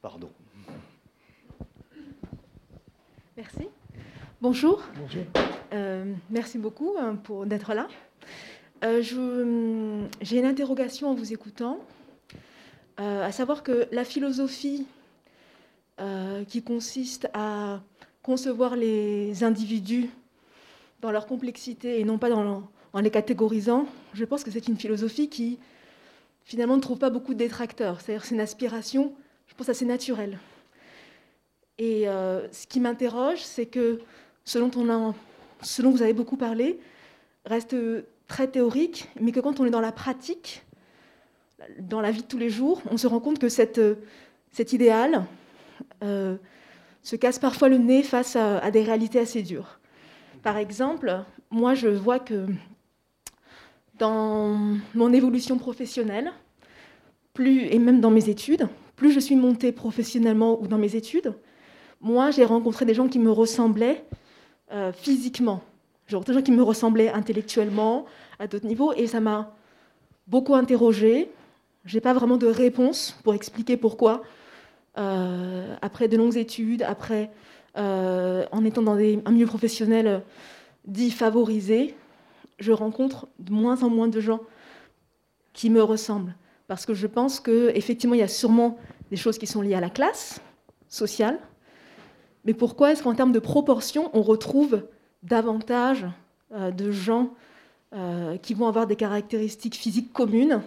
Pardon. 0.00 0.30
Merci. 3.36 3.68
Bonjour. 4.42 4.82
Euh, 5.72 6.04
merci 6.28 6.58
beaucoup 6.58 6.96
hein, 6.98 7.14
pour 7.14 7.46
d'être 7.46 7.74
là. 7.74 7.86
Euh, 8.82 9.00
hum, 9.14 10.08
j'ai 10.20 10.40
une 10.40 10.46
interrogation 10.46 11.10
en 11.10 11.14
vous 11.14 11.32
écoutant, 11.32 11.78
euh, 12.98 13.24
à 13.24 13.30
savoir 13.30 13.62
que 13.62 13.86
la 13.92 14.04
philosophie 14.04 14.84
qui 16.48 16.64
consiste 16.64 17.28
à 17.32 17.82
concevoir 18.24 18.74
les 18.74 19.44
individus 19.44 20.10
dans 21.00 21.12
leur 21.12 21.28
complexité 21.28 22.00
et 22.00 22.04
non 22.04 22.18
pas 22.18 22.28
dans, 22.28 22.68
en 22.92 23.00
les 23.00 23.12
catégorisant, 23.12 23.86
je 24.12 24.24
pense 24.24 24.42
que 24.42 24.50
c'est 24.50 24.66
une 24.66 24.76
philosophie 24.76 25.28
qui 25.28 25.60
finalement 26.42 26.74
ne 26.74 26.80
trouve 26.80 26.98
pas 26.98 27.10
beaucoup 27.10 27.34
de 27.34 27.38
détracteurs. 27.38 28.00
C'est-à-dire 28.00 28.24
c'est 28.24 28.34
une 28.34 28.40
aspiration, 28.40 29.14
je 29.46 29.54
pense, 29.54 29.68
assez 29.68 29.84
naturelle. 29.84 30.40
Et 31.78 32.06
ce 32.06 32.66
qui 32.66 32.80
m'interroge, 32.80 33.38
c'est 33.44 33.66
que 33.66 34.00
ce 34.44 34.58
dont, 34.58 34.70
on 34.76 34.84
dont 34.84 35.90
vous 35.90 36.02
avez 36.02 36.12
beaucoup 36.12 36.36
parlé 36.36 36.78
reste 37.44 37.76
très 38.28 38.48
théorique, 38.48 39.08
mais 39.20 39.32
que 39.32 39.40
quand 39.40 39.60
on 39.60 39.64
est 39.64 39.70
dans 39.70 39.80
la 39.80 39.92
pratique, 39.92 40.64
dans 41.78 42.00
la 42.00 42.10
vie 42.10 42.22
de 42.22 42.26
tous 42.26 42.38
les 42.38 42.50
jours, 42.50 42.82
on 42.90 42.96
se 42.96 43.06
rend 43.06 43.20
compte 43.20 43.38
que 43.38 43.48
cette, 43.48 43.80
cet 44.50 44.72
idéal 44.72 45.24
euh, 46.02 46.36
se 47.02 47.16
casse 47.16 47.38
parfois 47.38 47.68
le 47.68 47.78
nez 47.78 48.02
face 48.02 48.36
à, 48.36 48.70
des 48.70 48.82
réalités 48.82 49.18
assez 49.18 49.42
dures. 49.42 49.78
Par 50.42 50.56
exemple, 50.56 51.24
moi 51.50 51.74
je 51.74 51.88
vois 51.88 52.18
que 52.18 52.46
dans 53.98 54.76
mon 54.94 55.12
évolution 55.12 55.58
professionnelle, 55.58 56.32
plus, 57.34 57.66
et 57.66 57.78
même 57.78 58.00
dans 58.00 58.10
mes 58.10 58.28
études, 58.28 58.68
plus 58.96 59.12
je 59.12 59.20
suis 59.20 59.36
montée 59.36 59.72
professionnellement 59.72 60.60
ou 60.60 60.66
dans 60.66 60.78
mes 60.78 60.96
études, 60.96 61.34
moi 62.00 62.30
j'ai 62.30 62.44
rencontré 62.44 62.84
des 62.84 62.94
gens 62.94 63.08
qui 63.08 63.18
me 63.18 63.30
ressemblaient 63.30 64.04
euh, 64.72 64.92
physiquement. 64.92 65.62
Genre 66.06 66.24
des 66.24 66.32
gens 66.32 66.42
qui 66.42 66.52
me 66.52 66.62
ressemblaient 66.62 67.10
intellectuellement, 67.10 68.06
à 68.38 68.46
d'autres 68.46 68.66
niveaux, 68.66 68.92
et 68.92 69.06
ça 69.06 69.20
m'a 69.20 69.54
beaucoup 70.26 70.54
interrogée. 70.54 71.30
Je 71.84 71.96
n'ai 71.96 72.00
pas 72.00 72.12
vraiment 72.12 72.36
de 72.36 72.46
réponse 72.46 73.18
pour 73.22 73.34
expliquer 73.34 73.76
pourquoi. 73.76 74.22
Euh, 74.98 75.74
après 75.80 76.08
de 76.08 76.16
longues 76.16 76.36
études, 76.36 76.82
après 76.82 77.30
euh, 77.78 78.44
en 78.52 78.64
étant 78.64 78.82
dans 78.82 78.96
des, 78.96 79.20
un 79.24 79.30
milieu 79.30 79.46
professionnel 79.46 80.22
dit 80.86 81.10
favorisé, 81.10 81.94
je 82.58 82.72
rencontre 82.72 83.28
de 83.38 83.52
moins 83.52 83.82
en 83.82 83.88
moins 83.88 84.08
de 84.08 84.20
gens 84.20 84.40
qui 85.52 85.70
me 85.70 85.82
ressemblent. 85.82 86.34
Parce 86.66 86.86
que 86.86 86.94
je 86.94 87.06
pense 87.06 87.40
qu'effectivement, 87.40 88.14
il 88.14 88.20
y 88.20 88.22
a 88.22 88.28
sûrement 88.28 88.78
des 89.10 89.16
choses 89.16 89.38
qui 89.38 89.46
sont 89.46 89.60
liées 89.60 89.74
à 89.74 89.80
la 89.80 89.90
classe 89.90 90.40
sociale, 90.88 91.38
mais 92.44 92.54
pourquoi 92.54 92.92
est-ce 92.92 93.02
qu'en 93.02 93.14
termes 93.14 93.32
de 93.32 93.38
proportion, 93.38 94.10
on 94.14 94.22
retrouve 94.22 94.82
davantage 95.22 96.06
euh, 96.52 96.70
de 96.70 96.90
gens 96.90 97.34
euh, 97.94 98.36
qui 98.38 98.54
vont 98.54 98.66
avoir 98.66 98.86
des 98.86 98.96
caractéristiques 98.96 99.76
physiques 99.76 100.12
communes 100.12 100.62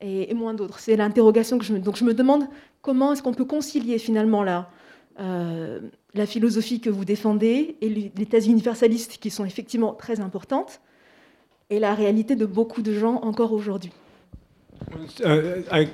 et, 0.00 0.32
moins 0.34 0.54
d'autres? 0.54 0.78
C'est 0.78 0.96
l'interrogation 0.96 1.58
que 1.58 1.64
je 1.64 1.72
me... 1.72 1.78
Donc 1.78 1.96
je 1.96 2.04
me 2.04 2.14
demande 2.14 2.44
comment 2.82 3.12
est-ce 3.12 3.22
qu'on 3.22 3.34
peut 3.34 3.46
concilier 3.46 3.98
finalement 3.98 4.42
la, 4.42 4.68
euh, 5.20 5.80
la 6.12 6.26
philosophie 6.26 6.80
que 6.80 6.90
vous 6.90 7.04
défendez 7.04 7.76
et 7.80 7.88
les 7.88 8.26
thèses 8.26 8.46
universalistes 8.46 9.18
qui 9.18 9.30
sont 9.30 9.44
effectivement 9.44 9.94
très 9.94 10.20
importantes 10.20 10.80
et 11.70 11.78
la 11.78 11.94
réalité 11.94 12.36
de 12.36 12.46
beaucoup 12.46 12.82
de 12.82 12.92
gens 12.92 13.16
encore 13.22 13.52
aujourd'hui? 13.52 13.92
Uh, 15.20 15.64
I 15.72 15.88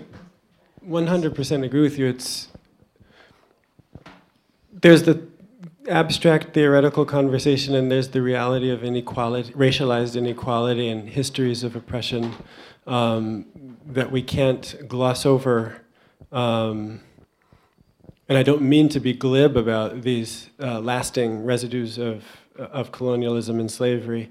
100% 0.88 1.62
agree 1.62 1.80
with 1.80 1.98
you. 1.98 2.14
There's 4.72 5.02
the 5.04 5.26
abstract 5.88 6.54
theoretical 6.54 7.04
conversation 7.04 7.74
and 7.74 7.90
there's 7.90 8.08
the 8.08 8.22
reality 8.22 8.70
of 8.70 8.84
inequality, 8.84 9.52
racialized 9.52 10.16
inequality 10.16 10.88
and 10.88 11.08
histories 11.08 11.64
of 11.64 11.74
oppression 11.74 12.34
um, 12.86 13.46
that 13.86 14.10
we 14.10 14.22
can't 14.22 14.76
gloss 14.88 15.26
over. 15.26 15.80
Um, 16.32 17.00
and 18.28 18.38
I 18.38 18.42
don't 18.42 18.62
mean 18.62 18.88
to 18.90 19.00
be 19.00 19.12
glib 19.12 19.56
about 19.56 20.02
these 20.02 20.50
uh, 20.60 20.78
lasting 20.80 21.44
residues 21.44 21.98
of, 21.98 22.24
of 22.56 22.92
colonialism 22.92 23.58
and 23.58 23.70
slavery, 23.70 24.30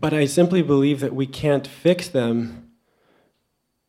but 0.00 0.12
I 0.12 0.24
simply 0.24 0.62
believe 0.62 1.00
that 1.00 1.14
we 1.14 1.26
can't 1.26 1.66
fix 1.66 2.08
them 2.08 2.71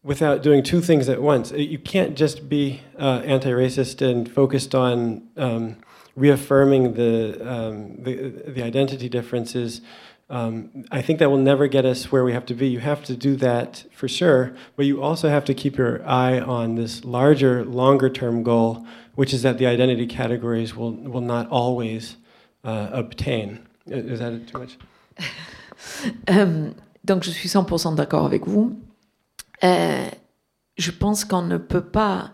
without 0.03 0.43
doing 0.43 0.61
two 0.63 0.81
things 0.81 1.07
at 1.09 1.21
once. 1.21 1.51
Uh, 1.51 1.57
you 1.57 1.79
can't 1.79 2.15
just 2.15 2.49
be 2.49 2.81
uh, 2.99 3.21
anti-racist 3.25 4.01
and 4.01 4.29
focused 4.29 4.75
on 4.75 5.23
um, 5.37 5.77
reaffirming 6.15 6.93
the, 6.93 7.39
um, 7.49 7.95
the, 8.03 8.29
the 8.47 8.61
identity 8.61 9.07
differences. 9.09 9.81
Um, 10.29 10.85
I 10.91 11.01
think 11.01 11.19
that 11.19 11.29
will 11.29 11.37
never 11.37 11.67
get 11.67 11.85
us 11.85 12.11
where 12.11 12.23
we 12.23 12.33
have 12.33 12.45
to 12.47 12.53
be. 12.53 12.67
You 12.67 12.79
have 12.79 13.03
to 13.05 13.15
do 13.15 13.35
that 13.37 13.85
for 13.93 14.07
sure, 14.07 14.53
but 14.75 14.85
you 14.85 15.01
also 15.01 15.29
have 15.29 15.45
to 15.45 15.53
keep 15.53 15.77
your 15.77 16.05
eye 16.07 16.39
on 16.39 16.75
this 16.75 17.03
larger, 17.05 17.63
longer-term 17.65 18.43
goal, 18.43 18.85
which 19.15 19.33
is 19.33 19.43
that 19.43 19.57
the 19.57 19.67
identity 19.67 20.07
categories 20.07 20.75
will 20.75 20.93
will 20.93 21.21
not 21.21 21.47
always 21.49 22.17
uh, 22.63 22.89
obtain. 22.91 23.59
Is 23.85 24.19
that 24.19 24.47
too 24.47 24.59
much? 24.59 24.77
um, 26.27 26.75
donc 27.05 27.23
je 27.23 27.31
suis 27.31 27.49
100% 27.49 27.95
d'accord 27.95 28.25
avec 28.25 28.47
vous. 28.47 28.75
Euh, 29.63 30.09
je 30.77 30.91
pense 30.91 31.25
qu'on 31.25 31.41
ne 31.43 31.57
peut 31.57 31.85
pas, 31.85 32.31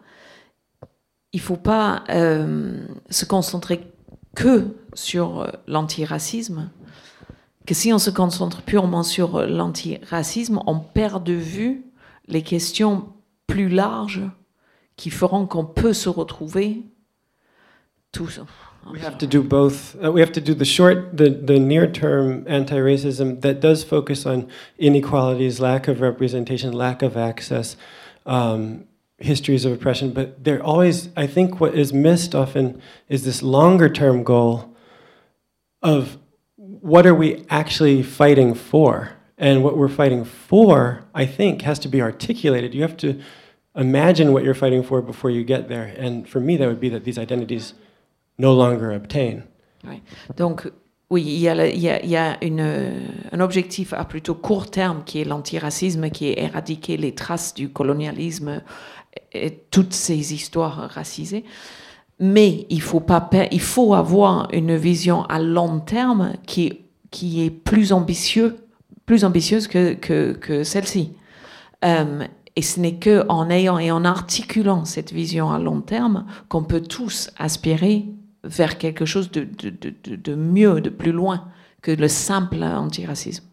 il 1.33 1.39
faut 1.39 1.57
pas 1.57 2.03
euh, 2.09 2.85
se 3.09 3.25
concentrer 3.25 3.91
que 4.35 4.75
sur 4.93 5.51
l'antiracisme, 5.67 6.69
que 7.65 7.73
si 7.73 7.93
on 7.93 7.99
se 7.99 8.09
concentre 8.09 8.61
purement 8.61 9.03
sur 9.03 9.45
l'antiracisme, 9.45 10.59
on 10.65 10.79
perd 10.79 11.23
de 11.23 11.33
vue 11.33 11.85
les 12.27 12.41
questions 12.41 13.13
plus 13.47 13.69
larges 13.69 14.23
qui 14.95 15.09
feront 15.09 15.45
qu'on 15.45 15.65
peut 15.65 15.93
se 15.93 16.09
retrouver 16.09 16.83
tous. 18.11 18.41
We 18.87 18.99
have 18.99 19.17
to 19.19 19.27
do 19.27 19.43
both. 19.43 19.95
Uh, 20.03 20.11
we 20.11 20.19
have 20.19 20.31
to 20.31 20.41
do 20.41 20.53
the 20.53 20.65
short, 20.65 21.15
the, 21.15 21.29
the 21.29 21.59
near 21.59 21.85
term 21.85 22.45
anti 22.47 22.77
racism 22.77 23.41
that 23.41 23.59
does 23.59 23.83
focus 23.83 24.25
on 24.25 24.49
inequalities, 24.77 25.59
lack 25.59 25.87
of 25.87 26.01
representation, 26.01 26.73
lack 26.73 27.01
of 27.01 27.15
access, 27.15 27.77
um, 28.25 28.85
histories 29.17 29.65
of 29.65 29.73
oppression. 29.73 30.11
But 30.11 30.43
they're 30.43 30.63
always, 30.63 31.09
I 31.15 31.27
think, 31.27 31.59
what 31.59 31.75
is 31.75 31.93
missed 31.93 32.33
often 32.33 32.81
is 33.09 33.25
this 33.25 33.43
longer 33.43 33.89
term 33.89 34.23
goal 34.23 34.75
of 35.81 36.17
what 36.55 37.05
are 37.05 37.15
we 37.15 37.45
actually 37.49 38.01
fighting 38.01 38.53
for? 38.53 39.13
And 39.37 39.63
what 39.63 39.77
we're 39.77 39.87
fighting 39.87 40.25
for, 40.25 41.05
I 41.15 41.25
think, 41.25 41.61
has 41.61 41.79
to 41.79 41.87
be 41.87 42.01
articulated. 42.01 42.73
You 42.73 42.81
have 42.81 42.97
to 42.97 43.21
imagine 43.73 44.33
what 44.33 44.43
you're 44.43 44.53
fighting 44.53 44.83
for 44.83 45.01
before 45.01 45.29
you 45.29 45.45
get 45.45 45.69
there. 45.69 45.93
And 45.95 46.27
for 46.27 46.41
me, 46.41 46.57
that 46.57 46.67
would 46.67 46.81
be 46.81 46.89
that 46.89 47.05
these 47.05 47.17
identities 47.17 47.73
no 48.39 48.55
longer 48.55 48.95
obtain. 48.95 49.41
Donc, 50.37 50.69
oui, 51.09 51.23
il 51.23 51.39
y 51.39 51.47
a, 52.17 52.37
un 53.31 53.39
objectif 53.39 53.93
à 53.93 54.05
plutôt 54.05 54.35
court 54.35 54.69
terme 54.69 55.03
qui 55.05 55.21
est 55.21 55.23
l'antiracisme, 55.23 56.09
qui 56.09 56.27
est 56.27 56.39
éradiquer 56.39 56.97
les 56.97 57.13
traces 57.13 57.53
du 57.53 57.69
colonialisme 57.69 58.61
et 59.33 59.63
toutes 59.71 59.93
ces 59.93 60.33
histoires 60.33 60.89
racisées. 60.89 61.43
mais 62.19 62.65
il 62.69 62.81
faut, 62.81 62.99
pas, 62.99 63.29
il 63.51 63.61
faut 63.61 63.93
avoir 63.93 64.49
une 64.53 64.75
vision 64.75 65.23
à 65.23 65.39
long 65.39 65.79
terme 65.79 66.33
qui, 66.45 66.85
est 67.43 67.49
plus, 67.49 67.91
ambitieux, 67.93 68.57
plus 69.05 69.23
ambitieuse 69.23 69.67
que 69.67 70.63
celle-ci. 70.63 71.13
Euh, 71.85 72.25
et 72.55 72.61
ce 72.61 72.79
n'est 72.79 72.99
qu'en 72.99 73.49
ayant 73.49 73.77
et 73.79 73.91
en 73.91 74.03
articulant 74.03 74.83
cette 74.83 75.13
vision 75.13 75.51
à 75.51 75.59
long 75.59 75.81
terme 75.81 76.25
qu'on 76.49 76.63
peut 76.63 76.81
tous 76.81 77.29
aspirer 77.37 78.07
vers 78.43 78.77
quelque 78.77 79.05
chose 79.05 79.31
de, 79.31 79.43
de, 79.43 79.69
de, 79.69 80.15
de, 80.15 80.35
mieux, 80.35 80.81
de 80.81 80.89
plus 80.89 81.11
loin 81.11 81.49
que 81.81 81.91
le 81.91 82.07
simple 82.07 82.63
antiracisme. 82.63 83.45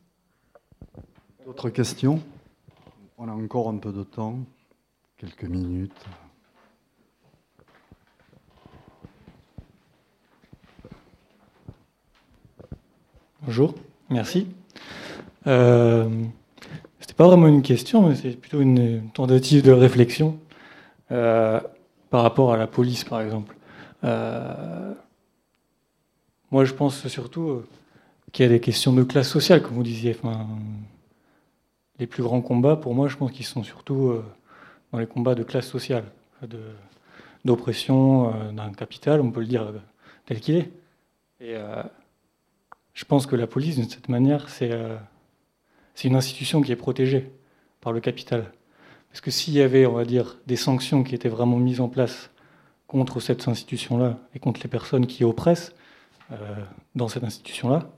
D'autres 1.44 1.70
questions? 1.70 2.22
On 3.18 3.28
a 3.28 3.32
encore 3.32 3.68
un 3.68 3.78
peu 3.78 3.92
de 3.92 4.02
temps, 4.02 4.38
quelques 5.16 5.44
minutes. 5.44 6.04
Bonjour, 13.42 13.74
merci. 14.10 14.48
Euh, 15.46 16.08
C'était 16.98 17.14
pas 17.14 17.28
vraiment 17.28 17.46
une 17.46 17.62
question, 17.62 18.08
mais 18.08 18.16
c'est 18.16 18.30
plutôt 18.30 18.60
une 18.60 19.08
tentative 19.10 19.62
de 19.62 19.70
réflexion 19.70 20.38
euh, 21.12 21.60
par 22.10 22.22
rapport 22.22 22.52
à 22.52 22.56
la 22.56 22.66
police, 22.66 23.04
par 23.04 23.20
exemple. 23.20 23.56
Euh, 24.04 24.94
moi, 26.50 26.64
je 26.64 26.72
pense 26.72 27.06
surtout 27.08 27.48
euh, 27.48 27.68
qu'il 28.32 28.44
y 28.44 28.46
a 28.46 28.52
des 28.52 28.60
questions 28.60 28.92
de 28.92 29.02
classe 29.02 29.28
sociale, 29.28 29.62
comme 29.62 29.74
vous 29.74 29.82
disiez. 29.82 30.16
Les 31.98 32.06
plus 32.06 32.22
grands 32.22 32.42
combats, 32.42 32.76
pour 32.76 32.94
moi, 32.94 33.08
je 33.08 33.16
pense 33.16 33.32
qu'ils 33.32 33.46
sont 33.46 33.62
surtout 33.62 34.08
euh, 34.08 34.24
dans 34.92 34.98
les 34.98 35.06
combats 35.06 35.34
de 35.34 35.42
classe 35.42 35.66
sociale, 35.66 36.04
d'oppression 37.44 38.52
d'un 38.52 38.72
capital, 38.72 39.20
on 39.20 39.30
peut 39.30 39.40
le 39.40 39.46
dire 39.46 39.72
tel 40.26 40.40
qu'il 40.40 40.56
est. 40.56 40.70
Et 41.40 41.54
je 42.92 43.04
pense 43.04 43.26
que 43.26 43.36
la 43.36 43.46
police, 43.46 43.76
d'une 43.76 43.88
cette 43.88 44.08
manière, 44.08 44.48
c'est 44.48 44.70
une 46.04 46.16
institution 46.16 46.60
qui 46.60 46.72
est 46.72 46.76
protégée 46.76 47.30
par 47.80 47.92
le 47.92 48.00
capital. 48.00 48.52
Parce 49.08 49.20
que 49.20 49.30
s'il 49.30 49.54
y 49.54 49.62
avait, 49.62 49.86
on 49.86 49.94
va 49.94 50.04
dire, 50.04 50.36
des 50.46 50.56
sanctions 50.56 51.02
qui 51.02 51.14
étaient 51.14 51.28
vraiment 51.28 51.56
mises 51.56 51.80
en 51.80 51.88
place 51.88 52.30
contre 52.86 53.20
cette 53.20 53.48
institution-là 53.48 54.18
et 54.34 54.38
contre 54.38 54.60
les 54.62 54.68
personnes 54.68 55.06
qui 55.06 55.24
oppressent 55.24 55.74
euh, 56.32 56.36
dans 56.94 57.08
cette 57.08 57.24
institution-là, 57.24 57.90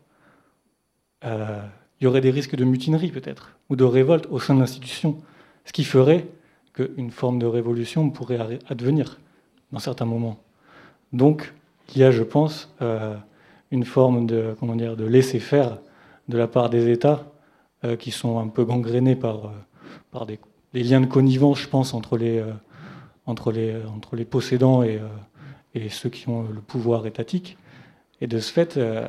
euh, 1.24 1.60
il 2.00 2.04
y 2.04 2.06
aurait 2.06 2.20
des 2.20 2.30
risques 2.30 2.56
de 2.56 2.64
mutinerie 2.64 3.10
peut-être, 3.10 3.56
ou 3.70 3.76
de 3.76 3.84
révolte 3.84 4.26
au 4.30 4.38
sein 4.38 4.54
de 4.54 4.60
l'institution, 4.60 5.18
ce 5.64 5.72
qui 5.72 5.84
ferait 5.84 6.26
qu'une 6.72 7.10
forme 7.10 7.38
de 7.38 7.46
révolution 7.46 8.10
pourrait 8.10 8.60
advenir 8.68 9.18
dans 9.72 9.80
certains 9.80 10.04
moments. 10.04 10.38
Donc, 11.12 11.52
il 11.94 12.00
y 12.00 12.04
a, 12.04 12.10
je 12.10 12.22
pense, 12.22 12.72
euh, 12.82 13.16
une 13.70 13.84
forme 13.84 14.26
de, 14.26 14.54
comment 14.58 14.76
dire, 14.76 14.96
de 14.96 15.04
laisser-faire 15.04 15.78
de 16.28 16.38
la 16.38 16.46
part 16.46 16.70
des 16.70 16.90
États 16.90 17.26
euh, 17.84 17.96
qui 17.96 18.10
sont 18.10 18.38
un 18.38 18.48
peu 18.48 18.64
gangrénés 18.64 19.16
par, 19.16 19.46
euh, 19.46 19.50
par 20.10 20.26
des, 20.26 20.38
liens 20.74 21.00
de 21.00 21.06
connivence, 21.06 21.60
je 21.60 21.68
pense, 21.68 21.94
entre 21.94 22.16
les, 22.16 22.38
euh, 22.38 22.52
entre 23.28 23.52
les, 23.52 23.76
entre 23.94 24.16
les 24.16 24.24
possédants 24.24 24.82
et, 24.82 24.96
euh, 24.96 25.06
et, 25.74 25.90
ceux 25.90 26.08
qui 26.08 26.28
ont 26.28 26.44
le 26.44 26.60
pouvoir 26.60 27.06
étatique. 27.06 27.58
Et 28.20 28.26
de 28.26 28.40
ce 28.40 28.50
fait, 28.50 28.78
euh, 28.78 29.06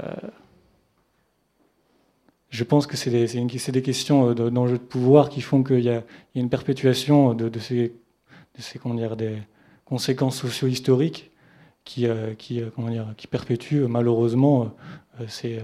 je 2.49 2.63
pense 2.65 2.85
que 2.85 2.97
c'est 2.97 3.09
des, 3.09 3.25
des, 3.25 3.81
questions 3.81 4.33
d'enjeux 4.33 4.77
de, 4.77 4.83
pouvoir 4.83 5.29
qui 5.29 5.41
font 5.41 5.63
qu'il 5.63 5.79
y, 5.79 5.85
y, 5.85 5.89
a 5.89 6.03
une 6.35 6.49
perpétuation 6.49 7.33
de, 7.33 7.47
de 7.47 7.59
ces, 7.59 7.93
de 8.55 8.61
ces 8.61 8.77
comment 8.77 8.95
dire, 8.95 9.15
des 9.15 9.37
conséquences 9.85 10.37
socio-historiques 10.37 11.31
qui, 11.85 12.05
euh, 12.05 12.33
qui, 12.35 12.61
comment 12.75 12.89
dire, 12.89 13.13
qui 13.15 13.27
perpétuent 13.27 13.87
malheureusement 13.87 14.75
euh, 15.21 15.27
ces, 15.27 15.61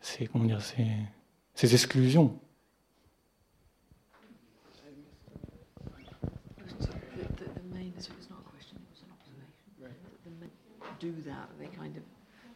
ces, 0.00 0.26
comment 0.26 0.44
dire, 0.44 0.60
ces, 0.60 0.86
ces 1.54 1.72
exclusions. 1.72 2.36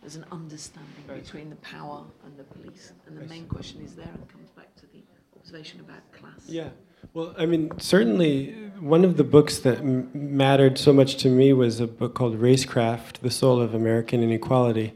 There's 0.04 0.16
an 0.16 0.26
understanding 0.30 0.92
between 1.06 1.48
the 1.48 1.56
power 1.56 2.04
and 2.26 2.36
the 2.36 2.44
police, 2.44 2.92
and 3.06 3.16
the 3.16 3.24
main 3.24 3.46
question 3.46 3.80
is 3.82 3.94
there 3.94 4.10
and 4.12 4.28
comes 4.28 4.50
back 4.50 4.74
to 4.76 4.82
the 4.92 5.02
observation 5.34 5.80
about 5.80 6.00
class. 6.12 6.46
Yeah, 6.46 6.68
well, 7.14 7.34
I 7.38 7.46
mean, 7.46 7.70
certainly 7.78 8.52
one 8.80 9.02
of 9.02 9.16
the 9.16 9.24
books 9.24 9.58
that 9.60 9.78
m- 9.78 10.10
mattered 10.12 10.76
so 10.76 10.92
much 10.92 11.16
to 11.16 11.30
me 11.30 11.54
was 11.54 11.80
a 11.80 11.86
book 11.86 12.14
called 12.14 12.38
Racecraft: 12.38 13.20
The 13.20 13.30
Soul 13.30 13.62
of 13.62 13.74
American 13.74 14.22
Inequality, 14.22 14.92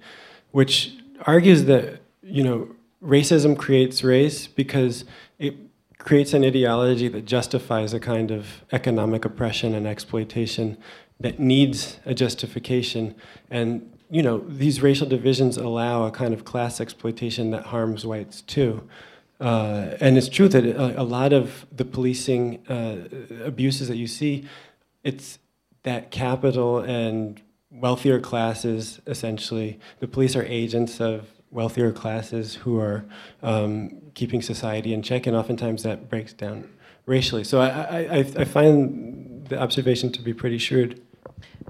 which 0.50 0.92
argues 1.22 1.64
that 1.64 2.02
you 2.22 2.44
know 2.44 2.68
racism 3.02 3.56
creates 3.56 4.04
race 4.04 4.46
because 4.46 5.06
it 5.38 5.54
creates 5.96 6.34
an 6.34 6.44
ideology 6.44 7.08
that 7.08 7.24
justifies 7.24 7.94
a 7.94 8.00
kind 8.00 8.30
of 8.30 8.62
economic 8.72 9.24
oppression 9.24 9.74
and 9.74 9.86
exploitation 9.86 10.76
that 11.18 11.40
needs 11.40 11.98
a 12.04 12.12
justification. 12.12 13.14
And 13.50 13.97
you 14.10 14.22
know, 14.22 14.38
these 14.38 14.82
racial 14.82 15.06
divisions 15.06 15.56
allow 15.56 16.04
a 16.04 16.10
kind 16.10 16.32
of 16.32 16.44
class 16.44 16.80
exploitation 16.80 17.50
that 17.50 17.66
harms 17.66 18.06
whites 18.06 18.42
too. 18.42 18.88
Uh, 19.40 19.96
and 20.00 20.18
it's 20.18 20.28
true 20.28 20.48
that 20.48 20.64
a, 20.64 21.00
a 21.00 21.04
lot 21.04 21.32
of 21.32 21.66
the 21.70 21.84
policing 21.84 22.66
uh, 22.68 23.44
abuses 23.44 23.88
that 23.88 23.96
you 23.96 24.06
see, 24.06 24.44
it's 25.04 25.38
that 25.84 26.10
capital 26.10 26.78
and 26.78 27.40
wealthier 27.70 28.18
classes, 28.18 29.00
essentially, 29.06 29.78
the 30.00 30.08
police 30.08 30.34
are 30.34 30.44
agents 30.44 31.00
of 31.00 31.28
wealthier 31.50 31.92
classes 31.92 32.56
who 32.56 32.78
are 32.78 33.04
um, 33.42 34.00
keeping 34.14 34.42
society 34.42 34.92
in 34.92 35.02
check, 35.02 35.26
and 35.26 35.36
oftentimes 35.36 35.82
that 35.82 36.08
breaks 36.08 36.32
down 36.32 36.68
racially. 37.06 37.44
So 37.44 37.60
I, 37.60 37.68
I, 37.68 38.18
I 38.18 38.44
find 38.44 39.46
the 39.48 39.58
observation 39.58 40.12
to 40.12 40.22
be 40.22 40.34
pretty 40.34 40.58
shrewd. 40.58 41.00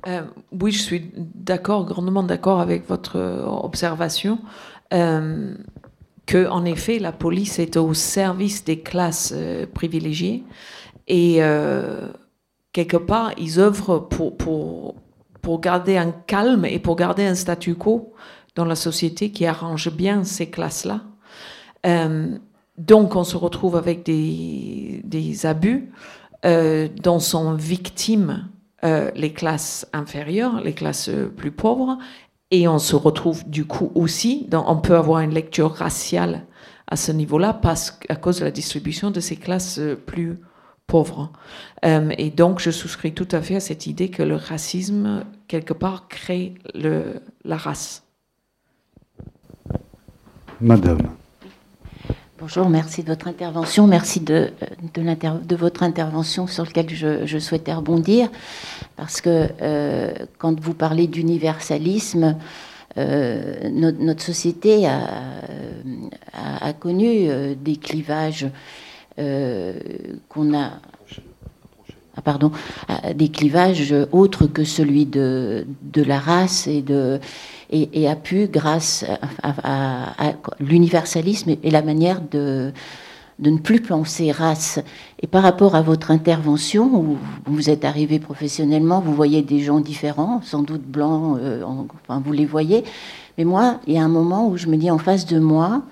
Euh, 0.07 0.23
oui, 0.53 0.73
je 0.73 0.83
suis 0.83 1.11
d'accord, 1.15 1.85
grandement 1.85 2.23
d'accord 2.23 2.61
avec 2.61 2.87
votre 2.89 3.19
observation. 3.47 4.39
Euh, 4.93 5.55
que, 6.29 6.47
en 6.49 6.65
effet, 6.67 6.99
la 6.99 7.11
police 7.11 7.59
est 7.59 7.77
au 7.79 7.95
service 7.95 8.63
des 8.63 8.81
classes 8.81 9.33
euh, 9.35 9.67
privilégiées 9.67 10.45
et 11.07 11.43
euh, 11.43 12.09
quelque 12.73 12.99
part, 12.99 13.33
ils 13.39 13.59
œuvrent 13.59 14.09
pour, 14.09 14.37
pour, 14.37 14.95
pour 15.41 15.61
garder 15.61 15.97
un 15.97 16.11
calme 16.11 16.67
et 16.67 16.79
pour 16.79 16.97
garder 16.97 17.25
un 17.25 17.35
statu 17.35 17.75
quo 17.75 18.13
dans 18.55 18.67
la 18.67 18.75
société 18.75 19.31
qui 19.31 19.47
arrange 19.47 19.91
bien 19.91 20.23
ces 20.23 20.51
classes-là. 20.51 21.01
Euh, 21.87 22.37
donc, 22.77 23.17
on 23.17 23.25
se 23.25 23.39
retrouve 23.39 23.75
avec 23.77 24.05
des, 24.05 25.01
des 25.05 25.47
abus 25.47 25.91
euh, 26.45 26.89
dont 27.03 27.21
sont 27.21 27.55
victimes 27.55 28.49
euh, 28.85 29.11
les 29.15 29.33
classes 29.33 29.87
inférieures, 29.93 30.61
les 30.61 30.73
classes 30.73 31.11
plus 31.37 31.51
pauvres, 31.51 31.99
et 32.51 32.69
on 32.69 32.79
se 32.79 32.97
retrouve 32.97 33.49
du 33.49 33.67
coup 33.67 33.93
aussi, 33.95 34.49
on 34.53 34.77
peut 34.77 34.97
avoir 34.97 35.21
une 35.21 35.35
lecture 35.35 35.73
raciale 35.73 36.47
à 36.87 36.97
ce 36.97 37.13
niveau-là 37.13 37.53
parce 37.53 37.99
à 38.09 38.17
cause 38.17 38.39
de 38.39 38.45
la 38.45 38.51
distribution 38.51 39.11
de 39.11 39.21
ces 39.21 39.37
classes 39.37 39.81
plus 40.07 40.39
pauvres. 40.89 41.31
Euh, 41.85 42.11
et 42.19 42.31
donc, 42.31 42.59
je 42.59 42.71
souscris 42.73 43.13
tout 43.13 43.29
à 43.31 43.41
fait 43.41 43.57
à 43.57 43.61
cette 43.61 43.87
idée 43.87 44.11
que 44.11 44.25
le 44.25 44.35
racisme, 44.35 45.25
quelque 45.47 45.75
part, 45.75 46.09
crée 46.09 46.55
la 46.75 47.57
race. 47.57 48.03
Madame. 50.61 51.18
Bonjour, 52.49 52.71
merci 52.71 53.03
de 53.03 53.09
votre 53.09 53.29
intervention. 53.29 53.87
Merci 53.87 54.21
de, 54.21 54.51
de 54.95 55.55
votre 55.57 55.83
intervention 55.83 56.47
sur 56.47 56.65
laquelle 56.65 56.89
je, 56.89 57.39
souhaitais 57.39 57.75
rebondir. 57.75 58.31
Parce 58.97 59.21
que 59.21 59.49
euh, 59.61 60.15
quand 60.39 60.59
vous 60.59 60.73
parlez 60.73 61.09
d'universalisme, 61.09 62.39
euh, 62.97 63.69
notre, 63.69 64.23
société 64.23 64.87
a, 64.87 66.73
connu 66.81 67.29
euh, 67.29 67.55
des 67.55 67.77
clivages 67.77 68.47
euh, 69.19 69.75
qu'on 70.31 70.57
a. 70.59 70.71
Des 73.15 73.29
clivages 73.29 73.95
autres 74.13 74.47
que 74.47 74.65
celui 74.65 75.07
de, 75.07 75.67
de 75.93 76.03
la 76.03 76.19
race 76.19 76.67
et 76.67 76.83
de 76.83 77.21
et, 77.71 78.09
a 78.09 78.17
pu, 78.17 78.47
grâce 78.47 79.05
à 79.43 80.33
l'universalisme 80.61 81.57
et 81.63 81.71
la 81.71 81.83
manière 81.83 82.21
de, 82.31 82.73
de 83.39 83.51
ne 83.51 83.59
plus 83.59 83.81
penser 83.81 84.33
race. 84.33 84.81
Et 85.23 85.27
par 85.27 85.43
rapport 85.43 85.75
à 85.75 85.83
votre 85.83 86.11
intervention, 86.11 86.87
où 86.87 87.19
vous 87.47 87.71
êtes 87.71 87.85
arrivé 87.85 88.19
professionnellement, 88.19 89.01
vous 89.01 89.15
voyez 89.15 89.43
des 89.43 89.61
gens 89.61 89.81
différents, 89.81 90.41
sans 90.43 90.63
doute 90.63 90.83
blancs, 90.83 91.39
euh, 91.41 91.63
enfin 91.65 92.21
vous 92.25 92.33
les 92.33 92.47
voyez. 92.47 92.85
Mais 93.37 93.45
moi, 93.45 93.81
il 93.87 93.95
y 93.95 93.99
a 93.99 94.03
un 94.03 94.09
moment 94.09 94.49
où 94.49 94.57
je 94.57 94.67
me 94.67 94.77
dis 94.77 94.91
en 94.91 94.99
face 94.99 95.27
de 95.27 95.39
moi, 95.39 95.83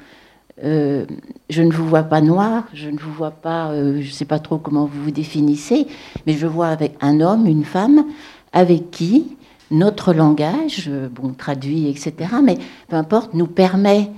euh, 0.64 1.04
je 1.50 1.62
ne 1.62 1.70
vous 1.72 1.86
vois 1.86 2.04
pas 2.04 2.20
noir, 2.20 2.64
je 2.72 2.88
ne 2.88 2.98
vous 2.98 3.12
vois 3.12 3.30
pas, 3.30 3.70
euh, 3.70 4.00
je 4.00 4.08
ne 4.08 4.12
sais 4.12 4.24
pas 4.24 4.38
trop 4.38 4.58
comment 4.58 4.86
vous 4.86 5.04
vous 5.04 5.10
définissez, 5.10 5.86
mais 6.26 6.32
je 6.32 6.46
vois 6.46 6.68
avec 6.68 6.94
un 7.00 7.20
homme, 7.20 7.46
une 7.46 7.64
femme, 7.64 8.06
avec 8.52 8.90
qui 8.90 9.36
notre 9.70 10.14
langage, 10.14 10.90
bon, 11.10 11.34
traduit, 11.34 11.88
etc., 11.88 12.14
mais 12.42 12.56
peu 12.88 12.96
importe, 12.96 13.34
nous 13.34 13.48
permet 13.48 14.10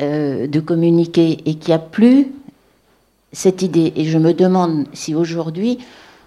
de 0.00 0.60
communiquer 0.60 1.38
et 1.44 1.54
qu'il 1.54 1.68
n'y 1.68 1.74
a 1.74 1.78
plus 1.78 2.26
cette 3.32 3.62
idée. 3.62 3.92
Et 3.94 4.06
je 4.06 4.18
me 4.18 4.32
demande 4.32 4.86
si 4.92 5.14
aujourd'hui, 5.14 5.78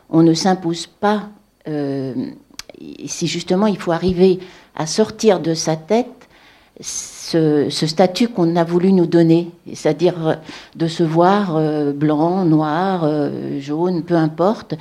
on 0.09 0.23
ne 0.23 0.33
s'impose 0.33 0.87
pas, 0.87 1.29
si 1.65 3.27
justement 3.27 3.67
il 3.67 3.77
faut 3.77 3.91
arriver 3.91 4.39
à 4.75 4.85
sortir 4.85 5.39
de 5.41 5.53
sa 5.53 5.75
tête 5.75 6.16
ce, 6.79 7.69
statut 7.69 8.27
qu'on 8.27 8.55
a 8.55 8.63
voulu 8.63 8.93
nous 8.93 9.05
donner, 9.05 9.49
c'est-à-dire 9.73 10.39
de 10.75 10.87
se 10.87 11.03
voir 11.03 11.55
euh, 11.55 11.91
blanc, 11.91 12.45
noir, 12.45 13.03
euh, 13.03 13.59
jaune, 13.59 14.03
peu 14.03 14.15
importe, 14.15 14.75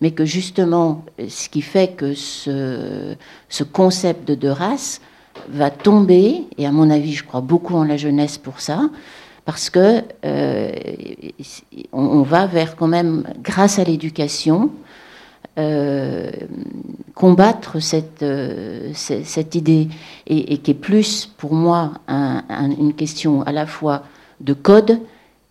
mais 0.00 0.12
que 0.12 0.24
justement, 0.24 1.04
ce 1.28 1.48
qui 1.48 1.62
fait 1.62 1.88
que 1.88 2.14
ce, 2.14 3.14
ce 3.48 3.64
concept 3.64 4.30
de 4.30 4.48
race 4.48 5.00
va 5.48 5.70
tomber, 5.70 6.44
et 6.58 6.66
à 6.66 6.72
mon 6.72 6.90
avis, 6.90 7.12
je 7.12 7.24
crois 7.24 7.40
beaucoup 7.40 7.74
en 7.74 7.84
la 7.84 7.96
jeunesse 7.96 8.38
pour 8.38 8.60
ça, 8.60 8.88
parce 9.44 9.70
que 9.70 10.02
euh, 10.24 10.72
on, 11.92 12.22
va 12.22 12.46
vers 12.46 12.76
quand 12.76 12.86
même, 12.86 13.24
grâce 13.42 13.78
à 13.78 13.84
l'éducation, 13.84 14.70
euh, 15.60 16.30
combattre 17.14 17.80
cette, 17.80 18.22
euh, 18.22 18.92
cette 18.94 19.54
idée 19.54 19.88
et, 20.26 20.56
qui 20.58 20.70
est 20.70 20.74
plus 20.74 21.26
pour 21.26 21.52
moi 21.52 21.92
une 22.08 22.94
question 22.94 23.42
à 23.42 23.52
la 23.52 23.66
fois 23.66 24.04
de 24.40 24.54
code 24.54 25.00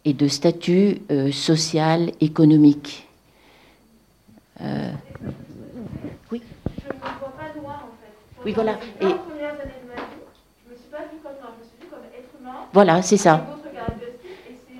et 0.05 0.13
de 0.13 0.27
statut 0.27 0.97
euh, 1.11 1.31
social, 1.31 2.11
économique. 2.21 3.07
oui. 4.59 4.65
Je 6.81 6.87
ne 6.87 6.99
vois 6.99 7.33
pas 7.37 7.59
noir 7.61 7.85
en 7.85 7.93
fait. 8.01 8.43
Oui, 8.43 8.53
voilà. 8.53 8.79
Et... 8.99 9.05
Premières 9.05 9.53
années 9.53 9.79
de 9.83 9.89
ma 9.89 9.95
vie, 9.95 10.25
je 10.65 10.69
ne 10.69 10.73
me 10.73 10.79
suis 10.79 10.89
pas 10.89 11.05
vue 11.11 11.19
comme 11.21 11.33
noir, 11.39 11.53
je 11.53 11.63
me 11.63 11.69
suis 11.69 11.77
vue 11.81 11.89
comme 11.91 12.05
être 12.17 12.29
humain. 12.41 12.65
Voilà, 12.73 13.03
c'est 13.03 13.17
ça. 13.17 13.45
Et 14.49 14.57
c'est 14.65 14.73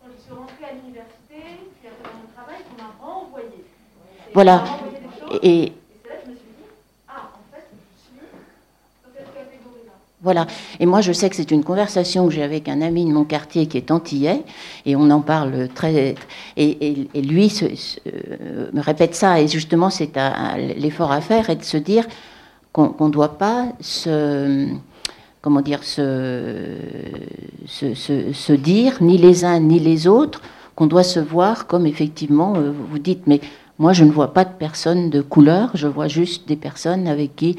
quand 0.00 0.08
je 0.16 0.22
suis 0.22 0.32
rentrée 0.32 0.64
à 0.64 0.72
l'université, 0.72 1.68
puis 1.76 1.88
après 1.90 2.08
dans 2.08 2.16
mon 2.16 2.32
travail, 2.32 2.64
qu'on 2.64 2.82
m'a 2.82 2.92
renvoyé. 2.98 3.66
Voilà. 4.32 4.64
Et, 5.42 5.72
Voilà. 10.22 10.46
Et 10.78 10.84
moi, 10.84 11.00
je 11.00 11.12
sais 11.12 11.30
que 11.30 11.36
c'est 11.36 11.50
une 11.50 11.64
conversation 11.64 12.26
que 12.26 12.34
j'ai 12.34 12.42
avec 12.42 12.68
un 12.68 12.82
ami 12.82 13.06
de 13.06 13.10
mon 13.10 13.24
quartier 13.24 13.66
qui 13.66 13.78
est 13.78 13.90
antillais, 13.90 14.42
et 14.84 14.94
on 14.94 15.10
en 15.10 15.22
parle 15.22 15.68
très. 15.74 16.14
Et, 16.58 17.08
lui 17.14 17.50
me 18.72 18.80
répète 18.82 19.14
ça, 19.14 19.40
et 19.40 19.48
justement, 19.48 19.88
c'est 19.88 20.10
l'effort 20.76 21.10
à 21.10 21.22
faire, 21.22 21.48
et 21.48 21.56
de 21.56 21.64
se 21.64 21.78
dire 21.78 22.06
qu'on 22.72 22.94
ne 23.00 23.10
doit 23.10 23.38
pas 23.38 23.68
se. 23.80 24.68
Comment 25.40 25.62
dire, 25.62 25.84
se, 25.84 26.76
se, 27.66 28.52
dire, 28.52 28.98
ni 29.00 29.16
les 29.16 29.46
uns 29.46 29.58
ni 29.58 29.78
les 29.80 30.06
autres, 30.06 30.42
qu'on 30.74 30.86
doit 30.86 31.02
se 31.02 31.18
voir 31.18 31.66
comme 31.66 31.86
effectivement, 31.86 32.56
euh, 32.56 32.72
vous 32.90 32.98
dites, 32.98 33.26
mais 33.26 33.40
moi, 33.80 33.94
je 33.94 34.04
ne 34.04 34.10
vois 34.10 34.34
pas 34.34 34.44
de 34.44 34.52
personnes 34.52 35.08
de 35.08 35.22
couleur, 35.22 35.70
je 35.72 35.86
vois 35.86 36.06
juste 36.06 36.46
des 36.46 36.56
personnes 36.56 37.08
avec 37.08 37.34
qui, 37.34 37.56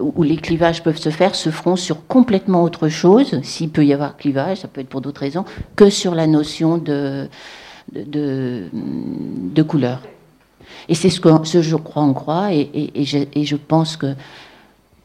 où 0.00 0.22
les 0.22 0.38
clivages 0.38 0.82
peuvent 0.82 0.96
se 0.96 1.10
faire, 1.10 1.34
se 1.34 1.50
feront 1.50 1.76
sur 1.76 2.06
complètement 2.06 2.62
autre 2.62 2.88
chose, 2.88 3.38
s'il 3.42 3.68
peut 3.68 3.84
y 3.84 3.92
avoir 3.92 4.16
clivage, 4.16 4.62
ça 4.62 4.68
peut 4.68 4.80
être 4.80 4.88
pour 4.88 5.02
d'autres 5.02 5.20
raisons, 5.20 5.44
que 5.76 5.90
sur 5.90 6.14
la 6.14 6.26
notion 6.26 6.78
de, 6.78 7.28
de, 7.94 8.64
de, 8.72 9.62
couleur. 9.62 10.00
Et 10.88 10.94
c'est 10.94 11.10
ce 11.10 11.20
que 11.20 11.28
ce 11.44 11.60
je 11.60 11.76
crois 11.76 12.02
en 12.02 12.14
croix, 12.14 12.54
et, 12.54 12.70
et, 12.94 13.04
je, 13.04 13.18
et, 13.34 13.44
je, 13.44 13.56
pense 13.56 13.98
que, 13.98 14.14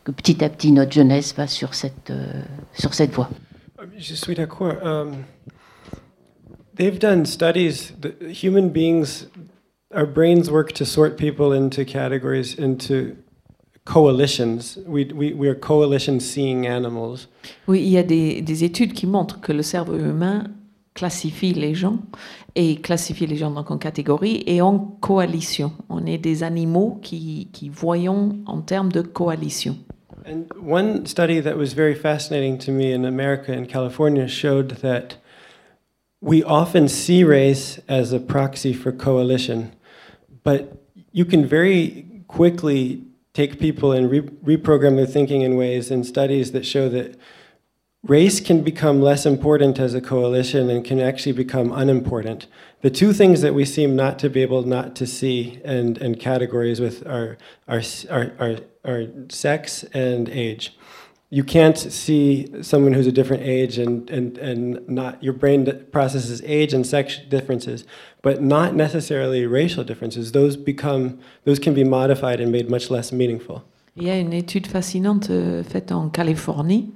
que, 0.06 0.12
petit 0.12 0.46
à 0.46 0.50
petit 0.50 0.72
notre 0.72 0.94
jeunesse 0.94 1.36
va 1.36 1.46
sur 1.48 1.74
cette, 1.74 2.10
euh, 2.10 2.42
sur 2.74 2.94
cette 2.94 3.12
voie. 3.12 3.30
Je 3.98 4.14
suis 4.14 4.34
d'accord. 4.34 4.76
Um, 4.82 5.26
they've 6.74 7.00
done 7.00 7.26
studies, 7.26 7.92
the 8.00 8.14
human 8.30 8.70
beings 8.70 9.28
our 9.94 10.06
brains 10.06 10.50
work 10.50 10.72
to 10.74 10.86
sort 10.86 11.18
people 11.18 11.54
into 11.54 11.86
categories, 11.86 12.56
into 12.56 13.16
coalitions. 13.86 14.78
We, 14.86 15.06
we, 15.14 15.34
we 15.34 15.48
are 15.48 15.56
coalition 15.56 16.20
seeing 16.20 16.66
animals. 16.68 17.28
Oui, 17.68 17.82
il 17.82 17.90
y 17.90 17.98
a 17.98 18.04
des, 18.04 18.42
des 18.42 18.64
études 18.64 18.94
qui 18.94 19.06
montrent 19.06 19.42
que 19.42 19.52
le 19.52 19.64
cerveau 19.64 19.98
humain 19.98 20.46
classifie 20.94 21.54
les 21.54 21.74
gens 21.74 22.00
et 22.56 22.76
classifie 22.76 23.26
les 23.26 23.36
gens 23.36 23.52
donc 23.52 23.72
en 23.72 23.78
catégories 23.78 24.44
et 24.46 24.62
en 24.62 24.78
coalition. 25.02 25.72
On 25.90 26.06
est 26.06 26.18
des 26.18 26.44
animaux 26.44 27.00
qui, 27.02 27.50
qui 27.52 27.70
voyons 27.70 28.38
en 28.46 28.62
termes 28.62 28.92
de 28.92 29.02
coalition. 29.02 29.78
And 30.26 30.46
one 30.62 31.06
study 31.06 31.42
that 31.42 31.58
was 31.58 31.74
very 31.74 31.96
fascinating 31.96 32.58
to 32.60 32.72
me 32.72 32.94
in 32.94 33.04
America 33.04 33.52
and 33.52 33.68
California 33.68 34.28
showed 34.28 34.78
that 34.82 35.18
we 36.22 36.42
often 36.44 36.88
see 36.88 37.26
race 37.26 37.82
as 37.90 38.14
a 38.14 38.20
proxy 38.20 38.72
for 38.72 38.94
coalition. 38.94 39.72
But 40.44 40.78
you 41.12 41.26
can 41.26 41.46
very 41.46 42.24
quickly 42.28 43.04
take 43.34 43.60
people 43.60 43.92
and 43.92 44.10
re 44.10 44.22
reprogram 44.22 44.96
their 44.96 45.06
thinking 45.06 45.42
in 45.42 45.56
ways 45.56 45.90
in 45.90 46.04
studies 46.04 46.52
that 46.52 46.66
show 46.66 46.90
that 46.90 47.18
race 48.04 48.42
can 48.42 48.62
become 48.62 49.02
less 49.02 49.26
important 49.26 49.80
as 49.80 49.94
a 49.94 50.02
coalition 50.02 50.70
and 50.70 50.84
can 50.84 51.00
actually 51.00 51.32
become 51.32 51.72
unimportant. 51.72 52.48
The 52.82 52.92
two 52.92 53.14
things 53.14 53.42
that 53.42 53.54
we 53.54 53.64
seem 53.64 53.96
not 53.96 54.20
to 54.20 54.30
be 54.30 54.42
able 54.42 54.64
not 54.64 54.96
to 54.98 55.08
see 55.08 55.62
and, 55.64 55.98
and 55.98 56.20
categories 56.20 56.82
with 56.82 57.08
are, 57.08 57.38
are, 57.68 57.82
are, 58.10 58.58
are, 58.84 59.06
sex 59.30 59.84
and 59.94 60.28
age 60.28 60.78
you 61.34 61.44
can't 61.44 61.80
see 61.80 62.48
someone 62.62 62.94
who's 62.94 63.08
a 63.08 63.12
different 63.12 63.42
age 63.42 63.80
and, 63.80 64.08
and, 64.12 64.38
and 64.38 64.88
not 64.88 65.22
your 65.24 65.34
brain 65.34 65.66
processes 65.92 66.44
age 66.46 66.76
and 66.76 66.86
sex 66.86 67.20
differences 67.28 67.86
but 68.22 68.40
not 68.40 68.76
necessarily 68.76 69.48
racial 69.48 69.84
differences 69.84 70.32
those 70.32 70.56
become 70.56 71.18
those 71.46 71.58
can 71.58 71.74
be 71.74 71.84
modified 71.84 72.40
and 72.40 72.52
made 72.52 72.70
much 72.70 72.92
less 72.92 73.12
meaningful 73.12 73.64
il 73.96 74.04
y 74.04 74.10
a 74.10 74.20
une 74.20 74.34
étude 74.34 74.68
fascinante 74.68 75.30
euh, 75.30 75.64
faite 75.64 75.92
en 75.92 76.10
Californie 76.10 76.92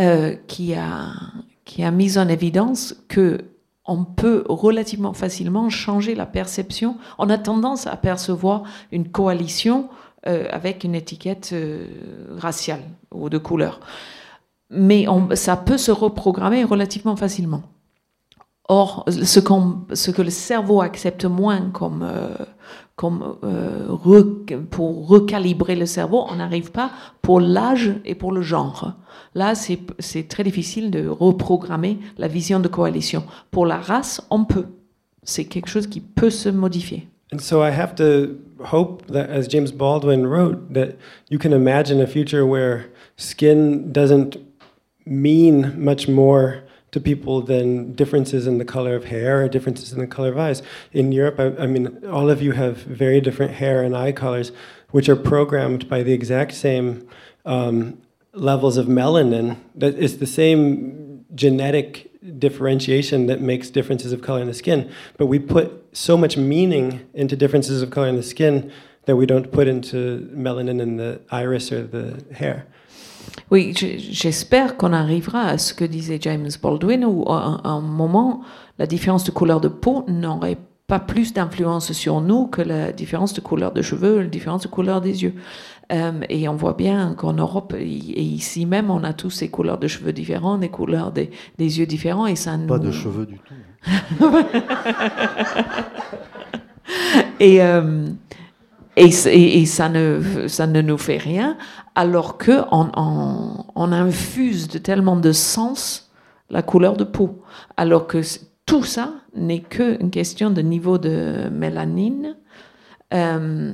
euh, 0.00 0.34
qui 0.46 0.74
a 0.74 1.12
qui 1.64 1.82
a 1.82 1.90
mis 1.90 2.18
en 2.18 2.28
évidence 2.28 2.94
que 3.08 3.38
on 3.84 4.04
peut 4.04 4.44
relativement 4.48 5.12
facilement 5.12 5.68
changer 5.68 6.14
la 6.14 6.26
perception. 6.26 6.96
On 7.18 7.28
a 7.30 7.38
tendance 7.38 7.88
à 7.88 7.96
percevoir 7.96 8.62
une 8.92 9.08
coalition 9.08 9.88
euh, 10.28 10.46
avec 10.50 10.84
une 10.84 10.94
étiquette 10.94 11.50
euh, 11.52 11.84
raciale 12.38 12.82
ou 13.12 13.28
de 13.28 13.38
couleur. 13.38 13.80
Mais 14.70 15.06
ça 15.34 15.56
peut 15.56 15.78
se 15.78 15.90
reprogrammer 15.90 16.62
relativement 16.62 17.16
facilement. 17.16 17.62
Or, 18.68 19.04
ce, 19.10 19.40
que 19.40 20.22
le 20.22 20.30
cerveau 20.30 20.80
accepte 20.80 21.24
moins 21.24 21.70
comme, 21.72 22.04
euh, 22.04 23.96
pour 24.70 25.08
recalibrer 25.08 25.74
le 25.74 25.86
cerveau, 25.86 26.24
on 26.30 26.36
n'arrive 26.36 26.70
pas 26.70 26.92
pour 27.20 27.40
l'âge 27.40 27.92
et 28.04 28.14
pour 28.14 28.30
le 28.30 28.42
genre. 28.42 28.92
Là, 29.34 29.54
c'est 29.56 30.28
très 30.28 30.44
difficile 30.44 30.92
de 30.92 31.08
reprogrammer 31.08 31.98
la 32.16 32.28
vision 32.28 32.60
de 32.60 32.68
coalition. 32.68 33.24
Pour 33.50 33.66
la 33.66 33.78
race, 33.78 34.24
on 34.30 34.44
peut. 34.44 34.66
C'est 35.24 35.46
quelque 35.46 35.68
chose 35.68 35.88
qui 35.88 36.00
peut 36.00 36.30
se 36.30 36.48
modifier. 36.48 37.08
And 37.32 37.40
so 37.40 37.62
I 37.62 37.70
have 37.70 37.96
to 37.96 38.38
hope 38.66 39.06
that, 39.06 39.30
as 39.30 39.48
James 39.48 39.72
Baldwin 39.72 40.26
wrote, 40.26 40.74
that 40.74 40.98
you 41.30 41.38
can 41.38 41.54
imagine 41.54 41.98
a 41.98 42.06
future 42.06 42.44
where 42.44 42.90
skin 43.16 43.90
doesn't 43.90 44.36
mean 45.06 45.82
much 45.82 46.06
more 46.08 46.62
to 46.90 47.00
people 47.00 47.40
than 47.40 47.94
differences 47.94 48.46
in 48.46 48.58
the 48.58 48.66
color 48.66 48.94
of 48.94 49.06
hair 49.06 49.42
or 49.42 49.48
differences 49.48 49.94
in 49.94 49.98
the 49.98 50.06
color 50.06 50.28
of 50.30 50.36
eyes. 50.36 50.62
In 50.92 51.10
Europe, 51.10 51.40
I, 51.40 51.62
I, 51.62 51.66
mean, 51.66 52.04
all 52.06 52.28
of 52.28 52.42
you 52.42 52.52
have 52.52 52.82
very 52.82 53.18
different 53.22 53.54
hair 53.54 53.82
and 53.82 53.96
eye 53.96 54.12
colors, 54.12 54.52
which 54.90 55.08
are 55.08 55.16
programmed 55.16 55.88
by 55.88 56.02
the 56.02 56.12
exact 56.12 56.52
same 56.52 57.08
um, 57.46 57.96
levels 58.34 58.76
of 58.76 58.88
melanin. 58.88 59.56
That 59.74 59.94
is 59.94 60.18
the 60.18 60.26
same 60.26 61.24
genetic 61.34 62.10
differentiation 62.38 63.24
that 63.28 63.40
makes 63.40 63.70
differences 63.70 64.12
of 64.12 64.20
color 64.20 64.42
in 64.42 64.48
the 64.48 64.54
skin. 64.54 64.92
But 65.16 65.26
we 65.26 65.38
put 65.38 65.81
so 65.92 66.16
much 66.16 66.36
meaning 66.36 67.00
into 67.14 67.36
differences 67.36 67.82
of 67.82 67.90
color 67.90 68.08
in 68.08 68.16
the 68.16 68.22
skin 68.22 68.70
that 69.06 69.16
we 69.16 69.26
don't 69.26 69.50
put 69.50 69.66
into 69.66 70.28
melanin 70.34 70.80
in 70.80 70.96
the 70.96 71.20
iris 71.30 71.72
or 71.72 71.82
the 71.82 72.22
hair. 72.32 72.66
Oui, 73.50 73.74
j'espère 73.74 74.76
qu'on 74.76 74.92
arrivera 74.92 75.42
à 75.42 75.58
ce 75.58 75.74
que 75.74 75.84
disait 75.84 76.18
James 76.20 76.50
Baldwin, 76.62 77.04
où 77.04 77.24
à 77.28 77.60
un 77.68 77.80
moment, 77.80 78.42
la 78.78 78.86
différence 78.86 79.24
de 79.24 79.30
couleur 79.30 79.60
de 79.60 79.68
peau 79.68 80.04
n'aurait 80.08 80.58
pas 80.86 80.98
plus 80.98 81.32
d'influence 81.32 81.92
sur 81.92 82.20
nous 82.20 82.46
que 82.46 82.62
la 82.62 82.92
différence 82.92 83.32
de 83.32 83.40
couleur 83.40 83.72
de 83.72 83.82
cheveux, 83.82 84.22
la 84.22 84.26
différence 84.26 84.62
de 84.62 84.68
couleur 84.68 85.00
des 85.00 85.22
yeux. 85.22 85.34
Euh, 85.92 86.12
et 86.28 86.48
on 86.48 86.54
voit 86.54 86.74
bien 86.74 87.14
qu'en 87.14 87.34
Europe 87.34 87.74
et 87.78 87.84
ici 87.84 88.66
même, 88.66 88.90
on 88.90 89.04
a 89.04 89.12
tous 89.12 89.30
ces 89.30 89.48
couleurs 89.48 89.78
de 89.78 89.88
cheveux 89.88 90.12
différents, 90.12 90.58
des 90.58 90.68
couleurs 90.68 91.12
des, 91.12 91.30
des 91.58 91.78
yeux 91.78 91.86
différents, 91.86 92.26
et 92.26 92.36
ça 92.36 92.56
Pas 92.66 92.78
de 92.78 92.90
cheveux 92.90 93.26
du 93.26 93.38
tout. 93.38 93.54
et, 97.40 97.62
euh, 97.62 98.06
et, 98.96 99.60
et, 99.60 99.66
ça, 99.66 99.88
ne, 99.88 100.46
ça 100.48 100.66
ne 100.66 100.82
nous 100.82 100.98
fait 100.98 101.18
rien, 101.18 101.56
alors 101.94 102.38
qu'on 102.38 102.66
on, 102.70 103.64
on, 103.74 103.92
infuse 103.92 104.68
de 104.68 104.78
tellement 104.78 105.16
de 105.16 105.32
sens 105.32 106.10
la 106.50 106.62
couleur 106.62 106.96
de 106.96 107.04
peau. 107.04 107.42
Alors 107.76 108.06
que 108.06 108.20
tout 108.66 108.84
ça 108.84 109.14
n'est 109.34 109.60
qu'une 109.60 110.10
question 110.10 110.50
de 110.50 110.62
niveau 110.62 110.98
de 110.98 111.48
mélanine. 111.50 112.36
Euh, 113.12 113.72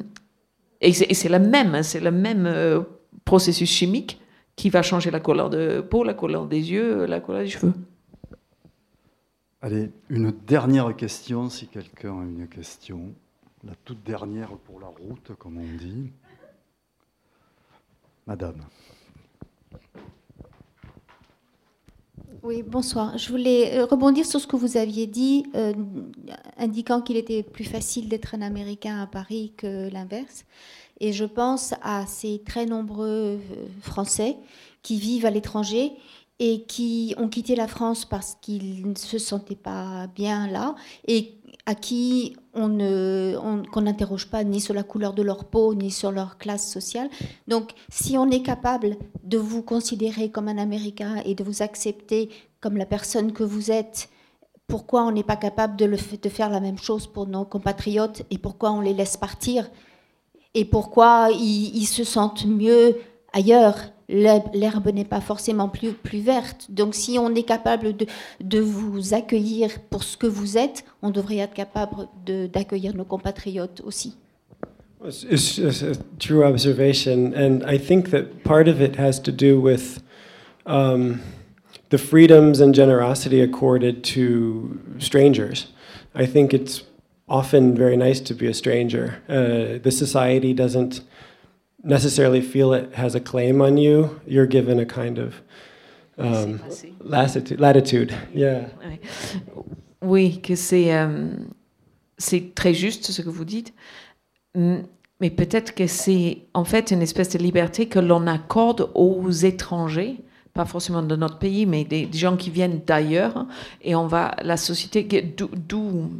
et 0.80 0.92
c'est 0.92 1.28
le 1.28 1.38
même, 1.38 1.82
c'est 1.82 2.00
le 2.00 2.12
même 2.12 2.46
euh, 2.46 2.80
processus 3.24 3.68
chimique 3.68 4.20
qui 4.56 4.70
va 4.70 4.82
changer 4.82 5.10
la 5.10 5.20
couleur 5.20 5.50
de 5.50 5.80
peau, 5.80 6.04
la 6.04 6.14
couleur 6.14 6.46
des 6.46 6.70
yeux, 6.70 7.04
la 7.06 7.20
couleur 7.20 7.42
des 7.42 7.48
cheveux. 7.48 7.74
Allez, 9.60 9.90
une 10.08 10.30
dernière 10.30 10.94
question, 10.94 11.50
si 11.50 11.66
quelqu'un 11.66 12.20
a 12.20 12.22
une 12.22 12.46
question. 12.46 13.12
La 13.64 13.74
toute 13.84 14.04
dernière 14.04 14.56
pour 14.56 14.78
la 14.78 14.86
route, 14.86 15.32
comme 15.36 15.58
on 15.58 15.76
dit. 15.76 16.12
Madame. 18.24 18.64
Oui, 22.44 22.62
bonsoir. 22.62 23.18
Je 23.18 23.30
voulais 23.30 23.76
euh, 23.76 23.84
rebondir 23.84 24.24
sur 24.24 24.38
ce 24.38 24.46
que 24.46 24.54
vous 24.54 24.76
aviez 24.76 25.08
dit, 25.08 25.46
euh, 25.56 25.72
indiquant 26.56 27.02
qu'il 27.02 27.16
était 27.16 27.42
plus 27.42 27.64
facile 27.64 28.08
d'être 28.08 28.36
un 28.36 28.42
Américain 28.42 29.02
à 29.02 29.08
Paris 29.08 29.54
que 29.56 29.90
l'inverse. 29.90 30.44
Et 31.00 31.12
je 31.12 31.24
pense 31.24 31.74
à 31.82 32.06
ces 32.06 32.42
très 32.46 32.64
nombreux 32.64 33.08
euh, 33.08 33.66
Français 33.82 34.36
qui 34.82 35.00
vivent 35.00 35.26
à 35.26 35.30
l'étranger 35.30 35.94
et 36.40 36.62
qui 36.62 37.14
ont 37.18 37.28
quitté 37.28 37.56
la 37.56 37.66
France 37.66 38.04
parce 38.04 38.36
qu'ils 38.40 38.88
ne 38.88 38.94
se 38.94 39.18
sentaient 39.18 39.56
pas 39.56 40.06
bien 40.14 40.46
là 40.46 40.74
et 41.06 41.34
à 41.66 41.74
qui 41.74 42.36
on 42.54 42.68
ne, 42.68 43.36
qu'on 43.72 43.82
n'interroge 43.82 44.30
pas 44.30 44.44
ni 44.44 44.60
sur 44.60 44.72
la 44.72 44.82
couleur 44.82 45.12
de 45.12 45.22
leur 45.22 45.44
peau 45.44 45.74
ni 45.74 45.90
sur 45.90 46.12
leur 46.12 46.38
classe 46.38 46.70
sociale. 46.70 47.10
Donc, 47.46 47.72
si 47.90 48.16
on 48.16 48.30
est 48.30 48.42
capable 48.42 48.96
de 49.24 49.36
vous 49.36 49.62
considérer 49.62 50.30
comme 50.30 50.48
un 50.48 50.58
Américain 50.58 51.20
et 51.24 51.34
de 51.34 51.44
vous 51.44 51.62
accepter 51.62 52.30
comme 52.60 52.76
la 52.76 52.86
personne 52.86 53.32
que 53.32 53.44
vous 53.44 53.70
êtes, 53.70 54.08
pourquoi 54.66 55.04
on 55.04 55.12
n'est 55.12 55.24
pas 55.24 55.36
capable 55.36 55.76
de, 55.76 55.86
de 55.86 56.28
faire 56.28 56.50
la 56.50 56.60
même 56.60 56.78
chose 56.78 57.06
pour 57.06 57.26
nos 57.26 57.44
compatriotes 57.44 58.22
et 58.30 58.38
pourquoi 58.38 58.70
on 58.72 58.80
les 58.80 58.94
laisse 58.94 59.16
partir? 59.16 59.70
Et 60.54 60.64
pourquoi 60.64 61.28
ils 61.32 61.86
se 61.86 62.04
sentent 62.04 62.46
mieux 62.46 62.96
ailleurs? 63.32 63.76
L'herbe 64.08 64.88
n'est 64.92 65.04
pas 65.04 65.20
forcément 65.20 65.68
plus, 65.68 66.20
verte. 66.20 66.66
Donc 66.70 66.94
si 66.94 67.18
on 67.18 67.34
est 67.34 67.42
capable 67.42 67.96
de, 67.96 68.06
de 68.40 68.60
vous 68.60 69.14
accueillir 69.14 69.70
pour 69.90 70.02
ce 70.02 70.16
que 70.16 70.26
vous 70.26 70.56
êtes, 70.56 70.84
on 71.02 71.10
devrait 71.10 71.38
être 71.38 71.54
capable 71.54 72.08
d'accueillir 72.26 72.94
nos 72.94 73.04
compatriotes 73.04 73.82
aussi. 73.84 74.16
It's, 75.04 75.58
it's 75.58 75.82
a 75.82 75.94
true 76.18 76.42
observation, 76.42 77.32
and 77.32 77.62
I 77.64 77.78
think 77.78 78.10
that 78.10 78.42
part 78.42 78.66
of 78.66 78.80
it 78.80 78.96
has 78.96 79.20
to 79.20 79.30
do 79.30 79.60
with 79.60 80.02
um, 80.66 81.20
the 81.90 81.98
freedoms 81.98 82.60
and 82.60 82.74
generosity 82.74 83.40
accorded 83.40 84.02
to 84.16 84.80
strangers. 84.98 85.68
I 86.16 86.26
think 86.26 86.52
it's 86.52 86.82
often 87.28 87.76
very 87.76 87.96
nice 87.96 88.20
to 88.22 88.34
be 88.34 88.48
a 88.48 88.54
stranger. 88.54 89.22
Uh, 89.28 89.78
the 89.80 89.92
society 89.92 90.52
doesn't 90.52 91.00
necessarily 91.82 92.40
feel 92.40 92.72
it 92.72 92.94
has 92.94 93.14
a 93.14 93.20
claim 93.20 93.60
on 93.60 93.76
you. 93.76 94.20
You're 94.26 94.46
given 94.46 94.78
a 94.78 94.86
kind 94.86 95.18
of 95.18 95.42
um, 96.18 96.60
latitude, 97.00 97.60
latitude. 97.60 98.14
Yeah. 98.34 98.68
Oui, 100.02 100.40
que 100.40 100.54
c'est 100.54 100.94
euh, 100.94 101.28
c'est 102.18 102.54
très 102.54 102.74
juste 102.74 103.10
ce 103.10 103.22
que 103.22 103.30
vous 103.30 103.44
dites, 103.44 103.72
mais 104.54 105.30
peut-être 105.30 105.74
que 105.74 105.86
c'est 105.86 106.38
en 106.54 106.64
fait 106.64 106.90
une 106.90 107.02
espèce 107.02 107.30
de 107.30 107.38
liberté 107.38 107.86
que 107.86 107.98
l'on 107.98 108.26
accorde 108.26 108.90
aux 108.94 109.30
étrangers, 109.30 110.16
pas 110.54 110.64
forcément 110.64 111.02
de 111.02 111.16
notre 111.16 111.38
pays, 111.38 111.66
mais 111.66 111.84
des, 111.84 112.06
des 112.06 112.18
gens 112.18 112.36
qui 112.36 112.50
viennent 112.50 112.80
d'ailleurs, 112.86 113.46
et 113.82 113.94
on 113.94 114.06
va 114.06 114.34
la 114.42 114.56
société 114.56 115.04
d'où 115.04 116.10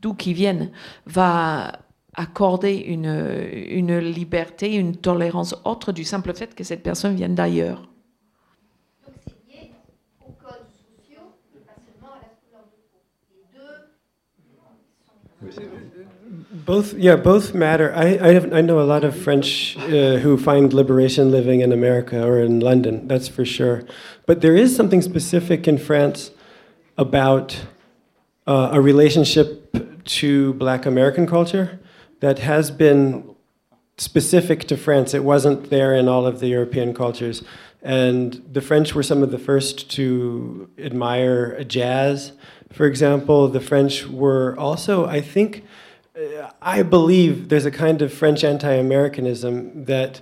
d'où 0.00 0.14
qui 0.14 0.32
viennent 0.32 0.70
va 1.06 1.72
accorder 2.18 2.74
une, 2.74 3.06
une 3.70 3.96
liberté, 3.98 4.74
une 4.74 4.96
tolérance 4.96 5.54
autre 5.64 5.92
du 5.92 6.02
simple 6.02 6.34
fait 6.34 6.52
que 6.52 6.64
cette 6.64 6.82
personne 6.82 7.14
vienne 7.14 7.36
d'ailleurs. 7.36 7.88
Donc 9.06 9.14
c'est 9.24 9.36
lié 9.46 9.70
aux 10.26 10.32
codes 10.32 10.66
sociaux, 10.66 11.30
et 11.54 11.60
pas 11.64 11.76
seulement 11.86 12.14
à 12.14 12.20
la 12.20 12.30
couleur 12.42 12.64
de 12.66 12.76
peau. 12.90 12.98
Les 13.30 13.46
deux 13.56 13.86
Both, 16.66 16.94
yeah, 16.98 17.14
both 17.14 17.54
matter. 17.54 17.92
I, 17.94 18.18
I, 18.20 18.34
have, 18.34 18.52
I 18.52 18.62
know 18.62 18.80
a 18.80 18.84
lot 18.84 19.04
of 19.04 19.14
French 19.14 19.76
uh, 19.86 20.18
who 20.18 20.36
find 20.36 20.72
liberation 20.72 21.30
living 21.30 21.60
in 21.60 21.72
America 21.72 22.20
or 22.26 22.40
in 22.40 22.58
London, 22.58 23.06
that's 23.06 23.28
for 23.28 23.44
sure. 23.44 23.84
But 24.26 24.40
there 24.40 24.56
is 24.56 24.74
something 24.74 25.02
specific 25.02 25.68
in 25.68 25.78
France 25.78 26.32
about 26.96 27.56
uh, 28.48 28.70
a 28.72 28.80
relationship 28.80 29.72
to 30.18 30.54
black 30.54 30.84
American 30.84 31.26
culture 31.26 31.78
that 32.20 32.40
has 32.40 32.70
been 32.70 33.34
specific 33.96 34.64
to 34.68 34.76
France. 34.76 35.14
It 35.14 35.24
wasn't 35.24 35.70
there 35.70 35.94
in 35.94 36.08
all 36.08 36.26
of 36.26 36.40
the 36.40 36.48
European 36.48 36.94
cultures. 36.94 37.42
And 37.82 38.42
the 38.50 38.60
French 38.60 38.94
were 38.94 39.02
some 39.02 39.22
of 39.22 39.30
the 39.30 39.38
first 39.38 39.90
to 39.92 40.68
admire 40.78 41.62
jazz, 41.64 42.32
for 42.72 42.86
example. 42.86 43.48
The 43.48 43.60
French 43.60 44.06
were 44.06 44.56
also, 44.58 45.06
I 45.06 45.20
think, 45.20 45.64
uh, 46.16 46.50
I 46.60 46.82
believe 46.82 47.48
there's 47.48 47.66
a 47.66 47.70
kind 47.70 48.02
of 48.02 48.12
French 48.12 48.42
anti 48.42 48.72
Americanism 48.72 49.84
that 49.84 50.20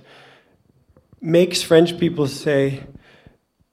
makes 1.19 1.63
French 1.63 1.99
people 1.99 2.27
say, 2.27 2.83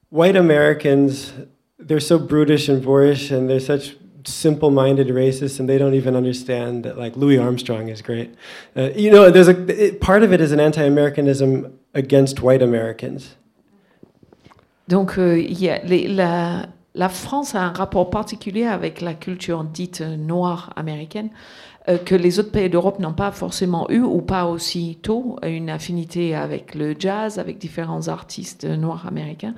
white 0.09 0.37
Americans, 0.37 1.33
they're 1.79 2.01
so 2.01 2.19
brutish 2.19 2.69
and 2.69 2.83
boorish 2.83 3.31
and 3.31 3.51
they're 3.51 3.61
such 3.61 3.97
simple-minded 4.27 5.09
racists 5.09 5.61
and 5.61 5.69
they 5.69 5.79
don't 5.79 5.95
even 5.95 6.17
understand 6.17 6.85
that 6.85 6.99
like 6.99 7.17
Louis 7.17 7.39
Armstrong 7.39 7.89
is 7.89 8.03
great. 8.03 8.35
Uh, 8.77 8.91
you 8.95 9.11
know, 9.11 9.31
there's 9.31 9.49
a 9.49 9.57
it, 9.69 10.01
part 10.01 10.23
of 10.23 10.33
it 10.33 10.41
is 10.41 10.53
an 10.53 10.61
anti-Americanism 10.61 11.79
against 11.95 12.41
white 12.41 12.63
Americans. 12.63 13.37
Donc, 14.89 15.19
euh, 15.19 15.39
yeah, 15.39 15.81
les, 15.85 16.09
la, 16.09 16.67
la, 16.95 17.09
France 17.09 17.55
a 17.55 17.61
un 17.61 17.73
rapport 17.73 18.11
particulier 18.11 18.67
avec 18.67 19.01
la 19.01 19.15
culture 19.15 19.65
dite 19.65 20.03
noire 20.03 20.73
américaine 20.77 21.31
euh, 21.89 21.99
que 21.99 22.15
les 22.15 22.39
autres 22.39 22.51
pays 22.51 22.69
d'Europe 22.69 22.99
n'ont 22.99 23.15
pas 23.15 23.31
forcément 23.31 23.89
eu 23.91 24.01
ou 24.01 24.21
pas 24.21 24.47
aussi 24.47 24.99
tôt 25.03 25.37
une 25.43 25.71
affinité 25.71 26.35
avec 26.35 26.75
le 26.75 26.95
jazz, 26.99 27.39
avec 27.39 27.59
différents 27.59 28.09
artistes 28.09 28.65
noirs 28.65 29.07
américains. 29.07 29.55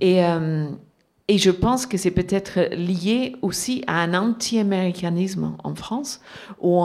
Et 0.00 0.24
euh, 0.24 0.68
et 1.28 1.38
je 1.38 1.50
pense 1.50 1.86
que 1.86 1.96
c'est 1.96 2.12
peut-être 2.12 2.74
lié 2.74 3.34
aussi 3.42 3.82
à 3.86 4.00
un 4.00 4.14
anti-américanisme 4.14 5.56
en 5.64 5.74
France, 5.74 6.20
où 6.60 6.84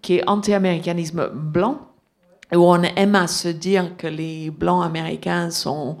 qui 0.00 0.16
est 0.16 0.28
anti-américanisme 0.28 1.28
blanc, 1.34 1.80
où 2.52 2.58
on 2.58 2.82
aime 2.82 3.14
à 3.14 3.26
se 3.26 3.48
dire 3.48 3.96
que 3.96 4.06
les 4.06 4.50
blancs 4.50 4.84
américains 4.84 5.50
sont, 5.50 5.98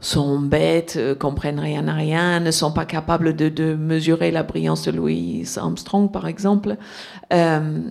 sont 0.00 0.38
bêtes, 0.38 0.96
euh, 0.96 1.14
comprennent 1.14 1.60
rien 1.60 1.88
à 1.88 1.94
rien, 1.94 2.40
ne 2.40 2.50
sont 2.50 2.72
pas 2.72 2.84
capables 2.84 3.34
de, 3.34 3.48
de 3.48 3.74
mesurer 3.74 4.30
la 4.30 4.42
brillance 4.42 4.84
de 4.84 4.92
Louis 4.92 5.44
Armstrong, 5.56 6.10
par 6.10 6.28
exemple, 6.28 6.76
euh, 7.32 7.90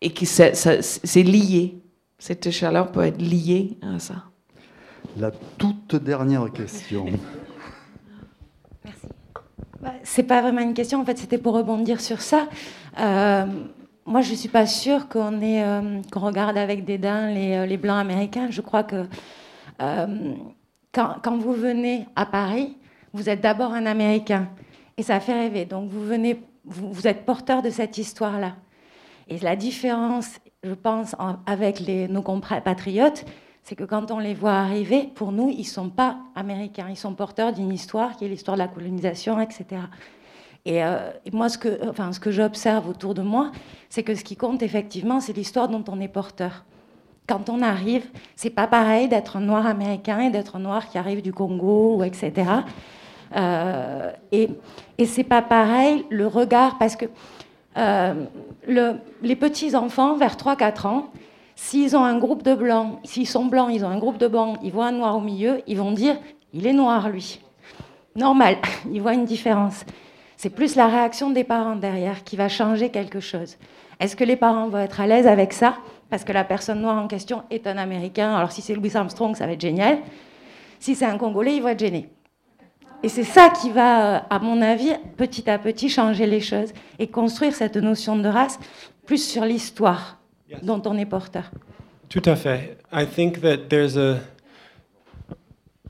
et 0.00 0.10
que 0.10 0.26
c'est 0.26 1.22
lié. 1.22 1.80
Cette 2.18 2.50
chaleur 2.50 2.92
peut 2.92 3.02
être 3.02 3.20
liée 3.20 3.78
à 3.82 3.98
ça. 3.98 4.24
La 5.18 5.30
toute 5.58 5.96
dernière 5.96 6.50
question. 6.52 7.06
Bah, 9.84 9.92
c'est 10.02 10.22
pas 10.22 10.40
vraiment 10.40 10.62
une 10.62 10.72
question, 10.72 10.98
en 10.98 11.04
fait, 11.04 11.18
c'était 11.18 11.36
pour 11.36 11.52
rebondir 11.52 12.00
sur 12.00 12.22
ça. 12.22 12.48
Euh, 12.98 13.44
moi, 14.06 14.22
je 14.22 14.32
suis 14.32 14.48
pas 14.48 14.64
sûre 14.64 15.10
qu'on 15.10 15.42
euh, 15.42 16.00
regarde 16.14 16.56
avec 16.56 16.86
dédain 16.86 17.28
les, 17.28 17.52
euh, 17.52 17.66
les, 17.66 17.76
blancs 17.76 18.00
américains. 18.00 18.46
Je 18.48 18.62
crois 18.62 18.82
que 18.82 19.04
quand, 20.90 21.36
vous 21.36 21.52
venez 21.52 22.06
à 22.16 22.24
Paris, 22.24 22.78
vous 23.12 23.28
êtes 23.28 23.42
d'abord 23.42 23.74
un 23.74 23.84
Américain 23.84 24.48
et 24.96 25.02
ça 25.02 25.20
fait 25.20 25.34
rêver. 25.34 25.66
Donc 25.66 25.90
vous 25.90 27.06
êtes 27.06 27.26
porteur 27.26 27.60
de 27.60 27.68
cette 27.68 27.98
histoire-là. 27.98 28.54
Et 29.28 29.38
la 29.40 29.54
différence, 29.54 30.38
je 30.62 30.72
pense, 30.72 31.14
avec 31.44 31.86
nos 32.08 32.22
compatriotes, 32.22 33.26
c'est 33.64 33.76
que 33.76 33.84
quand 33.84 34.10
on 34.10 34.18
les 34.18 34.34
voit 34.34 34.52
arriver, 34.52 35.10
pour 35.14 35.32
nous, 35.32 35.48
ils 35.48 35.60
ne 35.60 35.64
sont 35.64 35.88
pas 35.88 36.18
américains, 36.36 36.86
ils 36.90 36.96
sont 36.96 37.14
porteurs 37.14 37.52
d'une 37.52 37.72
histoire 37.72 38.16
qui 38.16 38.26
est 38.26 38.28
l'histoire 38.28 38.56
de 38.56 38.62
la 38.62 38.68
colonisation, 38.68 39.40
etc. 39.40 39.64
Euh, 40.66 41.10
et, 41.24 41.30
moi, 41.30 41.48
ce 41.48 41.58
que, 41.58 42.30
j'observe 42.30 42.88
autour 42.88 43.14
de 43.14 43.22
moi, 43.22 43.52
c'est 43.88 44.02
que 44.02 44.14
ce 44.14 44.22
qui 44.22 44.36
compte 44.36 44.62
effectivement, 44.62 45.20
c'est 45.20 45.32
l'histoire 45.32 45.68
dont 45.68 45.84
on 45.88 45.98
est 46.00 46.08
porteur. 46.08 46.64
Quand 47.26 47.48
on 47.48 47.62
arrive, 47.62 48.04
c'est 48.36 48.50
pas 48.50 48.66
pareil 48.66 49.08
d'être 49.08 49.38
un 49.38 49.40
noir 49.40 49.66
américain 49.66 50.20
et 50.20 50.30
d'être 50.30 50.56
un 50.56 50.60
noir 50.60 50.90
qui 50.90 50.98
arrive 50.98 51.22
du 51.22 51.32
Congo, 51.32 52.02
etc. 52.02 52.50
Euh, 53.34 54.12
et, 54.30 54.50
et 54.98 55.06
c'est 55.06 55.24
pas 55.24 55.40
pareil 55.40 56.04
le 56.10 56.26
regard, 56.26 56.76
parce 56.76 56.96
que 56.96 57.06
euh, 57.78 58.26
le, 58.68 58.96
les 59.22 59.36
petits 59.36 59.74
enfants, 59.74 60.16
vers 60.16 60.36
3-4 60.36 60.86
ans, 60.86 61.08
S'ils 61.56 61.96
ont 61.96 62.04
un 62.04 62.18
groupe 62.18 62.42
de 62.42 62.54
blancs, 62.54 62.98
s'ils 63.04 63.28
sont 63.28 63.44
blancs, 63.44 63.70
ils 63.72 63.84
ont 63.84 63.88
un 63.88 63.98
groupe 63.98 64.18
de 64.18 64.26
blancs, 64.26 64.58
ils 64.62 64.72
voient 64.72 64.86
un 64.86 64.92
noir 64.92 65.16
au 65.16 65.20
milieu, 65.20 65.62
ils 65.66 65.78
vont 65.78 65.92
dire 65.92 66.16
il 66.52 66.66
est 66.66 66.72
noir 66.72 67.08
lui. 67.08 67.40
Normal, 68.16 68.56
ils 68.92 69.00
voient 69.00 69.14
une 69.14 69.24
différence. 69.24 69.84
C'est 70.36 70.50
plus 70.50 70.74
la 70.76 70.88
réaction 70.88 71.30
des 71.30 71.44
parents 71.44 71.76
derrière 71.76 72.24
qui 72.24 72.36
va 72.36 72.48
changer 72.48 72.90
quelque 72.90 73.20
chose. 73.20 73.56
Est-ce 74.00 74.16
que 74.16 74.24
les 74.24 74.36
parents 74.36 74.68
vont 74.68 74.78
être 74.78 75.00
à 75.00 75.06
l'aise 75.06 75.26
avec 75.26 75.52
ça? 75.52 75.76
Parce 76.10 76.24
que 76.24 76.32
la 76.32 76.44
personne 76.44 76.80
noire 76.80 77.02
en 77.02 77.06
question 77.06 77.42
est 77.50 77.66
un 77.66 77.78
Américain. 77.78 78.34
Alors 78.34 78.52
si 78.52 78.60
c'est 78.60 78.74
Louis 78.74 78.96
Armstrong, 78.96 79.36
ça 79.36 79.46
va 79.46 79.52
être 79.52 79.60
génial. 79.60 79.98
Si 80.80 80.94
c'est 80.94 81.06
un 81.06 81.16
Congolais, 81.16 81.56
il 81.56 81.62
va 81.62 81.72
être 81.72 81.80
gêné. 81.80 82.10
Et 83.02 83.08
c'est 83.08 83.24
ça 83.24 83.50
qui 83.50 83.70
va, 83.70 84.16
à 84.16 84.38
mon 84.38 84.60
avis, 84.62 84.92
petit 85.16 85.48
à 85.48 85.58
petit 85.58 85.88
changer 85.88 86.26
les 86.26 86.40
choses 86.40 86.72
et 86.98 87.06
construire 87.06 87.54
cette 87.54 87.76
notion 87.76 88.16
de 88.16 88.28
race 88.28 88.58
plus 89.06 89.22
sur 89.22 89.44
l'histoire 89.44 90.18
dont 90.62 90.86
on 90.86 90.98
est 90.98 91.06
porteur. 91.06 91.50
Tout 92.08 92.22
à 92.26 92.36
fait. 92.36 92.78
I 92.92 93.04
think 93.04 93.40
that 93.40 93.70
there's 93.70 93.96
a, 93.96 94.20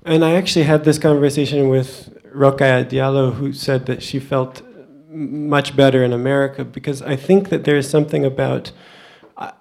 and 0.04 0.24
I 0.24 0.34
actually 0.34 0.64
had 0.64 0.84
this 0.84 0.98
conversation 0.98 1.68
with 1.68 2.10
Rokaya 2.34 2.84
Diallo, 2.84 3.34
who 3.34 3.52
said 3.52 3.86
that 3.86 4.02
she 4.02 4.18
felt 4.18 4.62
much 5.08 5.76
better 5.76 6.02
in 6.02 6.12
America 6.12 6.64
because 6.64 7.00
I 7.00 7.16
think 7.16 7.48
that 7.50 7.64
there 7.64 7.76
is 7.76 7.88
something 7.88 8.24
about 8.24 8.72
uh, 9.36 9.52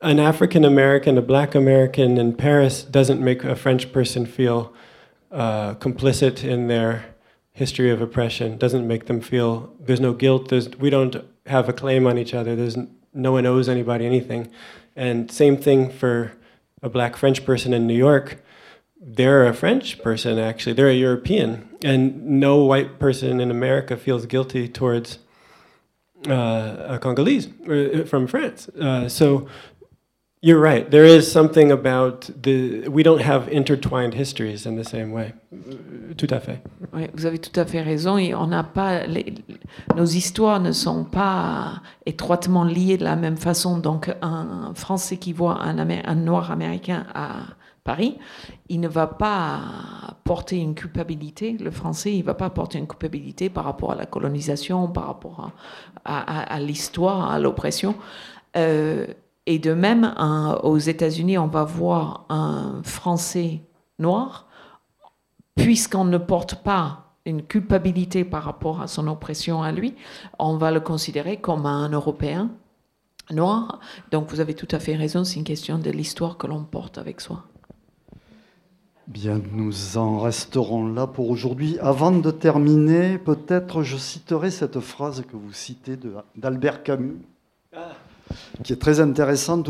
an 0.00 0.18
African 0.18 0.64
American, 0.64 1.18
a 1.18 1.22
black 1.22 1.54
American 1.54 2.16
in 2.16 2.34
Paris 2.34 2.82
doesn't 2.82 3.20
make 3.20 3.44
a 3.44 3.54
French 3.54 3.92
person 3.92 4.24
feel 4.24 4.72
uh, 5.30 5.74
complicit 5.74 6.42
in 6.42 6.68
their 6.68 7.04
history 7.52 7.90
of 7.90 8.00
oppression, 8.00 8.56
doesn't 8.56 8.86
make 8.86 9.06
them 9.06 9.20
feel 9.20 9.74
there's 9.80 10.00
no 10.00 10.12
guilt, 10.12 10.48
there's, 10.48 10.70
we 10.78 10.90
don't 10.90 11.16
have 11.46 11.68
a 11.68 11.72
claim 11.72 12.06
on 12.06 12.16
each 12.16 12.32
other, 12.32 12.56
there's 12.56 12.76
no 13.14 13.32
one 13.32 13.46
owes 13.46 13.68
anybody 13.68 14.06
anything. 14.06 14.50
And 14.96 15.30
same 15.30 15.56
thing 15.56 15.90
for 15.90 16.32
a 16.82 16.88
black 16.88 17.16
French 17.16 17.44
person 17.44 17.72
in 17.72 17.86
New 17.86 17.96
York. 17.96 18.42
They're 19.00 19.46
a 19.46 19.54
French 19.54 20.02
person, 20.02 20.38
actually. 20.38 20.72
They're 20.72 20.88
a 20.88 20.94
European. 20.94 21.68
And 21.82 22.24
no 22.26 22.64
white 22.64 22.98
person 22.98 23.40
in 23.40 23.50
America 23.50 23.96
feels 23.96 24.26
guilty 24.26 24.68
towards 24.68 25.18
uh, 26.28 26.76
a 26.88 26.98
Congolese 26.98 27.48
uh, 27.68 28.04
from 28.06 28.26
France. 28.26 28.68
Uh, 28.70 29.08
so 29.08 29.48
you're 30.40 30.60
right. 30.60 30.90
There 30.90 31.04
is 31.04 31.22
something 31.30 31.70
about 31.70 32.30
the. 32.42 32.88
We 32.88 33.02
don't 33.02 33.22
have 33.22 33.48
intertwined 33.48 34.14
histories 34.14 34.66
in 34.66 34.76
the 34.76 34.84
same 34.84 35.12
way. 35.12 35.34
Tout 36.16 36.28
à 36.30 36.40
fait. 36.40 36.62
Oui, 36.92 37.08
vous 37.14 37.26
avez 37.26 37.38
tout 37.38 37.58
à 37.58 37.64
fait 37.64 37.82
raison. 37.82 38.18
On 38.36 38.46
n'a 38.46 38.64
pas. 38.64 39.02
Nos 39.96 40.04
histoires 40.04 40.60
ne 40.60 40.72
sont 40.72 41.04
pas 41.04 41.82
étroitement 42.06 42.64
liées 42.64 42.96
de 42.96 43.04
la 43.04 43.16
même 43.16 43.36
façon. 43.36 43.78
Donc, 43.78 44.14
un 44.22 44.72
Français 44.74 45.16
qui 45.16 45.32
voit 45.32 45.60
un, 45.62 45.74
Noir 46.14 46.50
américain 46.50 47.06
à 47.14 47.40
Paris, 47.84 48.18
il 48.68 48.80
ne 48.80 48.88
va 48.88 49.06
pas 49.06 49.60
porter 50.24 50.58
une 50.58 50.74
culpabilité. 50.74 51.56
Le 51.58 51.70
Français, 51.70 52.12
il 52.12 52.20
ne 52.20 52.24
va 52.24 52.34
pas 52.34 52.50
porter 52.50 52.78
une 52.78 52.86
culpabilité 52.86 53.48
par 53.48 53.64
rapport 53.64 53.92
à 53.92 53.94
la 53.94 54.06
colonisation, 54.06 54.88
par 54.88 55.06
rapport 55.06 55.52
à 56.04 56.60
l'histoire, 56.60 57.30
à 57.30 57.38
l'oppression. 57.38 57.94
Euh, 58.56 59.06
et 59.50 59.58
de 59.58 59.72
même, 59.72 60.14
aux 60.62 60.76
États-Unis, 60.76 61.38
on 61.38 61.46
va 61.46 61.64
voir 61.64 62.26
un 62.28 62.82
Français 62.82 63.62
noir, 63.98 64.46
puisqu'on 65.54 66.04
ne 66.04 66.18
porte 66.18 66.56
pas 66.56 67.14
une 67.24 67.42
culpabilité 67.42 68.24
par 68.24 68.42
rapport 68.42 68.82
à 68.82 68.88
son 68.88 69.08
oppression 69.08 69.62
à 69.62 69.72
lui, 69.72 69.94
on 70.38 70.58
va 70.58 70.70
le 70.70 70.80
considérer 70.80 71.38
comme 71.38 71.64
un 71.64 71.88
Européen 71.88 72.50
noir. 73.30 73.80
Donc 74.10 74.30
vous 74.30 74.40
avez 74.40 74.52
tout 74.52 74.68
à 74.70 74.78
fait 74.78 74.96
raison, 74.96 75.24
c'est 75.24 75.36
une 75.36 75.44
question 75.44 75.78
de 75.78 75.90
l'histoire 75.90 76.36
que 76.36 76.46
l'on 76.46 76.62
porte 76.62 76.98
avec 76.98 77.22
soi. 77.22 77.44
Bien, 79.06 79.40
nous 79.52 79.96
en 79.96 80.18
resterons 80.18 80.92
là 80.92 81.06
pour 81.06 81.30
aujourd'hui. 81.30 81.78
Avant 81.80 82.12
de 82.12 82.30
terminer, 82.30 83.16
peut-être 83.16 83.82
je 83.82 83.96
citerai 83.96 84.50
cette 84.50 84.80
phrase 84.80 85.22
que 85.22 85.36
vous 85.36 85.54
citez 85.54 85.96
d'Albert 86.36 86.82
Camus. 86.82 87.16
Qui 88.62 88.72
est 88.72 88.76
très 88.76 89.00
intéressante, 89.00 89.68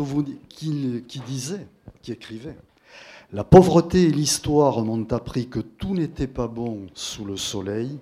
qui, 0.49 1.03
qui 1.07 1.19
disait, 1.21 1.67
qui 2.01 2.11
écrivait 2.11 2.57
La 3.31 3.43
pauvreté 3.43 4.03
et 4.03 4.11
l'histoire 4.11 4.81
m'ont 4.83 5.05
appris 5.11 5.47
que 5.47 5.59
tout 5.59 5.93
n'était 5.93 6.27
pas 6.27 6.47
bon 6.47 6.87
sous 6.93 7.25
le 7.25 7.37
soleil, 7.37 7.99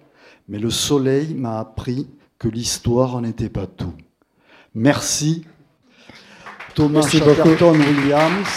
mais 0.47 0.60
le 0.60 0.70
soleil 0.70 1.34
m'a 1.34 1.60
appris 1.60 2.08
que 2.39 2.47
l'histoire 2.47 3.22
n'était 3.22 3.49
pas 3.49 3.68
tout. 3.68 3.93
Merci, 4.74 5.45
Thomas 6.76 7.08
Chatterton 7.08 7.76
Williams. 7.76 8.47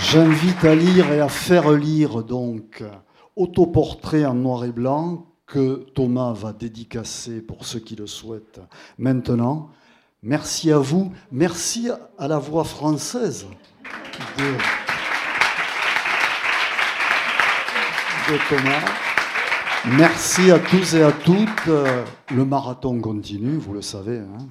J'invite 0.00 0.64
à 0.64 0.74
lire 0.74 1.12
et 1.12 1.20
à 1.20 1.28
faire 1.28 1.70
lire 1.72 2.22
donc 2.22 2.82
autoportrait 3.38 4.26
en 4.26 4.34
noir 4.34 4.64
et 4.64 4.72
blanc 4.72 5.24
que 5.46 5.86
Thomas 5.94 6.32
va 6.32 6.52
dédicacer 6.52 7.40
pour 7.40 7.64
ceux 7.64 7.78
qui 7.78 7.96
le 7.96 8.06
souhaitent 8.06 8.60
maintenant. 8.98 9.70
Merci 10.22 10.72
à 10.72 10.78
vous, 10.78 11.12
merci 11.30 11.88
à 12.18 12.28
la 12.28 12.38
voix 12.38 12.64
française 12.64 13.46
de, 14.36 14.44
Thomas. 18.50 18.84
Merci 19.96 20.50
à 20.50 20.58
tous 20.58 20.94
et 20.94 21.02
à 21.02 21.12
toutes. 21.12 21.66
Le 22.34 22.44
marathon 22.44 23.00
continue, 23.00 23.56
vous 23.56 23.72
le 23.72 23.80
savez. 23.80 24.18
Hein. 24.18 24.46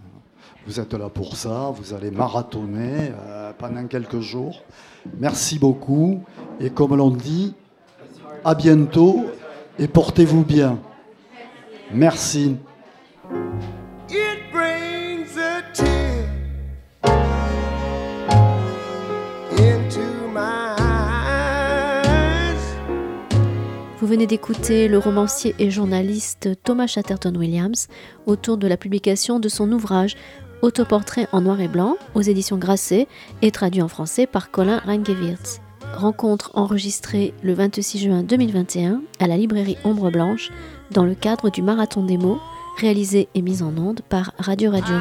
Vous 0.65 0.79
êtes 0.79 0.93
là 0.93 1.09
pour 1.09 1.35
ça, 1.35 1.71
vous 1.75 1.93
allez 1.93 2.11
marathonner 2.11 3.11
euh, 3.13 3.51
pendant 3.57 3.85
quelques 3.87 4.19
jours. 4.19 4.63
Merci 5.19 5.59
beaucoup. 5.59 6.23
Et 6.59 6.69
comme 6.71 6.95
l'on 6.95 7.11
dit, 7.11 7.53
à 8.43 8.55
bientôt 8.55 9.25
et 9.79 9.87
portez-vous 9.87 10.43
bien. 10.43 10.79
Merci. 11.91 12.57
Vous 23.99 24.13
venez 24.13 24.27
d'écouter 24.27 24.87
le 24.87 24.99
romancier 24.99 25.55
et 25.59 25.69
journaliste 25.69 26.49
Thomas 26.63 26.87
Chatterton 26.87 27.35
Williams 27.35 27.87
autour 28.25 28.57
de 28.57 28.67
la 28.67 28.77
publication 28.77 29.39
de 29.39 29.49
son 29.49 29.71
ouvrage 29.71 30.15
Autoportrait 30.61 31.27
en 31.33 31.41
noir 31.41 31.61
et 31.61 31.67
blanc 31.67 31.97
aux 32.15 32.21
éditions 32.21 32.57
Grasset 32.57 33.07
et 33.41 33.51
traduit 33.51 33.81
en 33.81 33.87
français 33.87 34.25
par 34.25 34.49
Colin 34.49 34.81
Rangewirtz 34.85 35.61
rencontre 35.95 36.51
enregistrée 36.53 37.33
le 37.41 37.53
26 37.53 37.99
juin 37.99 38.23
2021 38.23 39.01
à 39.19 39.27
la 39.27 39.37
librairie 39.37 39.77
Ombre 39.83 40.11
Blanche 40.11 40.51
dans 40.91 41.03
le 41.03 41.15
cadre 41.15 41.49
du 41.49 41.61
Marathon 41.61 42.03
des 42.03 42.17
mots 42.17 42.39
réalisé 42.77 43.27
et 43.33 43.41
mis 43.41 43.63
en 43.63 43.75
onde 43.77 44.01
par 44.01 44.31
Radio 44.37 44.71
Radio. 44.71 44.95